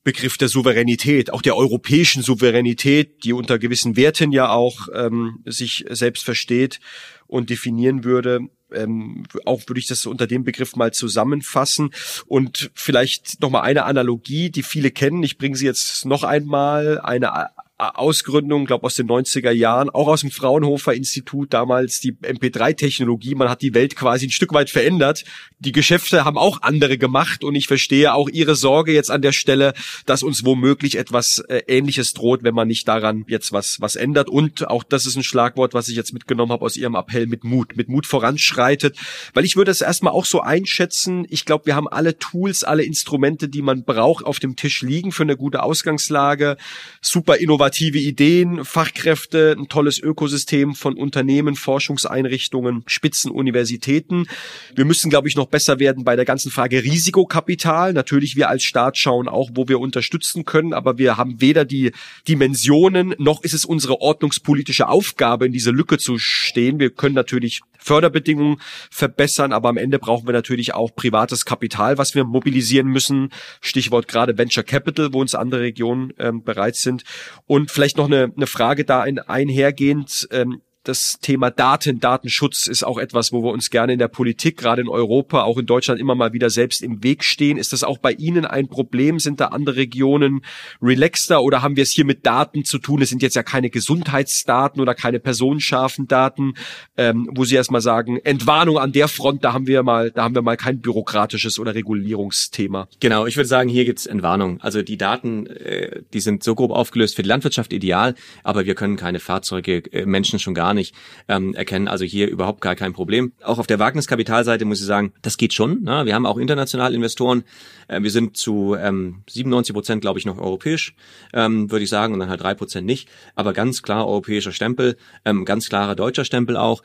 Begriff 0.03 0.37
der 0.37 0.47
Souveränität, 0.47 1.31
auch 1.31 1.41
der 1.41 1.55
europäischen 1.55 2.23
Souveränität, 2.23 3.23
die 3.23 3.33
unter 3.33 3.59
gewissen 3.59 3.95
Werten 3.95 4.31
ja 4.31 4.49
auch 4.49 4.87
ähm, 4.93 5.43
sich 5.45 5.85
selbst 5.89 6.23
versteht 6.23 6.79
und 7.27 7.49
definieren 7.49 8.03
würde. 8.03 8.39
Ähm, 8.73 9.25
auch 9.45 9.61
würde 9.67 9.79
ich 9.79 9.87
das 9.87 10.05
unter 10.05 10.27
dem 10.27 10.43
Begriff 10.43 10.75
mal 10.75 10.91
zusammenfassen 10.91 11.91
und 12.25 12.71
vielleicht 12.73 13.41
noch 13.41 13.49
mal 13.49 13.61
eine 13.61 13.83
Analogie, 13.83 14.49
die 14.49 14.63
viele 14.63 14.91
kennen. 14.91 15.23
Ich 15.23 15.37
bringe 15.37 15.55
sie 15.55 15.65
jetzt 15.65 16.05
noch 16.05 16.23
einmal 16.23 16.99
eine 17.01 17.49
Ausgründung, 17.81 18.65
glaube 18.65 18.85
aus 18.85 18.95
den 18.95 19.07
90er 19.07 19.51
Jahren, 19.51 19.89
auch 19.89 20.07
aus 20.07 20.21
dem 20.21 20.29
Fraunhofer 20.29 20.93
Institut 20.93 21.51
damals 21.51 21.99
die 21.99 22.13
MP3-Technologie. 22.13 23.33
Man 23.33 23.49
hat 23.49 23.63
die 23.63 23.73
Welt 23.73 23.95
quasi 23.95 24.27
ein 24.27 24.31
Stück 24.31 24.53
weit 24.53 24.69
verändert. 24.69 25.23
Die 25.57 25.71
Geschäfte 25.71 26.23
haben 26.23 26.37
auch 26.37 26.61
andere 26.61 26.99
gemacht 26.99 27.43
und 27.43 27.55
ich 27.55 27.67
verstehe 27.67 28.13
auch 28.13 28.29
Ihre 28.29 28.55
Sorge 28.55 28.93
jetzt 28.93 29.09
an 29.09 29.23
der 29.23 29.31
Stelle, 29.31 29.73
dass 30.05 30.21
uns 30.21 30.45
womöglich 30.45 30.97
etwas 30.97 31.39
äh, 31.49 31.63
Ähnliches 31.67 32.13
droht, 32.13 32.43
wenn 32.43 32.53
man 32.53 32.67
nicht 32.67 32.87
daran 32.87 33.25
jetzt 33.27 33.51
was 33.51 33.81
was 33.81 33.95
ändert. 33.95 34.29
Und 34.29 34.67
auch 34.67 34.83
das 34.83 35.07
ist 35.07 35.15
ein 35.15 35.23
Schlagwort, 35.23 35.73
was 35.73 35.87
ich 35.87 35.95
jetzt 35.95 36.13
mitgenommen 36.13 36.51
habe 36.51 36.63
aus 36.63 36.77
Ihrem 36.77 36.93
Appell 36.95 37.25
mit 37.25 37.43
Mut, 37.43 37.75
mit 37.77 37.89
Mut 37.89 38.05
voranschreitet, 38.05 38.95
weil 39.33 39.45
ich 39.45 39.55
würde 39.55 39.71
es 39.71 39.81
erstmal 39.81 40.13
auch 40.13 40.25
so 40.25 40.41
einschätzen. 40.41 41.25
Ich 41.29 41.45
glaube, 41.45 41.65
wir 41.65 41.75
haben 41.75 41.87
alle 41.87 42.19
Tools, 42.19 42.63
alle 42.63 42.83
Instrumente, 42.83 43.49
die 43.49 43.63
man 43.63 43.85
braucht, 43.85 44.23
auf 44.23 44.39
dem 44.39 44.55
Tisch 44.55 44.83
liegen 44.83 45.11
für 45.11 45.23
eine 45.23 45.35
gute 45.35 45.63
Ausgangslage. 45.63 46.57
Super 47.01 47.37
innovativ 47.37 47.70
innovative 47.71 47.99
Ideen, 47.99 48.65
Fachkräfte, 48.65 49.55
ein 49.57 49.69
tolles 49.69 49.97
Ökosystem 49.97 50.75
von 50.75 50.97
Unternehmen, 50.97 51.55
Forschungseinrichtungen, 51.55 52.83
Spitzenuniversitäten. 52.85 54.27
Wir 54.75 54.83
müssen, 54.83 55.09
glaube 55.09 55.29
ich, 55.29 55.37
noch 55.37 55.45
besser 55.45 55.79
werden 55.79 56.03
bei 56.03 56.17
der 56.17 56.25
ganzen 56.25 56.51
Frage 56.51 56.83
Risikokapital. 56.83 57.93
Natürlich, 57.93 58.35
wir 58.35 58.49
als 58.49 58.63
Staat 58.63 58.97
schauen 58.97 59.29
auch, 59.29 59.51
wo 59.53 59.69
wir 59.69 59.79
unterstützen 59.79 60.43
können, 60.43 60.73
aber 60.73 60.97
wir 60.97 61.15
haben 61.15 61.39
weder 61.39 61.63
die 61.63 61.93
Dimensionen, 62.27 63.15
noch 63.17 63.41
ist 63.41 63.53
es 63.53 63.63
unsere 63.63 64.01
ordnungspolitische 64.01 64.89
Aufgabe, 64.89 65.45
in 65.45 65.53
diese 65.53 65.71
Lücke 65.71 65.97
zu 65.97 66.17
stehen. 66.17 66.77
Wir 66.77 66.89
können 66.89 67.15
natürlich 67.15 67.61
Förderbedingungen 67.81 68.61
verbessern, 68.89 69.53
aber 69.53 69.69
am 69.69 69.77
Ende 69.77 69.99
brauchen 69.99 70.27
wir 70.27 70.33
natürlich 70.33 70.73
auch 70.73 70.95
privates 70.95 71.45
Kapital, 71.45 71.97
was 71.97 72.15
wir 72.15 72.23
mobilisieren 72.23 72.87
müssen. 72.87 73.29
Stichwort 73.59 74.07
gerade 74.07 74.37
Venture 74.37 74.63
Capital, 74.63 75.13
wo 75.13 75.19
uns 75.19 75.35
andere 75.35 75.61
Regionen 75.61 76.13
ähm, 76.19 76.43
bereit 76.43 76.75
sind. 76.75 77.03
Und 77.47 77.71
vielleicht 77.71 77.97
noch 77.97 78.05
eine, 78.05 78.31
eine 78.35 78.47
Frage 78.47 78.85
da 78.85 79.01
ein, 79.01 79.19
einhergehend. 79.19 80.27
Ähm, 80.31 80.61
das 80.83 81.19
Thema 81.21 81.51
Daten, 81.51 81.99
Datenschutz 81.99 82.65
ist 82.65 82.83
auch 82.83 82.97
etwas, 82.97 83.31
wo 83.31 83.43
wir 83.43 83.51
uns 83.51 83.69
gerne 83.69 83.93
in 83.93 83.99
der 83.99 84.07
Politik, 84.07 84.57
gerade 84.57 84.81
in 84.81 84.89
Europa, 84.89 85.43
auch 85.43 85.57
in 85.57 85.67
Deutschland 85.67 85.99
immer 85.99 86.15
mal 86.15 86.33
wieder 86.33 86.49
selbst 86.49 86.81
im 86.81 87.03
Weg 87.03 87.23
stehen. 87.23 87.57
Ist 87.57 87.71
das 87.71 87.83
auch 87.83 87.99
bei 87.99 88.13
Ihnen 88.13 88.45
ein 88.45 88.67
Problem? 88.67 89.19
Sind 89.19 89.39
da 89.39 89.47
andere 89.47 89.75
Regionen 89.75 90.41
relaxter 90.81 91.43
oder 91.43 91.61
haben 91.61 91.75
wir 91.75 91.83
es 91.83 91.91
hier 91.91 92.05
mit 92.05 92.25
Daten 92.25 92.65
zu 92.65 92.79
tun? 92.79 93.01
Es 93.01 93.09
sind 93.09 93.21
jetzt 93.21 93.35
ja 93.35 93.43
keine 93.43 93.69
Gesundheitsdaten 93.69 94.81
oder 94.81 94.95
keine 94.95 95.19
personenscharfen 95.19 96.07
Daten, 96.07 96.55
ähm, 96.97 97.29
wo 97.31 97.45
Sie 97.45 97.55
erstmal 97.55 97.81
sagen, 97.81 98.17
Entwarnung 98.17 98.79
an 98.79 98.91
der 98.91 99.07
Front, 99.07 99.43
da 99.43 99.53
haben 99.53 99.67
wir 99.67 99.83
mal, 99.83 100.09
da 100.09 100.23
haben 100.23 100.33
wir 100.33 100.41
mal 100.41 100.57
kein 100.57 100.81
bürokratisches 100.81 101.59
oder 101.59 101.75
Regulierungsthema. 101.75 102.87
Genau, 102.99 103.27
ich 103.27 103.37
würde 103.37 103.47
sagen, 103.47 103.69
hier 103.69 103.85
gibt's 103.85 104.07
Entwarnung. 104.07 104.59
Also 104.61 104.81
die 104.81 104.97
Daten, 104.97 105.45
äh, 105.45 106.01
die 106.11 106.21
sind 106.21 106.43
so 106.43 106.55
grob 106.55 106.71
aufgelöst 106.71 107.15
für 107.15 107.21
die 107.21 107.29
Landwirtschaft 107.29 107.71
ideal, 107.71 108.15
aber 108.43 108.65
wir 108.65 108.73
können 108.73 108.95
keine 108.95 109.19
Fahrzeuge, 109.19 109.83
äh, 109.93 110.07
Menschen 110.07 110.39
schon 110.39 110.55
gar 110.55 110.70
gar 110.71 110.73
nicht 110.73 110.95
ähm, 111.27 111.53
erkennen. 111.53 111.87
Also 111.87 112.05
hier 112.05 112.29
überhaupt 112.29 112.61
gar 112.61 112.75
kein 112.75 112.93
Problem. 112.93 113.33
Auch 113.43 113.59
auf 113.59 113.67
der 113.67 113.79
Wagniskapitalseite 113.79 114.63
muss 114.63 114.79
ich 114.79 114.85
sagen, 114.85 115.13
das 115.21 115.37
geht 115.37 115.53
schon. 115.53 115.83
Ne? 115.83 116.05
Wir 116.05 116.15
haben 116.15 116.25
auch 116.25 116.37
internationale 116.37 116.95
Investoren. 116.95 117.43
Äh, 117.87 118.03
wir 118.03 118.11
sind 118.11 118.37
zu 118.37 118.75
ähm, 118.79 119.23
97 119.29 119.73
Prozent, 119.73 120.01
glaube 120.01 120.19
ich, 120.19 120.25
noch 120.25 120.37
europäisch, 120.37 120.95
ähm, 121.33 121.69
würde 121.71 121.83
ich 121.83 121.89
sagen, 121.89 122.13
und 122.13 122.19
dann 122.19 122.29
halt 122.29 122.41
drei 122.41 122.53
Prozent 122.53 122.87
nicht. 122.87 123.09
Aber 123.35 123.53
ganz 123.53 123.81
klar 123.81 124.07
europäischer 124.07 124.53
Stempel, 124.53 124.95
ähm, 125.25 125.43
ganz 125.43 125.67
klarer 125.67 125.95
deutscher 125.95 126.23
Stempel 126.23 126.55
auch 126.55 126.81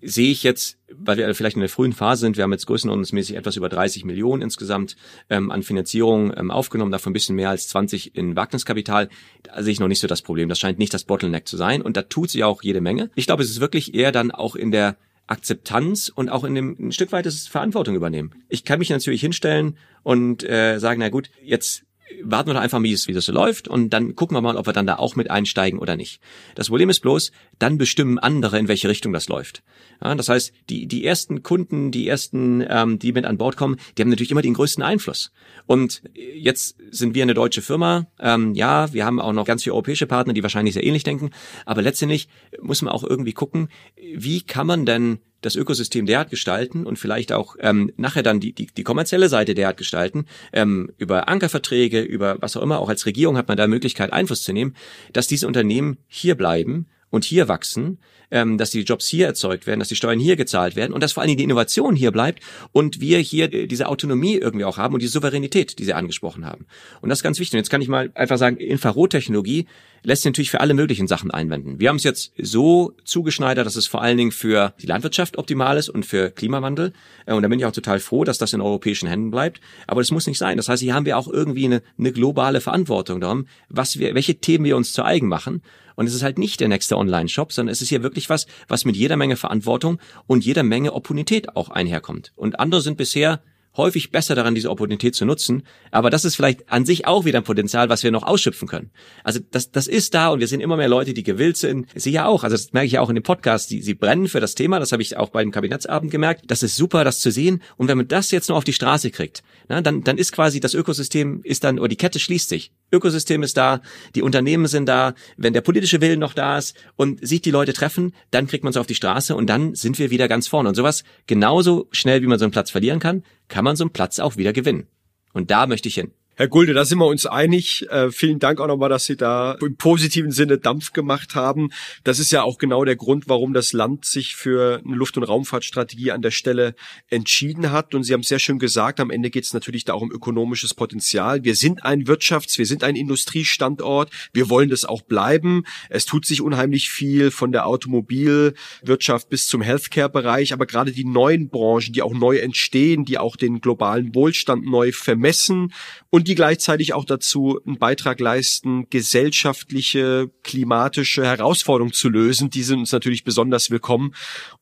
sehe 0.00 0.30
ich 0.30 0.42
jetzt, 0.42 0.78
weil 0.92 1.16
wir 1.16 1.34
vielleicht 1.34 1.56
in 1.56 1.60
der 1.60 1.68
frühen 1.68 1.92
Phase 1.92 2.20
sind, 2.20 2.36
wir 2.36 2.44
haben 2.44 2.52
jetzt 2.52 2.66
größenordnungsmäßig 2.66 3.36
etwas 3.36 3.56
über 3.56 3.68
30 3.68 4.04
Millionen 4.04 4.42
insgesamt 4.42 4.96
ähm, 5.30 5.50
an 5.50 5.62
Finanzierung 5.62 6.32
ähm, 6.36 6.50
aufgenommen, 6.50 6.92
davon 6.92 7.10
ein 7.10 7.14
bisschen 7.14 7.36
mehr 7.36 7.50
als 7.50 7.68
20 7.68 8.14
in 8.16 8.36
Wagniskapital. 8.36 9.08
Da 9.42 9.62
sehe 9.62 9.72
ich 9.72 9.80
noch 9.80 9.88
nicht 9.88 10.00
so 10.00 10.06
das 10.06 10.22
Problem. 10.22 10.48
Das 10.48 10.58
scheint 10.58 10.78
nicht 10.78 10.94
das 10.94 11.04
Bottleneck 11.04 11.46
zu 11.46 11.56
sein 11.56 11.82
und 11.82 11.96
da 11.96 12.02
tut 12.02 12.30
sich 12.30 12.44
auch 12.44 12.62
jede 12.62 12.80
Menge. 12.80 13.10
Ich 13.14 13.26
glaube, 13.26 13.42
es 13.42 13.50
ist 13.50 13.60
wirklich 13.60 13.94
eher 13.94 14.12
dann 14.12 14.30
auch 14.30 14.56
in 14.56 14.70
der 14.70 14.96
Akzeptanz 15.26 16.12
und 16.14 16.28
auch 16.28 16.44
in 16.44 16.54
dem 16.54 16.76
ein 16.78 16.92
Stück 16.92 17.12
weit 17.12 17.26
das 17.26 17.46
Verantwortung 17.46 17.94
übernehmen. 17.94 18.32
Ich 18.48 18.64
kann 18.64 18.78
mich 18.78 18.90
natürlich 18.90 19.20
hinstellen 19.20 19.78
und 20.02 20.42
äh, 20.44 20.78
sagen, 20.78 21.00
na 21.00 21.08
gut, 21.08 21.30
jetzt 21.42 21.84
warten 22.22 22.50
wir 22.50 22.54
doch 22.54 22.60
einfach, 22.60 22.82
wie 22.82 22.92
es, 22.92 23.08
wie 23.08 23.12
das 23.12 23.24
so 23.24 23.32
läuft 23.32 23.68
und 23.68 23.90
dann 23.90 24.14
gucken 24.14 24.36
wir 24.36 24.40
mal, 24.40 24.56
ob 24.56 24.66
wir 24.66 24.72
dann 24.72 24.86
da 24.86 24.96
auch 24.96 25.16
mit 25.16 25.30
einsteigen 25.30 25.78
oder 25.78 25.96
nicht. 25.96 26.20
Das 26.54 26.68
Problem 26.68 26.90
ist 26.90 27.00
bloß, 27.00 27.32
dann 27.58 27.78
bestimmen 27.78 28.18
andere, 28.18 28.58
in 28.58 28.68
welche 28.68 28.88
Richtung 28.88 29.12
das 29.12 29.28
läuft. 29.28 29.62
Ja, 30.02 30.14
das 30.14 30.28
heißt, 30.28 30.52
die, 30.68 30.86
die 30.86 31.04
ersten 31.04 31.42
Kunden, 31.42 31.90
die 31.90 32.08
ersten, 32.08 32.64
ähm, 32.68 32.98
die 32.98 33.12
mit 33.12 33.24
an 33.24 33.38
Bord 33.38 33.56
kommen, 33.56 33.76
die 33.96 34.02
haben 34.02 34.10
natürlich 34.10 34.30
immer 34.30 34.42
den 34.42 34.54
größten 34.54 34.82
Einfluss. 34.82 35.32
Und 35.66 36.02
jetzt 36.14 36.76
sind 36.90 37.14
wir 37.14 37.22
eine 37.22 37.34
deutsche 37.34 37.62
Firma. 37.62 38.06
Ähm, 38.18 38.54
ja, 38.54 38.92
wir 38.92 39.04
haben 39.04 39.20
auch 39.20 39.32
noch 39.32 39.46
ganz 39.46 39.62
viele 39.62 39.74
europäische 39.74 40.06
Partner, 40.06 40.32
die 40.32 40.42
wahrscheinlich 40.42 40.74
sehr 40.74 40.84
ähnlich 40.84 41.04
denken. 41.04 41.30
Aber 41.66 41.82
letztendlich 41.82 42.28
muss 42.60 42.82
man 42.82 42.92
auch 42.92 43.04
irgendwie 43.04 43.32
gucken, 43.32 43.68
wie 44.14 44.42
kann 44.42 44.66
man 44.66 44.86
denn 44.86 45.18
das 45.42 45.56
Ökosystem 45.56 46.06
derart 46.06 46.30
gestalten 46.30 46.86
und 46.86 46.98
vielleicht 46.98 47.32
auch 47.32 47.56
ähm, 47.60 47.92
nachher 47.96 48.22
dann 48.22 48.40
die, 48.40 48.52
die, 48.52 48.66
die 48.66 48.82
kommerzielle 48.84 49.28
Seite 49.28 49.54
derart 49.54 49.76
gestalten, 49.76 50.26
ähm, 50.52 50.90
über 50.96 51.28
Ankerverträge, 51.28 52.00
über 52.00 52.36
was 52.40 52.56
auch 52.56 52.62
immer, 52.62 52.78
auch 52.78 52.88
als 52.88 53.04
Regierung 53.04 53.36
hat 53.36 53.48
man 53.48 53.56
da 53.56 53.66
Möglichkeit, 53.66 54.12
Einfluss 54.12 54.42
zu 54.42 54.52
nehmen, 54.52 54.74
dass 55.12 55.26
diese 55.26 55.46
Unternehmen 55.46 55.98
hier 56.08 56.34
bleiben 56.34 56.86
und 57.10 57.24
hier 57.24 57.46
wachsen, 57.46 57.98
ähm, 58.30 58.56
dass 58.56 58.70
die 58.70 58.80
Jobs 58.80 59.06
hier 59.06 59.26
erzeugt 59.26 59.66
werden, 59.66 59.78
dass 59.78 59.88
die 59.88 59.96
Steuern 59.96 60.18
hier 60.18 60.34
gezahlt 60.36 60.74
werden 60.74 60.92
und 60.92 61.02
dass 61.02 61.12
vor 61.12 61.20
allen 61.20 61.28
Dingen 61.28 61.38
die 61.38 61.44
Innovation 61.44 61.94
hier 61.94 62.10
bleibt 62.10 62.42
und 62.72 63.00
wir 63.00 63.18
hier 63.18 63.52
äh, 63.52 63.66
diese 63.66 63.88
Autonomie 63.88 64.36
irgendwie 64.36 64.64
auch 64.64 64.78
haben 64.78 64.94
und 64.94 65.02
die 65.02 65.08
Souveränität, 65.08 65.78
die 65.78 65.84
Sie 65.84 65.92
angesprochen 65.92 66.46
haben. 66.46 66.66
Und 67.02 67.10
das 67.10 67.18
ist 67.18 67.22
ganz 67.22 67.38
wichtig. 67.38 67.54
Und 67.54 67.58
jetzt 67.58 67.70
kann 67.70 67.82
ich 67.82 67.88
mal 67.88 68.10
einfach 68.14 68.38
sagen, 68.38 68.56
Infrarottechnologie 68.56 69.66
lässt 70.02 70.22
sich 70.22 70.30
natürlich 70.30 70.50
für 70.50 70.60
alle 70.60 70.74
möglichen 70.74 71.06
Sachen 71.06 71.30
einwenden. 71.30 71.78
Wir 71.80 71.88
haben 71.88 71.96
es 71.96 72.04
jetzt 72.04 72.32
so 72.38 72.94
zugeschneidert, 73.04 73.66
dass 73.66 73.76
es 73.76 73.86
vor 73.86 74.02
allen 74.02 74.16
Dingen 74.16 74.32
für 74.32 74.74
die 74.80 74.86
Landwirtschaft 74.86 75.38
optimal 75.38 75.76
ist 75.76 75.88
und 75.88 76.04
für 76.04 76.30
Klimawandel. 76.30 76.92
Äh, 77.26 77.34
und 77.34 77.42
da 77.42 77.48
bin 77.48 77.58
ich 77.58 77.66
auch 77.66 77.72
total 77.72 78.00
froh, 78.00 78.24
dass 78.24 78.38
das 78.38 78.52
in 78.52 78.60
europäischen 78.60 79.08
Händen 79.08 79.30
bleibt. 79.30 79.60
Aber 79.86 80.00
das 80.00 80.10
muss 80.10 80.26
nicht 80.26 80.38
sein. 80.38 80.56
Das 80.56 80.68
heißt, 80.68 80.82
hier 80.82 80.94
haben 80.94 81.06
wir 81.06 81.18
auch 81.18 81.28
irgendwie 81.28 81.66
eine, 81.66 81.82
eine 81.98 82.12
globale 82.12 82.60
Verantwortung 82.60 83.20
darum, 83.20 83.46
was 83.68 83.98
wir, 83.98 84.14
welche 84.14 84.36
Themen 84.36 84.64
wir 84.64 84.76
uns 84.76 84.92
zu 84.92 85.04
eigen 85.04 85.28
machen. 85.28 85.62
Und 85.94 86.06
es 86.06 86.14
ist 86.14 86.22
halt 86.22 86.38
nicht 86.38 86.60
der 86.60 86.68
nächste 86.68 86.96
Online-Shop, 86.96 87.52
sondern 87.52 87.72
es 87.72 87.82
ist 87.82 87.90
hier 87.90 88.02
wirklich 88.02 88.30
was, 88.30 88.46
was 88.66 88.84
mit 88.84 88.96
jeder 88.96 89.16
Menge 89.16 89.36
Verantwortung 89.36 89.98
und 90.26 90.44
jeder 90.44 90.62
Menge 90.62 90.94
Opportunität 90.94 91.54
auch 91.54 91.68
einherkommt. 91.68 92.32
Und 92.34 92.58
andere 92.60 92.80
sind 92.80 92.96
bisher 92.96 93.42
häufig 93.76 94.10
besser 94.10 94.34
daran, 94.34 94.54
diese 94.54 94.70
Opportunität 94.70 95.14
zu 95.14 95.24
nutzen. 95.24 95.62
Aber 95.90 96.10
das 96.10 96.24
ist 96.24 96.36
vielleicht 96.36 96.70
an 96.70 96.84
sich 96.84 97.06
auch 97.06 97.24
wieder 97.24 97.38
ein 97.38 97.44
Potenzial, 97.44 97.88
was 97.88 98.02
wir 98.02 98.10
noch 98.10 98.22
ausschöpfen 98.22 98.68
können. 98.68 98.90
Also 99.24 99.40
das, 99.50 99.70
das 99.70 99.86
ist 99.86 100.14
da 100.14 100.28
und 100.28 100.40
wir 100.40 100.48
sehen 100.48 100.60
immer 100.60 100.76
mehr 100.76 100.88
Leute, 100.88 101.14
die 101.14 101.22
gewillt 101.22 101.56
sind. 101.56 101.86
Sie 101.94 102.10
ja 102.10 102.26
auch, 102.26 102.44
also 102.44 102.54
das 102.54 102.72
merke 102.72 102.86
ich 102.86 102.92
ja 102.92 103.00
auch 103.00 103.08
in 103.08 103.14
dem 103.14 103.22
Podcast, 103.24 103.70
die, 103.70 103.82
sie 103.82 103.94
brennen 103.94 104.28
für 104.28 104.40
das 104.40 104.54
Thema. 104.54 104.78
Das 104.78 104.92
habe 104.92 105.02
ich 105.02 105.16
auch 105.16 105.30
beim 105.30 105.50
Kabinettsabend 105.50 106.10
gemerkt. 106.10 106.44
Das 106.48 106.62
ist 106.62 106.76
super, 106.76 107.04
das 107.04 107.20
zu 107.20 107.30
sehen. 107.30 107.62
Und 107.76 107.88
wenn 107.88 107.98
man 107.98 108.08
das 108.08 108.30
jetzt 108.30 108.48
noch 108.48 108.56
auf 108.56 108.64
die 108.64 108.72
Straße 108.72 109.10
kriegt, 109.10 109.42
na, 109.68 109.80
dann, 109.80 110.04
dann 110.04 110.18
ist 110.18 110.32
quasi 110.32 110.60
das 110.60 110.74
Ökosystem 110.74 111.40
ist 111.44 111.64
dann, 111.64 111.78
oder 111.78 111.88
die 111.88 111.96
Kette 111.96 112.18
schließt 112.18 112.48
sich. 112.48 112.72
Ökosystem 112.92 113.42
ist 113.42 113.56
da, 113.56 113.80
die 114.14 114.22
Unternehmen 114.22 114.66
sind 114.66 114.86
da, 114.86 115.14
wenn 115.36 115.54
der 115.54 115.62
politische 115.62 116.00
Willen 116.00 116.20
noch 116.20 116.34
da 116.34 116.58
ist 116.58 116.76
und 116.96 117.26
sich 117.26 117.40
die 117.40 117.50
Leute 117.50 117.72
treffen, 117.72 118.14
dann 118.30 118.46
kriegt 118.46 118.64
man 118.64 118.70
es 118.70 118.76
auf 118.76 118.86
die 118.86 118.94
Straße 118.94 119.34
und 119.34 119.46
dann 119.48 119.74
sind 119.74 119.98
wir 119.98 120.10
wieder 120.10 120.28
ganz 120.28 120.46
vorne. 120.46 120.68
Und 120.68 120.74
sowas 120.74 121.02
genauso 121.26 121.88
schnell, 121.90 122.22
wie 122.22 122.26
man 122.26 122.38
so 122.38 122.44
einen 122.44 122.52
Platz 122.52 122.70
verlieren 122.70 123.00
kann, 123.00 123.24
kann 123.48 123.64
man 123.64 123.76
so 123.76 123.84
einen 123.84 123.92
Platz 123.92 124.18
auch 124.18 124.36
wieder 124.36 124.52
gewinnen. 124.52 124.86
Und 125.32 125.50
da 125.50 125.66
möchte 125.66 125.88
ich 125.88 125.94
hin. 125.94 126.12
Herr 126.34 126.48
Gulde, 126.48 126.72
da 126.72 126.86
sind 126.86 126.96
wir 126.96 127.06
uns 127.06 127.26
einig. 127.26 127.86
Äh, 127.90 128.10
vielen 128.10 128.38
Dank 128.38 128.58
auch 128.58 128.66
nochmal, 128.66 128.88
dass 128.88 129.04
Sie 129.04 129.18
da 129.18 129.52
im 129.60 129.76
positiven 129.76 130.30
Sinne 130.30 130.56
Dampf 130.56 130.94
gemacht 130.94 131.34
haben. 131.34 131.68
Das 132.04 132.18
ist 132.18 132.32
ja 132.32 132.42
auch 132.42 132.56
genau 132.56 132.86
der 132.86 132.96
Grund, 132.96 133.28
warum 133.28 133.52
das 133.52 133.74
Land 133.74 134.06
sich 134.06 134.34
für 134.34 134.80
eine 134.82 134.96
Luft- 134.96 135.18
und 135.18 135.24
Raumfahrtstrategie 135.24 136.10
an 136.10 136.22
der 136.22 136.30
Stelle 136.30 136.74
entschieden 137.10 137.70
hat. 137.70 137.94
Und 137.94 138.04
Sie 138.04 138.14
haben 138.14 138.22
sehr 138.22 138.38
schön 138.38 138.58
gesagt, 138.58 138.98
am 138.98 139.10
Ende 139.10 139.28
geht 139.28 139.44
es 139.44 139.52
natürlich 139.52 139.84
da 139.84 139.92
auch 139.92 140.00
um 140.00 140.10
ökonomisches 140.10 140.72
Potenzial. 140.72 141.44
Wir 141.44 141.54
sind 141.54 141.84
ein 141.84 142.06
Wirtschafts-, 142.06 142.56
wir 142.56 142.66
sind 142.66 142.82
ein 142.82 142.96
Industriestandort. 142.96 144.10
Wir 144.32 144.48
wollen 144.48 144.70
das 144.70 144.86
auch 144.86 145.02
bleiben. 145.02 145.64
Es 145.90 146.06
tut 146.06 146.24
sich 146.24 146.40
unheimlich 146.40 146.88
viel 146.88 147.30
von 147.30 147.52
der 147.52 147.66
Automobilwirtschaft 147.66 149.28
bis 149.28 149.48
zum 149.48 149.60
Healthcare-Bereich. 149.60 150.54
Aber 150.54 150.64
gerade 150.64 150.92
die 150.92 151.04
neuen 151.04 151.50
Branchen, 151.50 151.92
die 151.92 152.00
auch 152.00 152.14
neu 152.14 152.38
entstehen, 152.38 153.04
die 153.04 153.18
auch 153.18 153.36
den 153.36 153.60
globalen 153.60 154.14
Wohlstand 154.14 154.64
neu 154.64 154.92
vermessen 154.92 155.74
und 156.08 156.21
und 156.22 156.28
die 156.28 156.36
gleichzeitig 156.36 156.94
auch 156.94 157.04
dazu 157.04 157.58
einen 157.66 157.78
Beitrag 157.78 158.20
leisten, 158.20 158.88
gesellschaftliche, 158.90 160.30
klimatische 160.44 161.24
Herausforderungen 161.24 161.92
zu 161.92 162.08
lösen. 162.08 162.48
Die 162.48 162.62
sind 162.62 162.78
uns 162.78 162.92
natürlich 162.92 163.24
besonders 163.24 163.72
willkommen. 163.72 164.14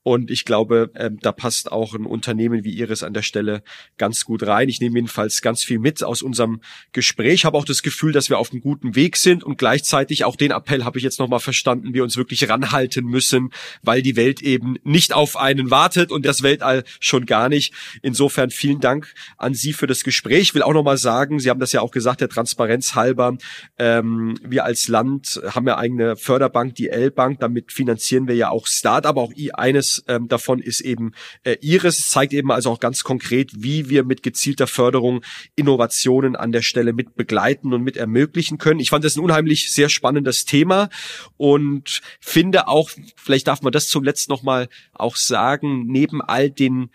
Und 0.03 0.31
ich 0.31 0.47
glaube, 0.47 0.91
äh, 0.95 1.11
da 1.21 1.33
passt 1.33 1.71
auch 1.71 1.93
ein 1.93 2.07
Unternehmen 2.07 2.65
wie 2.65 2.71
Ihres 2.71 3.03
an 3.03 3.13
der 3.13 3.21
Stelle 3.21 3.63
ganz 3.99 4.25
gut 4.25 4.43
rein. 4.47 4.71
Ich 4.71 4.81
nehme 4.81 4.97
jedenfalls 4.97 5.43
ganz 5.43 5.63
viel 5.63 5.79
mit 5.79 6.03
aus 6.03 6.23
unserem 6.23 6.63
Gespräch, 6.93 7.45
habe 7.45 7.59
auch 7.59 7.67
das 7.67 7.83
Gefühl, 7.83 8.13
dass 8.13 8.31
wir 8.31 8.39
auf 8.39 8.53
einem 8.53 8.63
guten 8.63 8.97
Weg 8.97 9.19
sind 9.19 9.45
und 9.45 9.59
gleichzeitig 9.59 10.25
auch 10.25 10.37
den 10.37 10.53
Appell 10.53 10.85
habe 10.85 10.97
ich 10.97 11.05
jetzt 11.05 11.19
nochmal 11.19 11.41
verstanden, 11.41 11.93
wir 11.93 12.03
uns 12.03 12.17
wirklich 12.17 12.49
ranhalten 12.49 13.05
müssen, 13.05 13.51
weil 13.83 14.01
die 14.01 14.17
Welt 14.17 14.41
eben 14.41 14.77
nicht 14.83 15.13
auf 15.13 15.37
einen 15.37 15.71
wartet 15.71 16.11
und 16.11 16.25
das 16.25 16.43
Weltall 16.43 16.85
schon 17.01 17.27
gar 17.27 17.51
nicht. 17.51 17.75
Insofern 18.01 18.49
vielen 18.49 18.81
Dank 18.81 19.13
an 19.37 19.53
Sie 19.53 19.75
für 19.75 19.87
das 19.87 20.05
Gespräch. 20.05 20.41
Ich 20.41 20.55
will 20.55 20.63
auch 20.63 20.73
nochmal 20.73 20.97
sagen, 20.97 21.39
Sie 21.39 21.50
haben 21.51 21.61
das 21.61 21.73
ja 21.73 21.81
auch 21.81 21.91
gesagt, 21.91 22.21
der 22.21 22.29
Transparenz 22.29 22.95
halber. 22.95 23.37
Ähm, 23.79 24.37
wir 24.43 24.65
als 24.65 24.89
Land 24.89 25.41
haben 25.55 25.67
ja 25.67 25.77
eigene 25.77 26.17
Förderbank, 26.17 26.75
die 26.75 26.89
L-Bank. 26.89 27.41
Damit 27.41 27.73
finanzieren 27.73 28.29
wir 28.29 28.35
ja 28.35 28.51
auch 28.51 28.67
Start, 28.67 29.07
aber 29.07 29.23
auch 29.23 29.33
eines 29.55 30.05
ähm, 30.09 30.29
davon 30.29 30.61
ist 30.61 30.81
eben 30.81 31.13
äh, 31.45 31.57
Iris. 31.61 32.09
Zeigt 32.09 32.33
eben 32.33 32.51
also 32.51 32.71
auch 32.71 32.81
ganz 32.81 33.05
konkret, 33.05 33.51
wie 33.57 33.89
wir 33.89 34.05
mit 34.05 34.23
gezielter 34.23 34.67
Förderung 34.67 35.23
Innovationen 35.57 36.37
an 36.37 36.53
der 36.53 36.63
Stelle 36.63 36.93
mit 36.93 37.15
begleiten 37.17 37.73
und 37.73 37.83
mit 37.83 37.97
ermöglichen 37.97 38.59
können. 38.59 38.81
Ich 38.81 38.91
fand 38.91 39.05
das 39.05 39.17
ein 39.17 39.25
unheimlich 39.25 39.73
sehr 39.73 39.89
spannendes 39.89 40.45
Thema 40.45 40.89
und 41.37 42.01
finde 42.21 42.69
auch, 42.69 42.91
vielleicht 43.17 43.49
darf 43.49 43.63
man 43.63 43.73
das 43.73 43.89
zum 43.89 44.05
letzten 44.05 44.33
nochmal 44.33 44.69
auch 44.93 45.17
sagen, 45.17 45.87
neben 45.87 46.23
all 46.23 46.51
den 46.51 46.91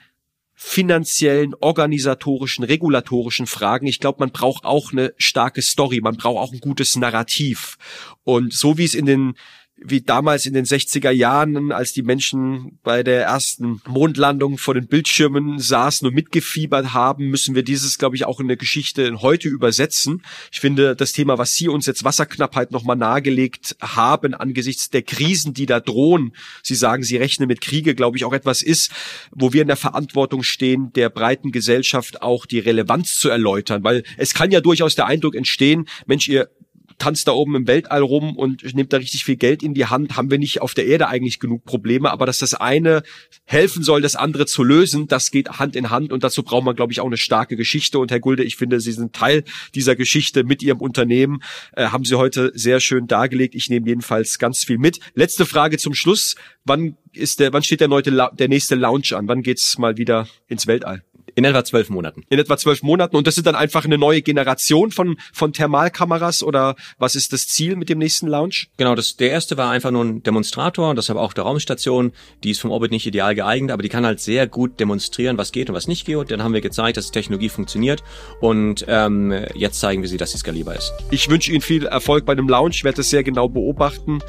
finanziellen, 0.55 1.53
organisatorischen, 1.53 2.63
regulatorischen 2.63 3.45
Fragen. 3.45 3.87
Ich 3.87 3.99
glaube, 3.99 4.19
man 4.21 4.31
braucht 4.31 4.63
auch 4.63 4.93
eine 4.93 5.13
starke 5.17 5.61
Story, 5.61 5.99
man 6.01 6.15
braucht 6.15 6.37
auch 6.37 6.53
ein 6.53 6.61
gutes 6.61 6.95
Narrativ. 6.95 7.77
Und 8.23 8.53
so 8.53 8.77
wie 8.77 8.85
es 8.85 8.95
in 8.95 9.05
den 9.05 9.35
wie 9.77 10.01
damals 10.01 10.45
in 10.45 10.53
den 10.53 10.65
60er 10.65 11.11
Jahren, 11.11 11.71
als 11.71 11.91
die 11.91 12.01
Menschen 12.01 12.79
bei 12.81 13.03
der 13.03 13.23
ersten 13.23 13.81
Mondlandung 13.85 14.57
vor 14.57 14.73
den 14.73 14.87
Bildschirmen 14.87 15.59
saßen 15.59 16.07
und 16.07 16.13
mitgefiebert 16.13 16.93
haben, 16.93 17.27
müssen 17.27 17.55
wir 17.55 17.63
dieses, 17.63 17.97
glaube 17.97 18.15
ich, 18.15 18.25
auch 18.25 18.39
in 18.39 18.47
der 18.47 18.55
Geschichte 18.55 19.03
in 19.03 19.21
heute 19.21 19.49
übersetzen. 19.49 20.23
Ich 20.51 20.61
finde, 20.61 20.95
das 20.95 21.11
Thema, 21.11 21.37
was 21.37 21.55
Sie 21.55 21.67
uns 21.67 21.87
jetzt 21.87 22.05
Wasserknappheit 22.05 22.71
nochmal 22.71 22.95
nahegelegt 22.95 23.75
haben, 23.81 24.33
angesichts 24.33 24.89
der 24.89 25.01
Krisen, 25.01 25.53
die 25.53 25.65
da 25.65 25.81
drohen, 25.81 26.33
Sie 26.63 26.75
sagen, 26.75 27.03
Sie 27.03 27.17
rechnen 27.17 27.49
mit 27.49 27.59
Kriege, 27.59 27.95
glaube 27.95 28.17
ich, 28.17 28.23
auch 28.23 28.33
etwas 28.33 28.61
ist, 28.61 28.91
wo 29.31 29.51
wir 29.51 29.61
in 29.61 29.67
der 29.67 29.75
Verantwortung 29.75 30.43
stehen, 30.43 30.93
der 30.93 31.09
breiten 31.09 31.51
Gesellschaft 31.51 32.21
auch 32.21 32.45
die 32.45 32.59
Relevanz 32.59 33.19
zu 33.19 33.29
erläutern, 33.29 33.83
weil 33.83 34.03
es 34.17 34.33
kann 34.33 34.51
ja 34.51 34.61
durchaus 34.61 34.95
der 34.95 35.07
Eindruck 35.07 35.35
entstehen, 35.35 35.87
Mensch, 36.05 36.29
ihr 36.29 36.49
tanzt 36.97 37.27
da 37.27 37.33
oben 37.33 37.55
im 37.55 37.67
Weltall 37.67 38.01
rum 38.01 38.35
und 38.35 38.63
nimmt 38.73 38.93
da 38.93 38.97
richtig 38.97 39.25
viel 39.25 39.35
Geld 39.35 39.63
in 39.63 39.73
die 39.73 39.85
Hand, 39.85 40.15
haben 40.15 40.31
wir 40.31 40.37
nicht 40.37 40.61
auf 40.61 40.73
der 40.73 40.85
Erde 40.85 41.07
eigentlich 41.07 41.39
genug 41.39 41.65
Probleme, 41.65 42.11
aber 42.11 42.25
dass 42.25 42.39
das 42.39 42.53
eine 42.53 43.03
helfen 43.45 43.83
soll, 43.83 44.01
das 44.01 44.15
andere 44.15 44.45
zu 44.45 44.63
lösen, 44.63 45.07
das 45.07 45.31
geht 45.31 45.49
Hand 45.49 45.75
in 45.75 45.89
Hand 45.89 46.11
und 46.11 46.23
dazu 46.23 46.43
braucht 46.43 46.65
man, 46.65 46.75
glaube 46.75 46.93
ich, 46.93 47.01
auch 47.01 47.05
eine 47.05 47.17
starke 47.17 47.55
Geschichte 47.55 47.99
und 47.99 48.11
Herr 48.11 48.19
Gulde, 48.19 48.43
ich 48.43 48.55
finde, 48.55 48.79
Sie 48.79 48.91
sind 48.91 49.13
Teil 49.13 49.43
dieser 49.73 49.95
Geschichte 49.95 50.43
mit 50.43 50.63
Ihrem 50.63 50.79
Unternehmen, 50.79 51.41
äh, 51.75 51.87
haben 51.87 52.05
Sie 52.05 52.15
heute 52.15 52.51
sehr 52.55 52.79
schön 52.79 53.07
dargelegt. 53.07 53.55
Ich 53.55 53.69
nehme 53.69 53.87
jedenfalls 53.87 54.39
ganz 54.39 54.63
viel 54.63 54.77
mit. 54.77 54.99
Letzte 55.13 55.45
Frage 55.45 55.77
zum 55.77 55.93
Schluss. 55.93 56.35
Wann 56.63 56.97
ist 57.13 57.39
der, 57.39 57.53
wann 57.53 57.63
steht 57.63 57.81
der, 57.81 57.87
neue, 57.87 58.03
der 58.03 58.47
nächste 58.47 58.75
Launch 58.75 59.13
an? 59.13 59.27
Wann 59.27 59.41
geht's 59.41 59.77
mal 59.77 59.97
wieder 59.97 60.27
ins 60.47 60.67
Weltall? 60.67 61.03
In 61.35 61.43
etwa 61.43 61.63
zwölf 61.63 61.89
Monaten. 61.89 62.23
In 62.29 62.39
etwa 62.39 62.57
zwölf 62.57 62.81
Monaten. 62.81 63.15
Und 63.15 63.27
das 63.27 63.37
ist 63.37 63.45
dann 63.45 63.55
einfach 63.55 63.83
eine 63.83 63.97
neue 63.97 64.21
Generation 64.21 64.91
von, 64.91 65.17
von 65.33 65.51
Thermalkameras 65.51 66.43
oder 66.43 66.75
was 66.97 67.15
ist 67.15 67.33
das 67.33 67.47
Ziel 67.47 67.75
mit 67.75 67.89
dem 67.89 67.99
nächsten 67.99 68.27
Launch? 68.27 68.69
Genau, 68.77 68.95
das, 68.95 69.17
der 69.17 69.31
erste 69.31 69.57
war 69.57 69.69
einfach 69.69 69.91
nur 69.91 70.05
ein 70.05 70.23
Demonstrator, 70.23 70.89
und 70.89 70.95
deshalb 70.95 71.19
auch 71.19 71.33
der 71.33 71.43
Raumstation. 71.43 72.13
Die 72.43 72.51
ist 72.51 72.61
vom 72.61 72.71
Orbit 72.71 72.91
nicht 72.91 73.05
ideal 73.05 73.35
geeignet, 73.35 73.71
aber 73.71 73.83
die 73.83 73.89
kann 73.89 74.05
halt 74.05 74.21
sehr 74.21 74.47
gut 74.47 74.79
demonstrieren, 74.79 75.37
was 75.37 75.51
geht 75.51 75.69
und 75.69 75.75
was 75.75 75.87
nicht 75.87 76.05
geht. 76.05 76.15
Und 76.15 76.31
dann 76.31 76.41
haben 76.41 76.53
wir 76.53 76.61
gezeigt, 76.61 76.97
dass 76.97 77.07
die 77.07 77.11
Technologie 77.11 77.49
funktioniert 77.49 78.01
und 78.39 78.85
ähm, 78.87 79.33
jetzt 79.55 79.79
zeigen 79.79 80.01
wir 80.01 80.09
sie, 80.09 80.17
dass 80.17 80.31
sie 80.31 80.37
skalierbar 80.37 80.75
ist. 80.75 80.93
Ich 81.11 81.29
wünsche 81.29 81.51
Ihnen 81.51 81.61
viel 81.61 81.85
Erfolg 81.85 82.25
bei 82.25 82.35
dem 82.35 82.47
Launch, 82.47 82.83
werde 82.83 83.01
es 83.01 83.09
sehr 83.09 83.23
genau 83.23 83.49
beobachten 83.49 84.19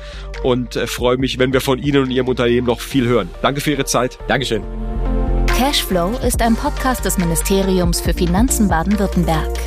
und 0.43 0.75
äh, 0.75 0.87
freue 0.87 1.19
mich, 1.19 1.39
wenn 1.39 1.53
wir 1.53 1.61
von 1.61 1.79
Ihnen 1.79 2.03
und 2.03 2.11
Ihrem 2.11 2.29
Unternehmen 2.29 2.67
noch 2.67 2.81
viel 2.81 3.07
hören. 3.07 3.31
Danke 3.43 3.61
für 3.61 3.71
Ihre 3.71 3.85
Zeit. 3.85 4.19
Dankeschön. 4.27 4.63
Cashflow 5.57 6.11
ist 6.19 6.43
ein 6.43 6.55
Podcast 6.55 7.07
des 7.07 7.17
Ministeriums 7.17 8.03
für 8.03 8.13
Finanzen 8.13 8.69
Baden-Württemberg. 8.69 9.59